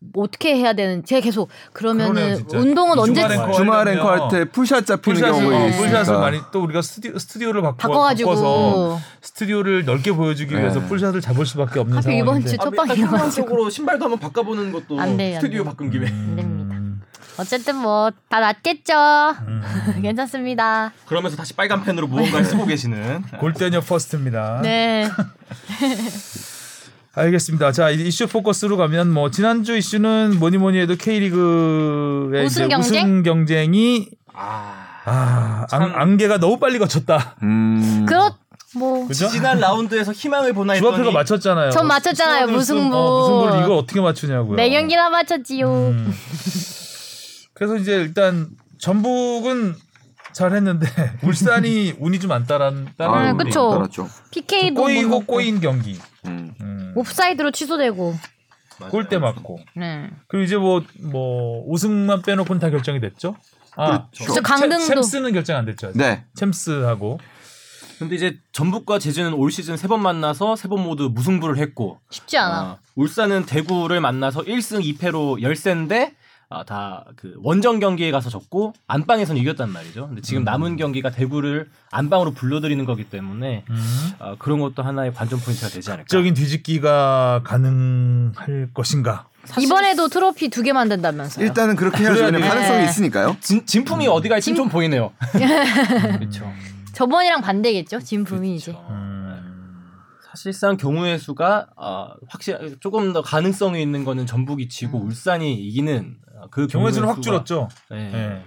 뭐 0.00 0.24
어떻게 0.24 0.54
해야 0.54 0.74
되는 0.74 1.04
제가 1.04 1.20
계속 1.20 1.48
그러네요, 1.72 2.08
그러면은 2.12 2.36
진짜. 2.36 2.58
운동은 2.58 2.98
언제 3.00 3.20
주말 3.56 3.88
앵커 3.88 4.10
할 4.10 4.28
때 4.30 4.44
풀샷 4.44 4.86
잡히는 4.86 5.20
풀샷을, 5.20 5.32
경우가 5.42 5.56
어, 5.56 5.68
있으니까. 5.68 5.88
풀샷을 5.88 6.18
많이 6.20 6.40
또 6.52 6.62
우리가 6.62 6.82
스튜디오, 6.82 7.18
스튜디오를 7.18 7.62
바꿔, 7.62 7.88
바꿔서 8.08 9.00
스튜디오를 9.22 9.84
넓게 9.84 10.12
보여주기 10.12 10.54
네. 10.54 10.60
위해서 10.60 10.78
풀샷을 10.86 11.20
잡을 11.20 11.44
수밖에 11.46 11.80
없는 11.80 11.98
이번 11.98 12.24
상황인데 12.42 12.48
주첫 12.50 12.74
방이 12.76 12.90
일단 12.92 13.04
나가지고 13.12 13.16
효과적으로 13.48 13.70
신발도 13.70 14.04
한번 14.04 14.18
바꿔보는 14.20 14.70
것도 14.70 15.00
안 15.00 15.16
돼요, 15.16 15.34
안 15.36 15.40
스튜디오. 15.40 15.64
바꾼 15.64 15.90
김에. 15.90 16.06
안 16.06 16.36
됩니다. 16.36 16.76
음, 16.76 17.02
어쨌든 17.38 17.76
뭐 17.76 18.12
다 18.28 18.38
낫겠죠. 18.38 18.92
음. 19.48 19.62
괜찮습니다. 20.02 20.92
그러면서 21.06 21.36
다시 21.36 21.54
빨간 21.54 21.82
펜으로 21.82 22.06
무언가를 22.06 22.44
쓰고 22.44 22.66
계시는. 22.66 23.22
골대녀 23.40 23.80
퍼스트입니다. 23.80 24.60
네. 24.62 25.08
알겠습니다. 27.18 27.72
자 27.72 27.90
이슈 27.90 28.26
포커스로 28.26 28.76
가면 28.76 29.10
뭐 29.10 29.30
지난주 29.30 29.76
이슈는 29.76 30.36
뭐니 30.38 30.58
뭐니 30.58 30.78
해도 30.78 30.94
K리그의 30.96 32.44
우승 32.46 32.68
경쟁? 32.68 32.80
우승 33.04 33.22
경쟁이 33.22 34.08
아. 34.34 34.86
아 35.04 35.66
참. 35.70 35.82
안, 35.82 35.92
안개가 35.94 36.38
너무 36.38 36.58
빨리 36.58 36.78
거쳤다. 36.78 37.36
음. 37.42 38.04
그렇 38.06 38.30
뭐 38.76 39.06
그죠? 39.08 39.28
지난 39.28 39.58
라운드에서 39.60 40.12
희망을 40.12 40.52
보나 40.52 40.74
했더니 40.74 40.92
주바페가 40.92 41.10
맞췄잖아요. 41.12 41.70
전 41.70 41.86
맞췄잖아요, 41.86 42.46
무승부. 42.48 42.82
쓴- 42.82 42.92
어, 42.92 43.20
무승부를 43.20 43.64
이걸 43.64 43.78
어떻게 43.78 44.00
맞추냐고요. 44.00 44.56
네 44.56 44.68
경기나 44.70 45.08
맞췄지요. 45.08 45.68
음. 45.70 46.14
그래서 47.54 47.76
이제 47.76 47.94
일단 47.96 48.48
전북은 48.78 49.74
잘했는데 50.32 50.86
울산이 51.24 51.94
운이 51.98 52.20
좀 52.20 52.30
안 52.30 52.46
따란 52.46 52.86
아. 52.98 53.34
따랐죠. 53.36 53.80
PK도 54.30 54.74
꼬이고 54.80 55.08
못 55.08 55.26
꼬인 55.26 55.60
경기. 55.60 55.98
음. 56.28 56.54
음. 56.60 56.92
옵사이드로 56.96 57.50
취소되고. 57.50 58.14
골대 58.90 59.18
맞고. 59.18 59.58
네. 59.74 60.08
그리고 60.28 60.44
이제 60.44 60.56
뭐 60.56 60.82
뭐 61.00 61.64
우승만 61.68 62.22
빼놓고는 62.22 62.60
다 62.60 62.70
결정이 62.70 63.00
됐죠. 63.00 63.36
아, 63.76 64.08
그렇죠. 64.10 64.34
저 64.34 64.40
강등도 64.40 64.78
챔스는 64.78 65.32
결정 65.32 65.56
안 65.56 65.64
됐죠. 65.64 65.88
아직. 65.88 65.98
네. 65.98 66.24
챔스하고 66.34 67.18
근데 67.98 68.14
이제 68.14 68.38
전북과 68.52 68.98
제주는 69.00 69.32
올 69.34 69.50
시즌 69.50 69.76
세 69.76 69.88
번 69.88 70.00
만나서 70.02 70.54
세 70.56 70.68
번 70.68 70.82
모두 70.84 71.10
무승부를 71.12 71.58
했고 71.58 71.98
쉽지 72.10 72.38
않아. 72.38 72.62
어, 72.62 72.78
울산은 72.94 73.46
대구를 73.46 74.00
만나서 74.00 74.42
1승 74.42 74.80
2패로 74.96 75.42
열세인데 75.42 76.14
아, 76.50 76.64
다그 76.64 77.34
원정 77.42 77.78
경기에 77.78 78.10
가서 78.10 78.30
졌고 78.30 78.72
안방에서는 78.86 79.38
이겼단 79.42 79.70
말이죠. 79.70 80.06
근데 80.08 80.22
지금 80.22 80.44
남은 80.44 80.76
경기가 80.76 81.10
대구를 81.10 81.68
안방으로 81.90 82.30
불러들이는 82.32 82.86
거기 82.86 83.04
때문에 83.04 83.64
아, 84.18 84.34
그런 84.38 84.58
것도 84.58 84.82
하나의 84.82 85.12
관전 85.12 85.40
포인트가 85.40 85.68
되지 85.68 85.90
않을까. 85.90 86.06
적인 86.08 86.32
뒤집기가 86.32 87.42
가능할 87.44 88.70
것인가? 88.72 89.26
이번에도 89.60 90.08
트로피 90.08 90.48
두 90.48 90.62
개 90.62 90.72
만든다면서요. 90.72 91.44
일단은 91.44 91.76
그렇게 91.76 92.02
해야죠. 92.02 92.20
왜냐면 92.24 92.40
네. 92.42 92.48
가능성이 92.48 92.84
있으니까요. 92.84 93.36
진, 93.40 93.64
진품이 93.66 94.06
음. 94.06 94.12
어디 94.12 94.28
갈지 94.28 94.54
좀 94.54 94.68
보이네요. 94.68 95.12
그렇죠. 96.18 96.50
저번이랑 96.94 97.42
반대겠죠. 97.42 98.00
진품이 98.00 98.56
이제. 98.56 98.74
사실상 100.30 100.76
경우의 100.76 101.18
수가 101.18 101.66
어, 101.76 102.10
확실 102.28 102.76
조금 102.80 103.12
더 103.12 103.22
가능성이 103.22 103.82
있는 103.82 104.04
거는 104.04 104.26
전북이 104.26 104.68
지고 104.68 104.98
울산이 104.98 105.54
이기는 105.54 106.16
어, 106.26 106.27
그 106.50 106.66
경우의 106.66 106.92
수는 106.92 107.08
확 107.08 107.20
줄었죠. 107.22 107.68
네. 107.90 108.10
예. 108.14 108.42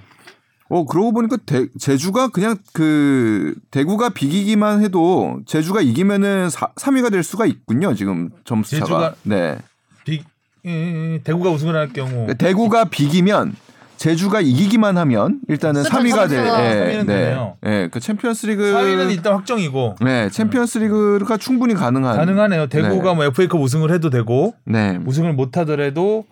어 0.69 0.85
그러고 0.85 1.11
보니까 1.11 1.37
대- 1.45 1.67
제주가 1.79 2.29
그냥 2.29 2.55
그 2.73 3.55
대구가 3.71 4.09
비기기만 4.09 4.81
해도 4.83 5.41
제주가 5.45 5.81
이기면은 5.81 6.47
3위가 6.47 7.11
될 7.11 7.23
수가 7.23 7.45
있군요. 7.45 7.93
지금 7.93 8.29
점수 8.45 8.79
차가. 8.79 8.85
제주가- 8.85 9.15
네. 9.23 9.57
비, 10.05 10.23
이- 10.63 11.19
대구가 11.23 11.49
우승을 11.49 11.75
할 11.75 11.91
경우 11.91 12.27
대구가 12.37 12.85
비기면 12.85 13.53
제주가 14.01 14.41
이기기만 14.41 14.97
하면 14.97 15.41
일단은 15.47 15.83
그쵸, 15.83 15.97
3위가 15.97 16.27
될. 16.27 16.43
예, 16.43 16.43
네. 16.43 17.05
되네요. 17.05 17.57
예. 17.67 17.87
그 17.91 17.99
챔피언스리그 17.99 18.73
4위는 18.73 19.11
일단 19.11 19.33
확정이고 19.35 19.97
네, 20.01 20.27
챔피언스리그가 20.29 21.37
충분히 21.37 21.75
가능한 21.75 22.17
가능하네요. 22.17 22.65
대구가 22.65 23.11
네. 23.11 23.15
뭐 23.15 23.25
FA컵 23.25 23.61
우승을 23.61 23.91
해도 23.91 24.09
되고 24.09 24.55
네. 24.65 24.99
우승을 25.05 25.33
못 25.33 25.55
하더라도 25.57 26.25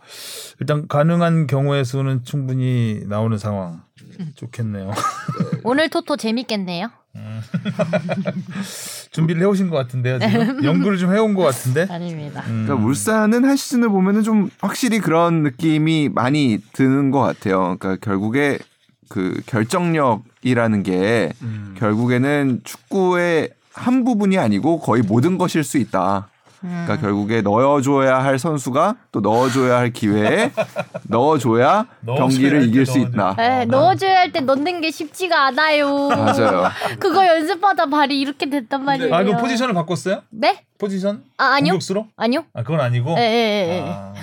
일단 0.60 0.88
가능한 0.88 1.46
경우의 1.46 1.86
수는 1.86 2.22
충분히 2.24 3.02
나오는 3.06 3.38
상황. 3.38 3.82
좋겠네요. 4.36 4.92
오늘 5.64 5.90
토토 5.90 6.18
재밌겠네요. 6.18 6.90
준비를 9.12 9.42
해오신 9.42 9.70
것 9.70 9.78
같은데요. 9.78 10.20
지금 10.20 10.64
연구를 10.66 10.98
좀 10.98 11.14
해온 11.14 11.34
것 11.34 11.44
같은데. 11.44 11.88
아닙니다. 11.90 12.44
음. 12.48 12.66
그러니까 12.66 12.88
울산은 12.88 13.46
한 13.46 13.56
시즌을 13.56 13.90
보면은 13.90 14.24
좀 14.24 14.50
확실히 14.60 15.00
그런 15.00 15.44
느낌이 15.44 16.10
많이 16.10 16.60
드는 16.74 17.12
것 17.12 17.20
같아요. 17.20 17.78
그러니까 17.80 17.96
결국에 17.98 18.60
그 19.10 19.42
결정력이라는 19.48 20.84
게 20.84 21.34
음. 21.42 21.76
결국에는 21.78 22.62
축구의 22.64 23.50
한 23.74 24.04
부분이 24.04 24.38
아니고 24.38 24.80
거의 24.80 25.02
모든 25.02 25.38
것일 25.38 25.64
수 25.64 25.78
있다. 25.78 26.30
그러니까 26.62 26.98
결국에 26.98 27.42
넣어줘야 27.42 28.24
할 28.24 28.38
선수가 28.38 28.96
또 29.12 29.22
넣어줘야 29.22 29.78
할 29.78 29.92
기회에 29.94 30.52
넣어줘야 31.08 31.86
경기를 32.06 32.64
이길 32.68 32.86
수 32.86 33.00
넣어줘야 33.00 33.34
있다. 33.34 33.62
에, 33.62 33.66
넣어줘야 33.66 34.20
할 34.20 34.32
때 34.32 34.42
넣는 34.42 34.82
게 34.82 34.92
쉽지가 34.92 35.48
않아요. 35.48 36.10
맞아요. 36.10 36.70
그거 37.00 37.26
연습하다 37.26 37.86
발이 37.88 38.20
이렇게 38.20 38.50
됐단 38.50 38.84
말이에요. 38.84 39.14
아, 39.16 39.24
그럼 39.24 39.40
포지션을 39.42 39.74
바꿨어요? 39.74 40.22
네? 40.30 40.64
포지션? 40.78 41.24
아, 41.38 41.46
아니요. 41.56 41.74
공격수로? 41.74 42.08
아니요. 42.18 42.46
아, 42.54 42.62
그건 42.64 42.82
아니고. 42.82 43.16
예, 43.18 43.22
예, 43.22 43.68
예. 43.70 43.78
예. 43.78 43.84
아, 43.88 44.14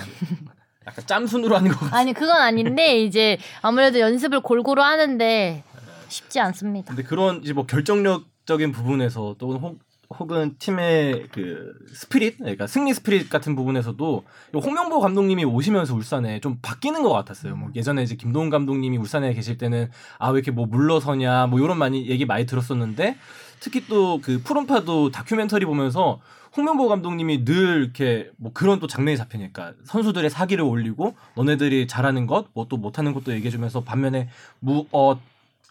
약간 0.87 1.03
짬순으로 1.05 1.55
하는 1.57 1.71
거. 1.71 1.85
아니 1.91 2.13
그건 2.13 2.37
아닌데 2.39 2.99
이제 3.01 3.37
아무래도 3.61 3.99
연습을 3.99 4.39
골고루 4.41 4.81
하는데 4.81 5.63
쉽지 6.07 6.39
않습니다. 6.39 6.87
근데 6.95 7.03
그런 7.03 7.41
이제 7.43 7.51
뭐 7.53 7.65
결정력 7.65 8.23
적인 8.45 8.71
부분에서 8.71 9.35
또 9.37 9.57
혹, 9.57 9.79
혹은 10.09 10.55
팀의 10.57 11.27
그 11.33 11.73
스피릿, 11.93 12.37
그러니까 12.37 12.65
승리 12.65 12.93
스피릿 12.93 13.29
같은 13.29 13.55
부분에서도 13.55 14.23
이 14.55 14.57
홍명보 14.57 15.01
감독님이 15.01 15.43
오시면서 15.43 15.93
울산에 15.95 16.39
좀 16.39 16.59
바뀌는 16.61 17.03
것 17.03 17.11
같았어요. 17.11 17.55
뭐 17.57 17.69
예전에 17.75 18.03
이제 18.03 18.15
김동훈 18.15 18.49
감독님이 18.49 18.97
울산에 18.97 19.33
계실 19.33 19.57
때는 19.57 19.89
아 20.17 20.29
왜 20.31 20.35
이렇게 20.39 20.51
뭐 20.51 20.65
물러서냐 20.65 21.47
뭐 21.47 21.59
이런 21.59 21.77
많이 21.77 22.07
얘기 22.07 22.25
많이 22.25 22.45
들었었는데 22.45 23.17
특히 23.59 23.85
또 23.87 24.19
그 24.23 24.41
푸른파도 24.43 25.11
다큐멘터리 25.11 25.65
보면서 25.65 26.19
홍명보 26.55 26.87
감독님이 26.87 27.43
늘 27.45 27.83
이렇게 27.83 28.31
뭐 28.37 28.51
그런 28.53 28.79
또 28.79 28.87
장면이 28.87 29.17
잡히니까 29.17 29.73
선수들의 29.83 30.29
사기를 30.29 30.63
올리고 30.63 31.15
너네들이 31.35 31.87
잘하는 31.87 32.27
것, 32.27 32.47
뭐 32.53 32.65
또 32.69 32.77
못하는 32.77 33.13
것도 33.13 33.33
얘기해주면서 33.33 33.83
반면에 33.83 34.29
무어 34.59 35.19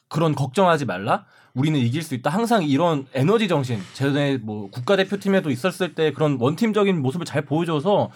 그런 0.09 0.35
걱정하지 0.35 0.85
말라. 0.85 1.25
우리는 1.57 1.81
이길 1.81 2.03
수 2.03 2.15
있다. 2.15 2.31
항상 2.31 2.63
이런 2.63 3.07
에너지 3.15 3.49
정신, 3.49 3.81
전에 3.95 4.37
뭐 4.37 4.71
국가대표팀에도 4.71 5.51
있었을 5.51 5.95
때 5.95 6.13
그런 6.13 6.37
원팀적인 6.39 7.01
모습을 7.01 7.25
잘 7.25 7.43
보여줘서 7.43 8.11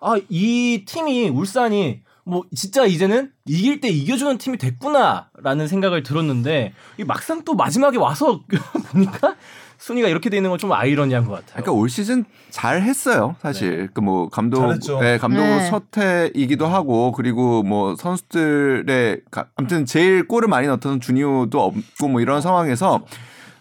아, 0.00 0.16
이 0.30 0.84
팀이 0.86 1.28
울산이 1.28 2.00
뭐 2.24 2.42
진짜 2.56 2.86
이제는 2.86 3.30
이길 3.44 3.80
때 3.80 3.88
이겨주는 3.88 4.38
팀이 4.38 4.56
됐구나라는 4.58 5.68
생각을 5.68 6.02
들었는데 6.02 6.72
이 6.98 7.04
막상 7.04 7.44
또 7.44 7.54
마지막에 7.54 7.98
와서 7.98 8.42
보니까 8.90 9.36
순위가 9.78 10.08
이렇게 10.08 10.30
돼 10.30 10.36
있는 10.38 10.50
건 10.50 10.58
좀 10.58 10.72
아이러니한 10.72 11.24
것 11.24 11.32
같아요. 11.32 11.50
그러니까 11.62 11.72
올 11.72 11.88
시즌 11.90 12.24
잘 12.50 12.80
했어요, 12.82 13.36
사실. 13.42 13.88
그뭐 13.92 14.28
감독, 14.30 14.60
잘했죠. 14.60 15.00
네, 15.00 15.18
감독으로 15.18 15.56
네. 15.56 15.68
첫 15.70 15.82
해이기도 15.96 16.66
하고 16.66 17.12
그리고 17.12 17.62
뭐 17.62 17.94
선수들의 17.96 19.20
가- 19.30 19.46
아무튼 19.56 19.84
제일 19.84 20.26
골을 20.26 20.48
많이 20.48 20.66
넣던 20.68 21.00
주니오도 21.00 21.60
없고 21.60 22.08
뭐 22.08 22.20
이런 22.20 22.40
상황에서 22.40 23.04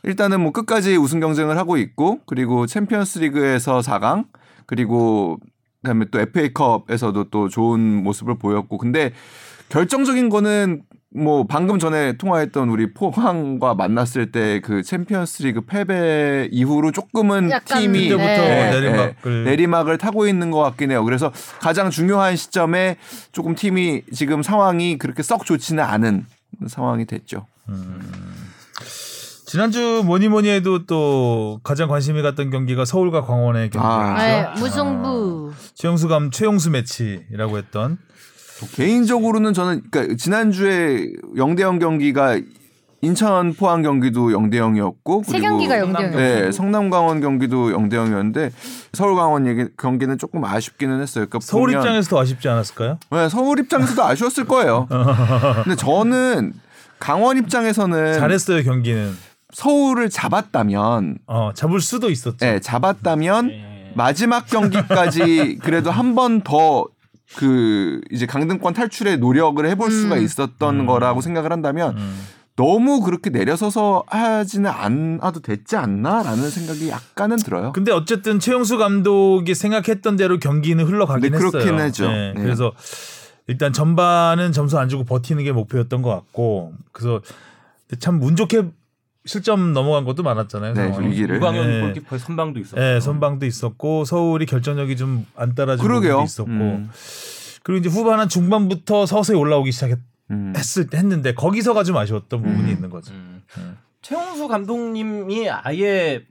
일단은 0.03 0.39
뭐 0.41 0.51
끝까지 0.51 0.95
우승 0.97 1.19
경쟁을 1.19 1.57
하고 1.57 1.77
있고 1.77 2.19
그리고 2.25 2.65
챔피언스리그에서 2.67 3.79
4강 3.79 4.25
그리고 4.65 5.39
그다음에 5.81 6.05
또 6.11 6.19
FA컵에서도 6.19 7.25
또 7.25 7.49
좋은 7.49 7.79
모습을 8.03 8.37
보였고 8.37 8.77
근데 8.77 9.11
결정적인 9.69 10.29
거는 10.29 10.83
뭐 11.15 11.45
방금 11.47 11.79
전에 11.79 12.17
통화했던 12.17 12.69
우리 12.69 12.93
포항과 12.93 13.73
만났을 13.75 14.31
때 14.31 14.59
그 14.65 14.83
챔피언스리그 14.83 15.61
패배 15.61 16.47
이후로 16.51 16.91
조금은 16.91 17.49
약간 17.51 17.79
팀이 17.81 18.09
그때부터 18.09 18.25
네. 18.25 18.71
내리막을 18.71 19.43
내리막을 19.45 19.97
타고 19.97 20.27
있는 20.27 20.51
것 20.51 20.59
같긴 20.61 20.91
해요. 20.91 21.03
그래서 21.03 21.31
가장 21.61 21.89
중요한 21.89 22.35
시점에 22.35 22.97
조금 23.31 23.55
팀이 23.55 24.03
지금 24.13 24.43
상황이 24.43 24.97
그렇게 24.97 25.23
썩 25.23 25.45
좋지는 25.45 25.83
않은 25.83 26.25
상황이 26.67 27.05
됐죠. 27.05 27.45
지난주 29.45 30.03
뭐니 30.05 30.27
뭐니 30.27 30.49
해도 30.49 30.85
또 30.85 31.59
가장 31.63 31.87
관심이 31.87 32.21
갔던 32.21 32.49
경기가 32.49 32.83
서울과 32.83 33.21
광원의 33.21 33.69
경기였죠. 33.69 33.95
아. 33.95 34.25
네, 34.25 34.59
무승부. 34.59 35.53
최용수 35.75 36.07
감 36.07 36.31
최용수 36.31 36.71
매치라고 36.71 37.57
했던 37.57 37.97
개인적으로는 38.75 39.53
저는 39.53 39.81
그러니까 39.91 40.15
지난주에 40.17 41.07
0대 41.35 41.61
0 41.61 41.79
경기가 41.79 42.39
인천 43.01 43.53
포항 43.53 43.81
경기도 43.83 44.29
0대 44.29 44.55
0이었고 44.55 45.25
세 45.25 45.39
경기가 45.39 45.75
0대 45.77 46.01
0. 46.01 46.11
네, 46.15 46.51
성남 46.51 46.89
강원 46.89 47.21
경기도 47.21 47.67
0대 47.69 47.93
0이었는데 47.93 48.51
서울 48.93 49.15
강원 49.15 49.45
얘기, 49.45 49.65
경기는 49.77 50.17
조금 50.17 50.43
아쉽기는 50.43 51.01
했어요. 51.01 51.25
그러니까 51.29 51.39
서울 51.41 51.69
보면- 51.71 51.79
입장에서 51.81 52.09
더 52.09 52.21
아쉽지 52.21 52.47
않았을까요? 52.47 52.97
네, 53.11 53.29
서울 53.29 53.59
입장에서도 53.59 54.03
아쉬웠을 54.03 54.45
거예요. 54.45 54.87
근데 55.63 55.75
저는 55.75 56.53
강원 56.99 57.37
입장에서는 57.37 58.13
잘했어요 58.19 58.63
경기는. 58.63 59.15
서울을 59.53 60.09
잡았다면 60.09 61.19
어 61.27 61.51
잡을 61.53 61.79
수도 61.81 62.09
있었죠. 62.09 62.37
네, 62.39 62.59
잡았다면 62.59 63.51
예. 63.51 63.91
마지막 63.95 64.47
경기까지 64.47 65.59
그래도 65.61 65.91
한 65.91 66.15
번 66.15 66.41
더 66.41 66.85
그 67.37 68.01
이제 68.11 68.25
강등권 68.25 68.73
탈출의 68.73 69.17
노력을 69.17 69.63
해볼 69.65 69.91
수가 69.91 70.17
있었던 70.17 70.85
거라고 70.85 71.21
생각을 71.21 71.51
한다면 71.51 71.97
음. 71.97 72.21
너무 72.55 73.01
그렇게 73.01 73.29
내려서서 73.29 74.03
하지는 74.07 74.69
않아도 74.71 75.41
됐지 75.41 75.75
않나라는 75.75 76.49
생각이 76.49 76.87
약간은 76.89 77.37
들어요. 77.37 77.73
근데 77.73 77.91
어쨌든 77.91 78.39
최용수 78.39 78.77
감독이 78.77 79.53
생각했던 79.53 80.15
대로 80.15 80.39
경기는 80.39 80.85
흘러가긴 80.85 81.31
네, 81.31 81.35
했어요. 81.37 81.51
그렇긴 81.51 81.79
하죠. 81.79 82.07
네, 82.09 82.33
네. 82.33 82.41
그래서 82.41 82.71
일단 83.47 83.73
전반은 83.73 84.53
점수 84.53 84.79
안 84.79 84.87
주고 84.87 85.03
버티는 85.03 85.43
게 85.43 85.51
목표였던 85.51 86.01
것 86.01 86.09
같고 86.11 86.73
그래서 86.93 87.21
참 87.99 88.21
운 88.23 88.35
좋게 88.35 88.63
실점 89.25 89.73
넘어간 89.73 90.05
것도 90.05 90.23
많았잖아요. 90.23 90.73
네, 90.73 90.87
상황이. 90.89 91.09
위기를. 91.09 91.37
우광현 91.37 91.67
네. 91.67 91.81
골키퍼의 91.81 92.19
선방도 92.19 92.59
있었고. 92.59 92.79
네, 92.79 92.99
선방도 92.99 93.45
있었고 93.45 94.05
서울이 94.05 94.45
결정력이 94.45 94.95
좀안 94.97 95.55
그러게요. 95.55 96.17
부분도 96.17 96.23
있었고 96.23 96.51
음. 96.51 96.89
그리고 97.63 97.79
이제 97.79 97.89
후반 97.89 98.19
한 98.19 98.29
중반부터 98.29 99.05
서서히 99.07 99.37
올라오기 99.37 99.71
시작했 99.71 99.97
음. 100.31 100.53
했는데 100.93 101.33
거기서가 101.33 101.83
좀 101.83 101.97
아쉬웠던 101.97 102.41
부분이 102.41 102.71
있는 102.71 102.89
거죠. 102.89 103.13
음. 103.13 103.41
음. 103.57 103.77
최용수 104.01 104.47
감독님이 104.47 105.49
아예 105.49 106.23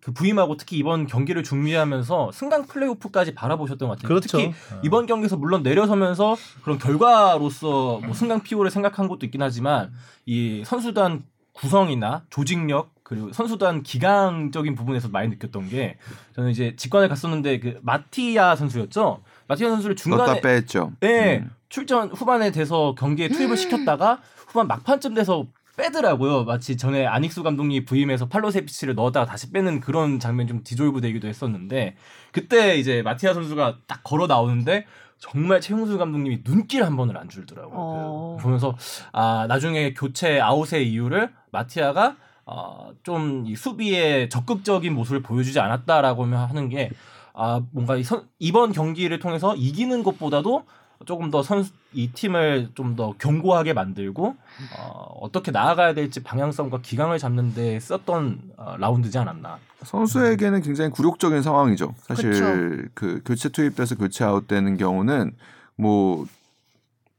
그 0.00 0.12
부임하고 0.12 0.56
특히 0.56 0.76
이번 0.76 1.06
경기를 1.06 1.42
준비하면서 1.42 2.32
승강 2.32 2.66
플레이오프까지 2.66 3.34
바라보셨던 3.34 3.88
것 3.88 3.96
같아요. 3.96 4.08
그렇죠. 4.08 4.38
특히 4.38 4.50
어. 4.50 4.80
이번 4.84 5.06
경기에서 5.06 5.36
물론 5.36 5.62
내려서면서 5.62 6.36
그런 6.62 6.78
결과로서 6.78 8.00
뭐 8.04 8.14
승강 8.14 8.42
피오를 8.42 8.70
생각한 8.70 9.08
것도 9.08 9.26
있긴 9.26 9.42
하지만 9.42 9.90
이 10.26 10.62
선수단 10.64 11.24
구성이나 11.54 12.24
조직력 12.30 12.92
그리고 13.02 13.32
선수단 13.32 13.82
기강적인 13.82 14.74
부분에서 14.74 15.08
많이 15.08 15.28
느꼈던 15.28 15.68
게 15.68 15.98
저는 16.34 16.50
이제 16.50 16.74
직관을 16.76 17.08
갔었는데 17.08 17.60
그 17.60 17.78
마티아 17.82 18.56
선수였죠. 18.56 19.22
마티아 19.46 19.70
선수를 19.70 19.94
중간에 19.96 20.40
뺐죠. 20.40 20.92
네, 21.00 21.38
음. 21.38 21.50
출전 21.68 22.10
후반에 22.10 22.50
돼서 22.50 22.94
경기에 22.96 23.28
투입을 23.28 23.56
시켰다가 23.56 24.20
후반 24.48 24.68
막판쯤 24.68 25.14
돼서 25.14 25.46
빼더라고요. 25.76 26.44
마치 26.44 26.76
전에 26.76 27.04
아닉수 27.06 27.42
감독님이 27.42 27.84
부임해서 27.84 28.28
팔로세피치를 28.28 28.94
넣었다가 28.94 29.26
다시 29.26 29.50
빼는 29.50 29.80
그런 29.80 30.20
장면 30.20 30.46
좀 30.46 30.62
디졸브 30.62 31.00
되기도 31.00 31.26
했었는데 31.28 31.96
그때 32.32 32.76
이제 32.76 33.02
마티아 33.02 33.34
선수가 33.34 33.78
딱 33.86 34.02
걸어 34.04 34.26
나오는데 34.26 34.86
정말 35.24 35.60
최용수 35.60 35.96
감독님이 35.96 36.44
눈길 36.44 36.84
한 36.84 36.96
번을 36.96 37.16
안 37.16 37.30
줄더라고요. 37.30 37.74
어. 37.74 38.36
그 38.38 38.42
보면서 38.42 38.76
아 39.12 39.46
나중에 39.48 39.94
교체 39.94 40.38
아웃의 40.38 40.90
이유를 40.90 41.32
마티아가 41.50 42.16
어, 42.44 42.90
좀이 43.02 43.56
수비에 43.56 44.28
적극적인 44.28 44.94
모습을 44.94 45.22
보여주지 45.22 45.60
않았다라고 45.60 46.26
하는 46.26 46.68
게 46.68 46.90
아, 47.32 47.62
뭔가 47.72 47.96
이 47.96 48.04
선, 48.04 48.28
이번 48.38 48.72
경기를 48.72 49.18
통해서 49.18 49.56
이기는 49.56 50.02
것보다도 50.02 50.66
조금 51.06 51.30
더 51.30 51.42
선수 51.42 51.72
이 51.92 52.10
팀을 52.12 52.70
좀 52.74 52.96
더 52.96 53.14
견고하게 53.18 53.72
만들고 53.72 54.36
어, 54.78 55.18
어떻게 55.20 55.50
나아가야 55.50 55.94
될지 55.94 56.22
방향성과 56.22 56.80
기강을 56.82 57.18
잡는데 57.18 57.80
썼던 57.80 58.52
어, 58.56 58.76
라운드지 58.78 59.18
않았나. 59.18 59.58
선수에게는 59.82 60.62
굉장히 60.62 60.90
굴욕적인 60.90 61.42
상황이죠. 61.42 61.94
사실 61.98 62.30
그쵸. 62.30 62.90
그 62.94 63.20
교체 63.24 63.48
투입돼서 63.48 63.96
교체 63.96 64.24
아웃되는 64.24 64.76
경우는 64.76 65.32
뭐 65.76 66.26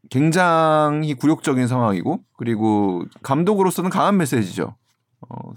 굉장히 0.09 1.13
굴욕적인 1.13 1.67
상황이고 1.67 2.21
그리고 2.37 3.03
감독으로서는 3.21 3.89
강한 3.89 4.17
메시지죠. 4.17 4.75
어, 5.27 5.53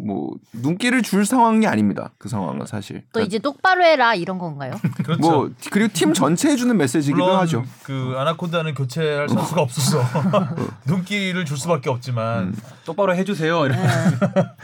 뭐 0.00 0.30
눈길을 0.52 1.02
줄 1.02 1.26
상황이 1.26 1.66
아닙니다. 1.66 2.10
그 2.18 2.28
상황은 2.28 2.66
사실. 2.66 3.02
또 3.12 3.20
이제 3.20 3.38
똑바로 3.40 3.84
해라 3.84 4.14
이런 4.14 4.38
건가요? 4.38 4.74
그렇죠. 5.04 5.20
뭐 5.20 5.50
그리고 5.72 5.92
팀 5.92 6.14
전체에 6.14 6.54
주는 6.56 6.76
메시지이기도 6.76 7.16
물론 7.24 7.40
하죠. 7.40 7.64
그 7.82 8.14
아나콘다는 8.16 8.74
교체할 8.74 9.28
선수가 9.28 9.60
없어서 9.60 10.00
눈길을 10.86 11.44
줄 11.44 11.56
수밖에 11.56 11.90
없지만 11.90 12.48
음. 12.48 12.56
똑바로 12.84 13.14
해주세요. 13.16 13.66
이런. 13.66 13.78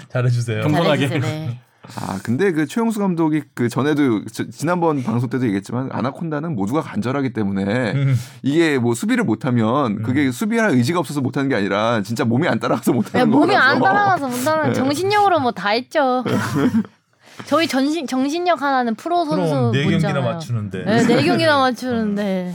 잘해주세요. 0.08 0.62
경- 0.62 0.72
건강하게. 0.72 1.08
잘해주세요. 1.08 1.20
네. 1.48 1.60
아 2.00 2.18
근데 2.22 2.50
그 2.52 2.66
최용수 2.66 2.98
감독이 2.98 3.42
그 3.54 3.68
전에도 3.68 4.24
저- 4.32 4.48
지난번 4.50 5.02
방송 5.02 5.28
때도 5.28 5.44
얘기했지만 5.44 5.90
아나콘다는 5.92 6.54
모두가 6.54 6.80
간절하기 6.80 7.32
때문에 7.34 7.92
음. 7.92 8.14
이게 8.42 8.78
뭐 8.78 8.94
수비를 8.94 9.24
못하면 9.24 10.02
그게 10.02 10.30
수비할 10.30 10.70
의지가 10.70 10.98
없어서 10.98 11.20
못하는 11.20 11.48
게 11.50 11.54
아니라 11.56 12.02
진짜 12.02 12.24
몸이 12.24 12.48
안 12.48 12.58
따라가서 12.58 12.92
야, 12.92 12.94
못하는 12.94 13.30
몸이 13.30 13.48
거라서. 13.48 13.68
안 13.68 13.82
따라가서 13.82 14.28
못 14.28 14.44
따라 14.44 14.66
네. 14.68 14.72
정신력으로 14.72 15.40
뭐 15.40 15.52
다 15.52 15.70
했죠. 15.70 16.24
저희 17.46 17.66
전신 17.66 18.06
정신력 18.06 18.62
하나는 18.62 18.94
프로 18.94 19.24
선수 19.24 19.70
네 19.74 19.82
경기나. 19.84 20.20
맞추는데. 20.20 20.84
네, 20.84 21.02
네 21.04 21.22
경기나 21.24 21.58
맞추는데. 21.58 22.54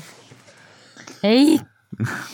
에이, 1.24 1.60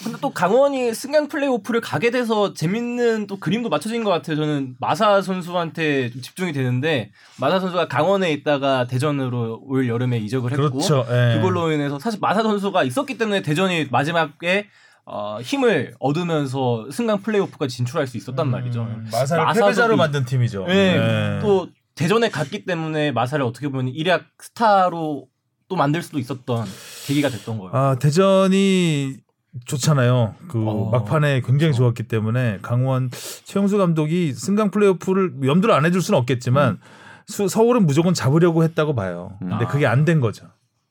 근데 0.04 0.18
또 0.22 0.30
강원이 0.30 0.94
승강 0.94 1.28
플레이오프를 1.28 1.82
가게 1.82 2.12
돼서 2.12 2.54
재밌는 2.54 3.26
또 3.28 3.38
그림도 3.40 3.70
맞춰진 3.70 4.04
것 4.04 4.12
같아요. 4.12 4.36
저는 4.36 4.76
마사 4.80 5.22
선수한테 5.24 6.12
좀 6.12 6.22
집중이 6.22 6.54
되는데 6.54 7.12
마사 7.40 7.60
선수가 7.60 7.88
강원에 7.88 8.32
있다가 8.32 8.86
대전으로 8.86 9.62
올 9.66 9.88
여름에 9.88 10.18
이적을 10.20 10.52
했고 10.52 10.70
그렇죠. 10.70 11.06
예. 11.10 11.36
그걸로 11.38 11.72
인해서 11.72 11.98
사실 11.98 12.20
마사 12.22 12.44
선수가 12.44 12.84
있었기 12.84 13.18
때문에 13.18 13.42
대전이 13.42 13.88
마지막에 13.90 14.68
어, 15.08 15.40
힘을 15.42 15.94
얻으면서 16.00 16.88
승강 16.92 17.22
플레이오프까지 17.22 17.76
진출할 17.76 18.06
수 18.08 18.18
있었단 18.18 18.50
말이죠. 18.50 18.82
음, 18.82 19.08
마사를 19.12 19.44
마사도 19.44 19.66
패배자로 19.68 19.94
이- 19.94 19.98
만든 19.98 20.26
팀이죠. 20.26 20.66
네, 20.68 21.38
예. 21.38 21.40
또 21.42 21.70
대전에 21.96 22.30
갔기 22.30 22.66
때문에 22.66 23.12
마사를 23.12 23.44
어떻게 23.46 23.68
보면 23.68 23.90
일약 23.90 24.26
스타로 24.40 25.28
또 25.68 25.76
만들 25.76 26.02
수도 26.04 26.20
있었던 26.20 26.66
계기가 27.08 27.30
됐던 27.30 27.58
거예요. 27.58 27.72
아 27.74 27.96
대전이 28.00 29.18
좋잖아요. 29.66 30.36
그 30.50 30.64
어, 30.68 30.90
막판에 30.92 31.42
굉장히 31.42 31.74
좋았기 31.74 32.04
때문에 32.04 32.60
강원 32.62 33.10
최영수 33.46 33.78
감독이 33.78 34.34
승강 34.34 34.72
플레이오프를 34.72 35.36
염두를 35.46 35.74
안 35.74 35.86
해줄 35.86 36.02
수는 36.02 36.20
없겠지만 36.20 36.80
수- 37.28 37.48
서울은 37.48 37.86
무조건 37.86 38.14
잡으려고 38.14 38.64
했다고 38.64 38.96
봐요. 38.96 39.32
근데 39.40 39.56
아. 39.66 39.68
그게 39.68 39.86
안 39.88 40.04
된 40.06 40.20
거죠. 40.20 40.46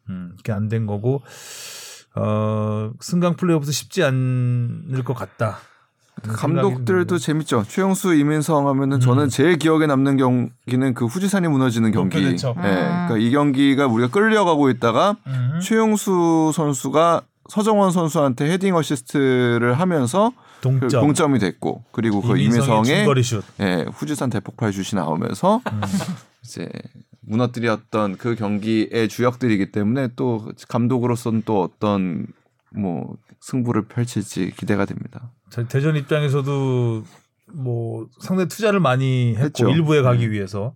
음, 0.09 0.33
그게 0.39 0.53
안 0.53 0.69
된 0.69 0.87
거고 0.87 1.23
어 2.17 2.91
승강 3.01 3.37
플레이오프도 3.37 3.73
쉽지 3.73 4.03
않을 4.05 5.03
것 5.05 5.15
같다. 5.15 5.59
생각이 6.23 6.41
감독들도. 6.41 7.19
재밌죠. 7.19 7.65
최용수, 7.69 8.15
이민성 8.15 8.69
하면은 8.69 9.01
저는 9.01 9.29
제일 9.29 9.59
기억에 9.59 9.87
남는 9.87 10.17
경기는 10.17 10.95
그 10.95 11.07
후지산이 11.07 11.49
무너지는 11.49 11.91
경기. 11.91 12.17
목표 12.17 12.27
예, 12.29 12.31
대첩. 12.31 12.55
그러니까 12.57 13.17
이 13.19 13.31
경기가 13.33 13.87
우리가 13.89 14.11
끌려가고 14.11 14.71
있다가 14.71 15.17
음. 15.27 15.59
최용수 15.61 16.53
선수가 16.55 17.23
서정원 17.49 17.91
선수한테 17.91 18.51
헤딩 18.51 18.75
어시스트를 18.75 19.79
하면서 19.79 20.33
그 20.61 20.61
동점. 20.63 20.89
동점 21.03 21.37
이 21.37 21.39
됐고 21.39 21.85
그리고 21.93 22.21
그 22.23 22.39
슛. 23.23 23.43
예, 23.61 23.85
후지산 23.93 24.31
대폭발 24.31 24.73
슛이 24.73 24.99
나오면서 25.01 25.61
음. 25.71 25.81
이제 26.43 26.69
무너뜨렸던 27.21 28.17
그 28.17 28.35
경기의 28.35 29.09
주역들이기 29.09 29.73
때문에 29.73 30.09
또 30.17 30.51
감독으로서는 30.69 31.43
또 31.45 31.63
어떤 31.63 32.27
뭐 32.71 33.17
승부를 33.41 33.87
펼칠지 33.89 34.53
기대가 34.57 34.85
됩니다. 34.85 35.31
자, 35.51 35.67
대전 35.69 35.97
입장에서도 35.97 37.05
뭐 37.53 38.09
상대 38.21 38.49
투자를 38.49 38.81
많이 38.81 39.35
했고 39.35 39.45
했죠. 39.45 39.71
일부에 39.71 40.03
가기 40.03 40.27
음. 40.27 40.31
위해서 40.33 40.73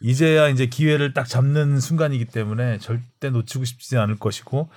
이제야 0.00 0.48
이제 0.48 0.66
기회를 0.66 1.14
딱 1.14 1.26
잡는 1.26 1.80
순간이기 1.80 2.26
때문에 2.26 2.78
절대 2.78 3.30
놓치고 3.30 3.64
싶지 3.64 3.96
않을 3.96 4.18
것이고 4.18 4.68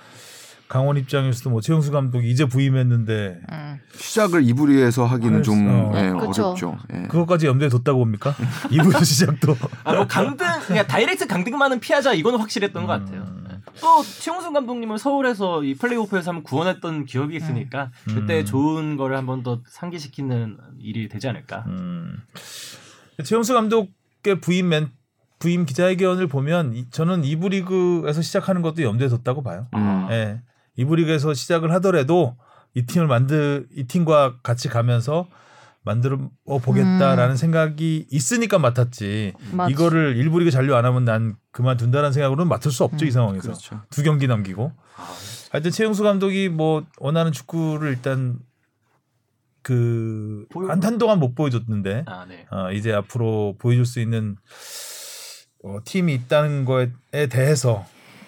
강원 0.70 0.96
입장에서도 0.96 1.50
뭐 1.50 1.60
최용수 1.60 1.90
감독이 1.90 2.30
이제 2.30 2.44
부임했는데 2.44 3.40
음. 3.50 3.80
시작을 3.92 4.44
이부리에서 4.44 5.04
하기는 5.04 5.42
좀 5.42 5.66
어. 5.68 5.92
예, 5.96 6.10
그쵸. 6.10 6.46
어렵죠. 6.46 6.78
예. 6.94 7.02
그것까지 7.08 7.46
염두에 7.48 7.68
뒀다고 7.68 7.98
봅니까? 7.98 8.32
이부 8.70 9.04
시작도 9.04 9.56
아, 9.82 9.94
뭐 9.94 10.06
강등, 10.06 10.46
그냥 10.68 10.86
다이렉트 10.86 11.26
강등만은 11.26 11.80
피하자 11.80 12.14
이거는 12.14 12.38
확실했던 12.38 12.86
것 12.86 12.92
같아요. 12.92 13.22
음. 13.22 13.62
또 13.80 14.04
최용순 14.04 14.52
감독님은 14.52 14.96
서울에서 14.96 15.64
이 15.64 15.74
플레이오프에서 15.74 16.30
한번 16.30 16.44
구원했던 16.44 17.04
기억이 17.04 17.34
있으니까 17.34 17.90
그때 18.06 18.38
음. 18.40 18.44
좋은 18.44 18.96
거를 18.96 19.16
한번 19.16 19.42
더 19.42 19.62
상기시키는 19.66 20.56
일이 20.78 21.08
되지 21.08 21.28
않을까. 21.28 21.64
음. 21.66 22.16
최용수 23.24 23.54
감독의 23.54 24.40
부임 24.40 24.68
멘 24.68 24.88
부임 25.40 25.64
기자회견을 25.66 26.28
보면 26.28 26.74
이- 26.76 26.88
저는 26.90 27.24
이부 27.24 27.48
리그에서 27.48 28.22
시작하는 28.22 28.62
것도 28.62 28.82
염두에 28.84 29.08
뒀다고 29.08 29.42
봐요. 29.42 29.66
음. 29.74 30.06
예. 30.10 30.40
이부 30.80 30.96
리그에서 30.96 31.34
시작을 31.34 31.72
하더라도 31.74 32.36
이 32.74 32.86
팀을 32.86 33.06
만들 33.06 33.68
이 33.76 33.84
팀과 33.84 34.38
같이 34.42 34.68
가면서 34.68 35.28
만들어 35.82 36.30
보겠다라는 36.46 37.36
생각이 37.36 38.06
있으니까 38.10 38.58
맡았지. 38.58 39.34
맞지. 39.52 39.72
이거를 39.72 40.16
일부 40.16 40.38
리그 40.38 40.50
잔류 40.50 40.74
안 40.74 40.84
하면 40.86 41.04
난 41.04 41.36
그만둔다라는 41.52 42.12
생각으로는 42.12 42.48
맡을 42.48 42.70
수 42.70 42.84
없죠 42.84 43.04
이 43.04 43.10
상황에서 43.10 43.42
그렇죠. 43.42 43.80
두 43.90 44.02
경기 44.02 44.26
남기고. 44.26 44.72
하여튼 45.50 45.70
최용수 45.70 46.02
감독이 46.02 46.48
뭐 46.48 46.86
원하는 46.98 47.32
축구를 47.32 47.90
일단 47.90 48.38
그 49.62 50.46
한동안 50.68 51.18
못 51.18 51.34
보여줬는데 51.34 52.04
아, 52.06 52.24
네. 52.26 52.46
어, 52.50 52.72
이제 52.72 52.92
앞으로 52.92 53.56
보여줄 53.58 53.84
수 53.84 54.00
있는 54.00 54.36
어, 55.62 55.78
팀이 55.84 56.14
있다는 56.14 56.64
거에 56.64 57.26
대해서 57.28 57.84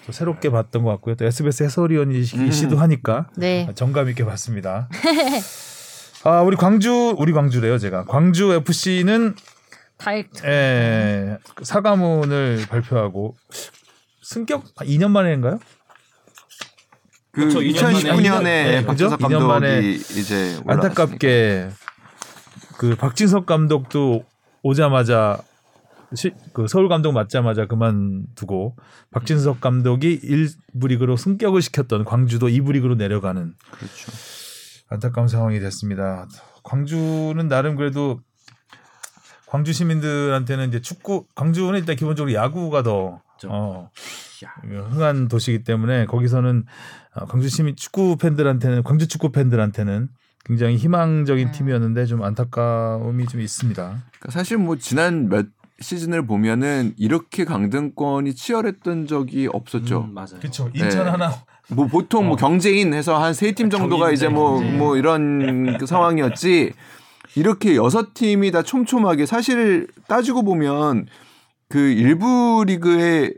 또 0.06 0.12
새롭게 0.12 0.50
봤던 0.50 0.82
것 0.82 0.90
같고요. 0.90 1.14
또 1.14 1.24
SBS 1.24 1.64
해설위원이시기도 1.64 2.76
하니까 2.78 3.28
네. 3.36 3.68
정감 3.74 4.08
있게 4.10 4.24
봤습니다. 4.24 4.88
아 6.24 6.40
우리 6.42 6.56
광주 6.56 7.14
우리 7.18 7.32
광주래요 7.32 7.78
제가 7.78 8.04
광주 8.04 8.52
FC는 8.52 9.34
다이렉트. 9.98 10.46
예, 10.46 11.38
사과문을 11.62 12.66
발표하고 12.68 13.36
승격 14.22 14.64
2년 14.76 15.10
만에인가요? 15.10 15.60
그 17.32 17.40
그렇죠, 17.40 17.60
2년 17.60 17.82
만에. 17.82 17.98
2019년에 18.00 18.42
네, 18.42 18.84
그죠? 18.84 19.08
박진석 19.10 19.20
2년 19.20 19.42
만에 19.46 19.68
감독이 19.74 19.94
이제 19.94 20.34
올라갔으니까. 20.64 20.72
안타깝게 20.72 21.68
그 22.78 22.96
박진석 22.96 23.46
감독도 23.46 24.24
오자마자 24.62 25.38
시- 26.14 26.32
그 26.52 26.66
서울 26.68 26.88
감독 26.88 27.12
맞자마자 27.12 27.66
그만두고 27.66 28.76
박진석 29.10 29.60
감독이 29.60 30.20
1부 30.20 30.88
리그로 30.88 31.16
승격을 31.16 31.62
시켰던 31.62 32.04
광주도 32.04 32.48
2부 32.48 32.72
리그로 32.72 32.94
내려가는 32.96 33.54
그렇죠. 33.70 34.12
안타까운 34.88 35.28
상황이 35.28 35.58
됐습니다. 35.60 36.26
광주는 36.62 37.46
나름 37.48 37.76
그래도 37.76 38.20
광주 39.46 39.72
시민들한테는 39.72 40.68
이제 40.68 40.80
축구 40.80 41.26
광주는 41.34 41.78
일단 41.78 41.96
기본적으로 41.96 42.32
야구가 42.32 42.82
더 42.82 43.20
어, 43.48 43.90
흥한 44.62 45.28
도시이기 45.28 45.64
때문에 45.64 46.06
거기서는 46.06 46.64
어, 47.14 47.26
광주 47.26 47.48
시민 47.48 47.74
축구 47.76 48.16
팬들한테는 48.16 48.82
광주 48.82 49.08
축구 49.08 49.32
팬들한테는 49.32 50.08
굉장히 50.44 50.76
희망적인 50.76 51.48
음. 51.48 51.52
팀이었는데 51.52 52.06
좀 52.06 52.22
안타까움이 52.22 53.26
좀 53.26 53.40
있습니다. 53.40 53.82
그러니까 53.82 54.30
사실 54.30 54.58
뭐 54.58 54.76
지난 54.76 55.28
몇 55.28 55.46
시즌을 55.82 56.26
보면은 56.26 56.94
이렇게 56.96 57.44
강등권이 57.44 58.34
치열했던 58.34 59.06
적이 59.06 59.48
없었죠. 59.52 60.06
음, 60.08 60.14
맞아요. 60.14 60.38
그렇죠. 60.40 60.70
인천 60.74 61.08
하나 61.08 61.32
뭐 61.68 61.86
보통 61.86 62.26
뭐 62.28 62.36
경제인 62.36 62.94
해서 62.94 63.18
한 63.22 63.32
세 63.34 63.52
팀 63.52 63.68
정도가 63.70 64.04
경인, 64.06 64.14
이제 64.14 64.28
뭐 64.28 64.58
경제. 64.60 64.76
뭐 64.76 64.96
이런 64.96 65.76
그 65.78 65.86
상황이었지. 65.86 66.72
이렇게 67.34 67.76
여섯 67.76 68.12
팀이 68.14 68.50
다 68.50 68.62
촘촘하게 68.62 69.24
사실 69.26 69.86
따지고 70.06 70.42
보면 70.42 71.06
그 71.68 71.78
일부 71.78 72.62
리그의 72.66 73.34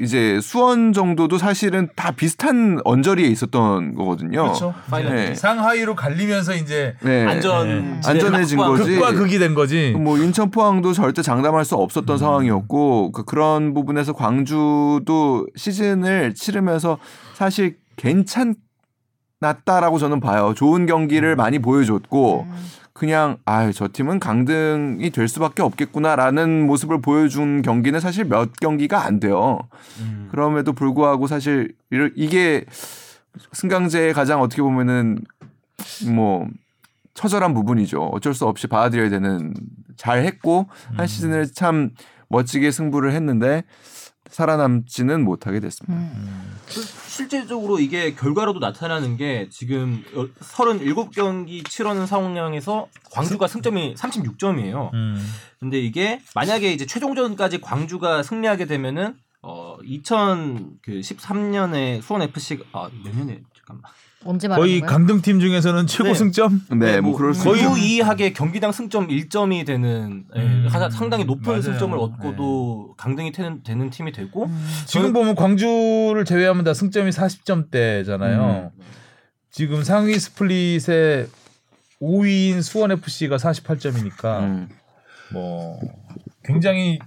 이제 0.00 0.40
수원 0.40 0.92
정도도 0.92 1.38
사실은 1.38 1.88
다 1.96 2.12
비슷한 2.12 2.80
언저리에 2.84 3.26
있었던 3.28 3.94
거거든요. 3.94 4.42
그렇죠. 4.42 4.74
네. 4.90 5.34
상하이로 5.34 5.94
갈리면서 5.94 6.54
이제 6.54 6.94
네. 7.02 7.26
안전 7.26 7.68
네. 7.68 8.08
안전해진 8.08 8.58
거지. 8.58 8.94
극과 8.94 9.12
극이 9.12 9.38
된 9.38 9.54
거지. 9.54 9.94
뭐 9.96 10.18
인천 10.18 10.50
포항도 10.50 10.92
절대 10.92 11.22
장담할 11.22 11.64
수 11.64 11.76
없었던 11.76 12.14
음. 12.14 12.18
상황이었고 12.18 13.12
그 13.12 13.24
그런 13.24 13.74
부분에서 13.74 14.12
광주도 14.12 15.46
시즌을 15.56 16.34
치르면서 16.34 16.98
사실 17.34 17.76
괜찮았다라고 17.96 19.98
저는 19.98 20.20
봐요. 20.20 20.54
좋은 20.56 20.86
경기를 20.86 21.36
많이 21.36 21.58
보여줬고 21.58 22.46
음. 22.48 22.54
그냥 22.98 23.38
아저 23.44 23.88
팀은 23.92 24.18
강등이 24.18 25.10
될 25.10 25.28
수밖에 25.28 25.62
없겠구나라는 25.62 26.66
모습을 26.66 27.00
보여준 27.00 27.62
경기는 27.62 28.00
사실 28.00 28.24
몇 28.24 28.56
경기가 28.58 29.04
안 29.04 29.20
돼요. 29.20 29.60
음. 30.00 30.26
그럼에도 30.32 30.72
불구하고 30.72 31.28
사실 31.28 31.76
이게 32.16 32.64
승강제의 33.52 34.14
가장 34.14 34.40
어떻게 34.40 34.62
보면은 34.62 35.20
뭐 36.12 36.48
처절한 37.14 37.54
부분이죠. 37.54 38.02
어쩔 38.02 38.34
수 38.34 38.46
없이 38.46 38.66
받아들여야 38.66 39.10
되는 39.10 39.54
잘 39.96 40.24
했고 40.24 40.66
한 40.96 41.06
시즌을 41.06 41.52
참 41.52 41.90
멋지게 42.28 42.72
승부를 42.72 43.12
했는데 43.12 43.62
살아남지는 44.28 45.22
못하게 45.22 45.60
됐습니다. 45.60 45.94
음. 45.94 46.58
실제적으로 47.18 47.80
이게 47.80 48.14
결과로도 48.14 48.60
나타나는 48.60 49.16
게 49.16 49.48
지금 49.50 50.04
37경기 50.38 51.68
치러는 51.68 52.06
상황에서 52.06 52.86
광주가 53.10 53.48
승점이 53.48 53.94
36점이에요. 53.94 54.94
음. 54.94 55.34
근데 55.58 55.80
이게 55.80 56.20
만약에 56.36 56.72
이제 56.72 56.86
최종전까지 56.86 57.60
광주가 57.60 58.22
승리하게 58.22 58.66
되면은 58.66 59.08
어 59.08 59.27
2013년에 59.84 62.02
수원 62.02 62.22
FC 62.22 62.58
아몇 62.72 63.16
년에 63.16 63.40
잠깐만 63.56 63.90
언제 64.24 64.48
말하는 64.48 64.66
거의? 64.68 64.80
강등팀 64.80 65.38
중에서는 65.38 65.86
최고 65.86 66.08
네. 66.08 66.14
승점. 66.14 66.60
네, 66.76 67.00
뭐 67.00 67.16
그럴 67.16 67.32
수 67.34 67.44
거의. 67.44 67.62
유의하게 67.62 68.32
경기당 68.32 68.72
승점 68.72 69.06
1점이 69.08 69.64
되는 69.64 70.24
예, 70.34 70.40
음, 70.40 70.66
하- 70.68 70.90
상당히 70.90 71.24
높은 71.24 71.44
맞아요. 71.44 71.62
승점을 71.62 71.96
얻고도 71.96 72.94
강등이 72.96 73.30
되는, 73.30 73.62
되는 73.62 73.90
팀이 73.90 74.10
되고 74.10 74.46
음. 74.46 74.68
지금 74.86 75.12
보면 75.12 75.36
광주를 75.36 76.24
제외하면 76.24 76.64
다 76.64 76.74
승점이 76.74 77.10
40점대잖아요. 77.10 78.64
음. 78.64 78.70
지금 79.52 79.84
상위 79.84 80.18
스플릿의 80.18 81.28
5위인 82.02 82.60
수원 82.62 82.90
FC가 82.90 83.36
48점이니까 83.36 84.40
음. 84.40 84.68
뭐 85.32 85.78
굉장히 86.44 86.98
좀 86.98 87.06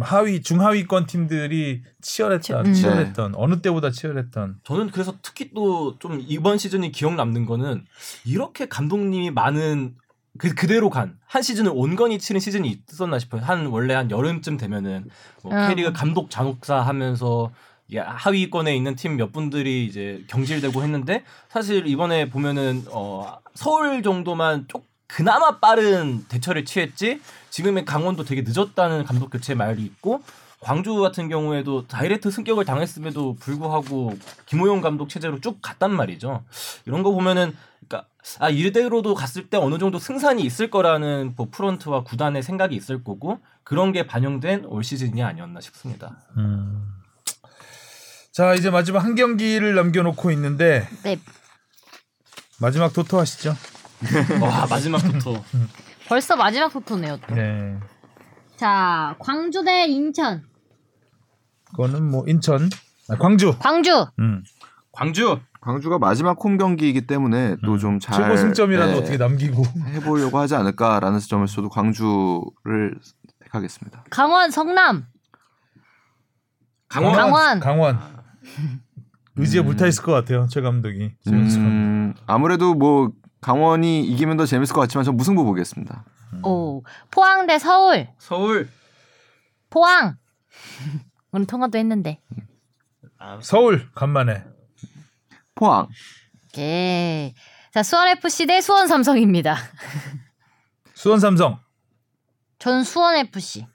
하위 0.00 0.42
중하위권 0.42 1.06
팀들이 1.06 1.82
치열했던 2.00 2.66
음. 2.66 2.72
치열했던 2.74 3.34
어느 3.36 3.60
때보다 3.60 3.90
치열했던 3.90 4.56
저는 4.64 4.90
그래서 4.90 5.14
특히 5.22 5.50
또 5.54 5.96
좀 5.98 6.20
이번 6.26 6.58
시즌이 6.58 6.90
기억 6.92 7.14
남는 7.14 7.46
거는 7.46 7.84
이렇게 8.24 8.66
감독님이 8.66 9.30
많은 9.30 9.94
그 10.38 10.54
그대로 10.54 10.90
간 10.90 11.18
한 11.26 11.42
시즌을 11.42 11.72
온건히 11.74 12.18
치른 12.18 12.40
시즌이 12.40 12.82
있었나 12.88 13.18
싶어요. 13.18 13.42
한 13.42 13.66
원래 13.66 13.94
한 13.94 14.10
여름쯤 14.10 14.56
되면은 14.56 15.08
뭐 15.42 15.52
음. 15.52 15.68
K리그 15.68 15.92
감독 15.92 16.30
잔혹사 16.30 16.80
하면서 16.80 17.50
이게 17.88 17.98
하위권에 18.00 18.74
있는 18.74 18.94
팀 18.96 19.16
몇 19.16 19.32
분들이 19.32 19.84
이제 19.84 20.24
경질되고 20.28 20.82
했는데 20.82 21.22
사실 21.50 21.86
이번에 21.86 22.30
보면은 22.30 22.84
어 22.90 23.36
서울 23.54 24.02
정도만 24.02 24.66
쪽 24.68 24.86
그나마 25.14 25.60
빠른 25.60 26.24
대처를 26.26 26.64
취했지 26.64 27.20
지금의 27.50 27.84
강원도 27.84 28.24
되게 28.24 28.42
늦었다는 28.44 29.04
감독 29.04 29.30
교체 29.30 29.54
말이 29.54 29.80
있고 29.82 30.24
광주 30.58 30.96
같은 30.96 31.28
경우에도 31.28 31.86
다이렉트 31.86 32.32
승격을 32.32 32.64
당했음에도 32.64 33.36
불구하고 33.36 34.18
김호용 34.46 34.80
감독 34.80 35.08
체제로 35.08 35.40
쭉 35.40 35.58
갔단 35.62 35.94
말이죠. 35.94 36.42
이런 36.84 37.04
거 37.04 37.12
보면은 37.12 37.54
그러니까 37.86 38.08
아 38.40 38.50
이대로도 38.50 39.14
갔을 39.14 39.48
때 39.48 39.56
어느 39.56 39.78
정도 39.78 40.00
승산이 40.00 40.42
있을 40.42 40.68
거라는 40.68 41.34
뭐 41.36 41.46
프런트와 41.48 42.02
구단의 42.02 42.42
생각이 42.42 42.74
있을 42.74 43.04
거고 43.04 43.38
그런 43.62 43.92
게 43.92 44.08
반영된 44.08 44.64
올 44.64 44.82
시즌이 44.82 45.22
아니었나 45.22 45.60
싶습니다. 45.60 46.16
음. 46.38 46.92
자 48.32 48.54
이제 48.54 48.68
마지막 48.68 49.04
한 49.04 49.14
경기를 49.14 49.76
남겨놓고 49.76 50.32
있는데 50.32 50.88
네. 51.04 51.20
마지막 52.58 52.92
토토 52.92 53.20
하시죠. 53.20 53.54
와 54.40 54.66
마지막부터 54.68 55.42
벌써 56.08 56.36
마지막 56.36 56.72
토토네요. 56.72 57.18
또. 57.26 57.34
네. 57.34 57.78
자, 58.56 59.16
광주 59.18 59.64
대 59.64 59.86
인천. 59.86 60.44
그거는 61.70 62.08
뭐 62.10 62.24
인천, 62.28 62.68
아, 63.08 63.16
광주. 63.16 63.56
광주. 63.58 64.06
음. 64.18 64.42
광주 64.92 65.40
광주가 65.60 65.98
마지막 65.98 66.36
홈 66.44 66.56
경기이기 66.58 67.06
때문에 67.06 67.56
또 67.64 67.78
좀잘 67.78 68.22
최고 68.22 68.36
승점이라도 68.36 68.92
네, 68.92 68.98
어떻게 68.98 69.16
남기고. 69.16 69.62
해보려고 69.94 70.38
하지 70.38 70.54
않을까라는 70.54 71.18
점에서 71.20 71.54
저도 71.54 71.68
광주를 71.70 72.98
택하겠습니다. 73.40 74.04
강원 74.10 74.50
성남. 74.50 75.06
강원 76.88 77.14
강원. 77.16 77.60
강원. 77.60 77.98
의지에 79.36 79.62
불타 79.62 79.86
있을 79.86 80.04
것 80.04 80.12
같아요 80.12 80.46
최 80.48 80.60
감독이. 80.60 81.12
음, 81.28 82.14
아무래도 82.26 82.74
뭐 82.74 83.10
강원이 83.44 84.06
이기면 84.06 84.38
더 84.38 84.46
재밌을 84.46 84.74
것 84.74 84.80
같지만 84.80 85.04
전 85.04 85.18
무승부 85.18 85.44
보겠습니다. 85.44 86.02
오. 86.44 86.82
포항 87.10 87.46
대 87.46 87.58
서울. 87.58 88.08
서울 88.16 88.70
포항. 89.68 90.16
오늘 91.30 91.46
통화도 91.46 91.76
했는데. 91.76 92.22
서울 93.42 93.90
간만에. 93.92 94.44
포항. 95.54 95.88
오케이. 96.46 97.34
자, 97.70 97.82
수원 97.82 98.08
FC 98.08 98.46
대 98.46 98.62
수원 98.62 98.88
삼성입니다. 98.88 99.58
수원 100.94 101.20
삼성. 101.20 101.58
전 102.58 102.82
수원 102.82 103.14
FC. 103.16 103.66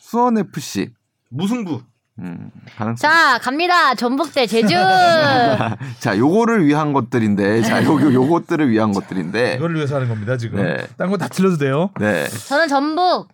수원 0.00 0.38
FC. 0.38 0.94
무승부 1.28 1.82
음. 2.20 2.50
자, 2.98 3.38
갑니다. 3.38 3.94
전북 3.94 4.34
대 4.34 4.46
제주. 4.46 4.74
자, 6.00 6.18
요거를 6.18 6.66
위한 6.66 6.92
것들인데, 6.92 7.62
자, 7.62 7.82
요, 7.84 7.98
요, 8.00 8.12
요것들을 8.12 8.68
위한 8.70 8.92
것들인데, 8.92 9.54
이거를 9.54 9.76
위해서 9.76 9.96
하는 9.96 10.08
겁니다 10.08 10.36
지금. 10.36 10.62
네. 10.62 10.86
딴거 10.98 11.16
다 11.16 11.28
틀려도 11.28 11.56
돼요. 11.56 11.90
네. 11.98 12.28
저는 12.28 12.68
전북. 12.68 13.28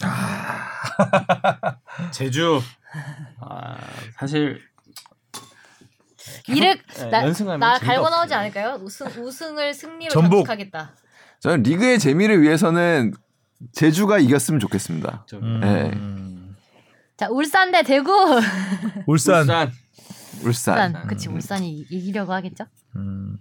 제주 2.12 2.60
아 3.40 3.76
사실 4.18 4.60
이를 6.48 6.78
네, 6.96 7.10
나, 7.10 7.22
연승하면 7.24 7.60
나 7.60 7.78
재미가 7.78 7.94
갈고. 7.94 8.08
나오지 8.08 8.32
않을까요? 8.34 8.78
우승 8.82 9.06
우승을 9.08 9.74
승리로 9.74 10.10
전북. 10.10 10.46
장식하겠다. 10.46 10.92
저는 11.40 11.62
리그의 11.64 11.98
재미를 11.98 12.40
위해서는 12.42 13.12
제주가 13.72 14.18
이겼으면 14.18 14.58
좋겠습니다. 14.60 15.26
음. 15.34 15.60
네. 15.60 15.90
자, 17.20 17.28
울산 17.28 17.70
대 17.70 17.82
대구. 17.82 18.10
울산. 19.06 19.40
울산 19.42 19.72
울산. 20.42 20.92
울산. 20.94 21.06
그치, 21.06 21.28
울산이 21.28 21.70
이- 21.70 21.86
이기려고 21.90 22.32
하겠죠? 22.32 22.64
음. 22.96 23.36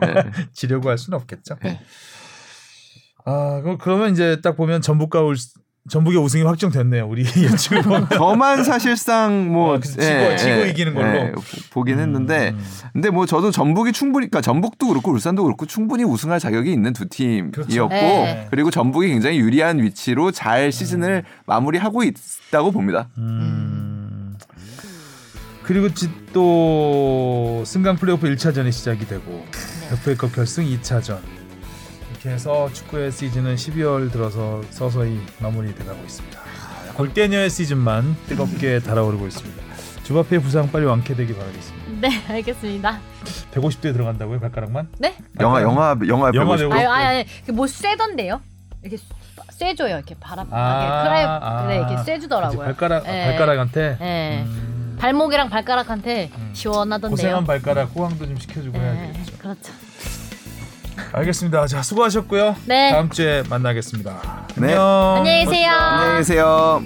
네. 0.00 0.24
지려고 0.52 0.88
할 0.88 0.98
수는 0.98 1.16
없겠죠. 1.20 1.54
네. 1.62 1.80
아, 3.24 3.60
그럼 3.62 3.78
그러면 3.78 4.10
이제 4.10 4.40
딱 4.40 4.56
보면 4.56 4.80
전북과 4.82 5.22
울 5.22 5.36
전북의 5.88 6.18
우승이 6.20 6.42
확정됐네요. 6.42 7.06
우리 7.06 7.22
예측을 7.36 7.82
보면. 7.82 8.08
저만 8.10 8.64
사실상 8.64 9.52
뭐 9.52 9.74
어, 9.74 9.80
그래서 9.80 10.00
지고- 10.00 10.36
지고 10.36 10.66
이기는 10.66 10.94
걸로? 10.94 11.32
보- 11.32 11.40
보긴 11.70 11.98
했는데 12.00 12.50
음. 12.50 12.64
근데 12.92 13.10
뭐 13.10 13.24
저도 13.26 13.50
전북이 13.50 13.92
충분히 13.92 14.28
그러니까 14.28 14.40
전북도 14.40 14.88
그렇고 14.88 15.12
울산도 15.12 15.44
그렇고 15.44 15.66
충분히 15.66 16.02
우승할 16.04 16.40
자격이 16.40 16.72
있는 16.72 16.92
두 16.92 17.08
팀이었고 17.08 17.50
그렇죠. 17.52 17.88
네. 17.88 18.46
그리고 18.50 18.70
전북이 18.70 19.08
굉장히 19.08 19.38
유리한 19.38 19.78
위치로 19.80 20.32
잘 20.32 20.72
시즌을 20.72 21.24
마무리하고 21.46 22.02
있다고 22.02 22.72
봅니다. 22.72 23.08
음. 23.18 24.36
그리고 25.62 25.92
지- 25.92 26.10
또 26.32 27.62
승강 27.66 27.96
플레이오프 27.96 28.28
1차전이 28.28 28.70
시작이 28.72 29.06
되고 29.06 29.44
FA컵 29.92 30.32
결승 30.34 30.64
2차전 30.64 31.18
이렇게 32.26 32.34
해서 32.34 32.68
축구의 32.72 33.12
시즌은 33.12 33.54
12월 33.54 34.10
들어서 34.10 34.60
서서히 34.70 35.20
마무리돼가고 35.38 36.02
있습니다. 36.02 36.40
골대녀의 36.96 37.48
시즌만 37.48 38.16
뜨겁게 38.26 38.80
달아오르고 38.80 39.28
있습니다. 39.28 39.62
주바페 40.02 40.40
부상 40.40 40.72
빨리 40.72 40.86
완쾌되기 40.86 41.36
바라겠습니다. 41.36 42.00
네, 42.00 42.08
알겠습니다. 42.28 42.98
150대 43.54 43.92
들어간다고요 43.92 44.40
발가락만? 44.40 44.88
네? 44.98 45.14
영화 45.38 45.62
영화 45.62 45.96
영화 46.08 46.32
영화 46.34 46.56
배우 46.56 46.68
배우. 46.68 46.72
아유, 46.72 46.90
아유, 46.90 47.06
아유, 47.06 47.24
뭐 47.52 47.68
쐬던데요? 47.68 48.40
이렇게 48.82 49.00
쐬줘요, 49.52 49.94
이렇게 49.94 50.16
바람. 50.18 50.48
아, 50.50 51.02
크라이, 51.04 51.24
아. 51.24 51.66
네, 51.68 51.76
이렇게 51.76 51.96
쐬주더라고요. 51.98 52.58
발가락 52.58 53.04
네. 53.04 53.26
발가락한테 53.26 53.96
네. 54.00 54.42
음, 54.44 54.96
발목이랑 54.98 55.48
발가락한테 55.48 56.30
음. 56.36 56.50
시원하던데요. 56.54 57.10
고생한 57.10 57.44
발가락 57.44 57.94
호황도 57.94 58.26
좀 58.26 58.36
시켜주고 58.36 58.76
해야 58.78 58.94
네, 58.94 59.12
되겠죠. 59.12 59.38
그렇죠. 59.38 59.72
알겠습니다. 61.12 61.66
자 61.66 61.82
수고하셨고요. 61.82 62.56
네. 62.66 62.90
다음 62.92 63.10
주에 63.10 63.42
만나겠습니다. 63.48 64.46
네. 64.56 64.68
안녕. 64.68 65.16
안녕히 65.18 65.44
계세요. 65.44 65.72
안녕히 65.72 66.18
계세요. 66.18 66.82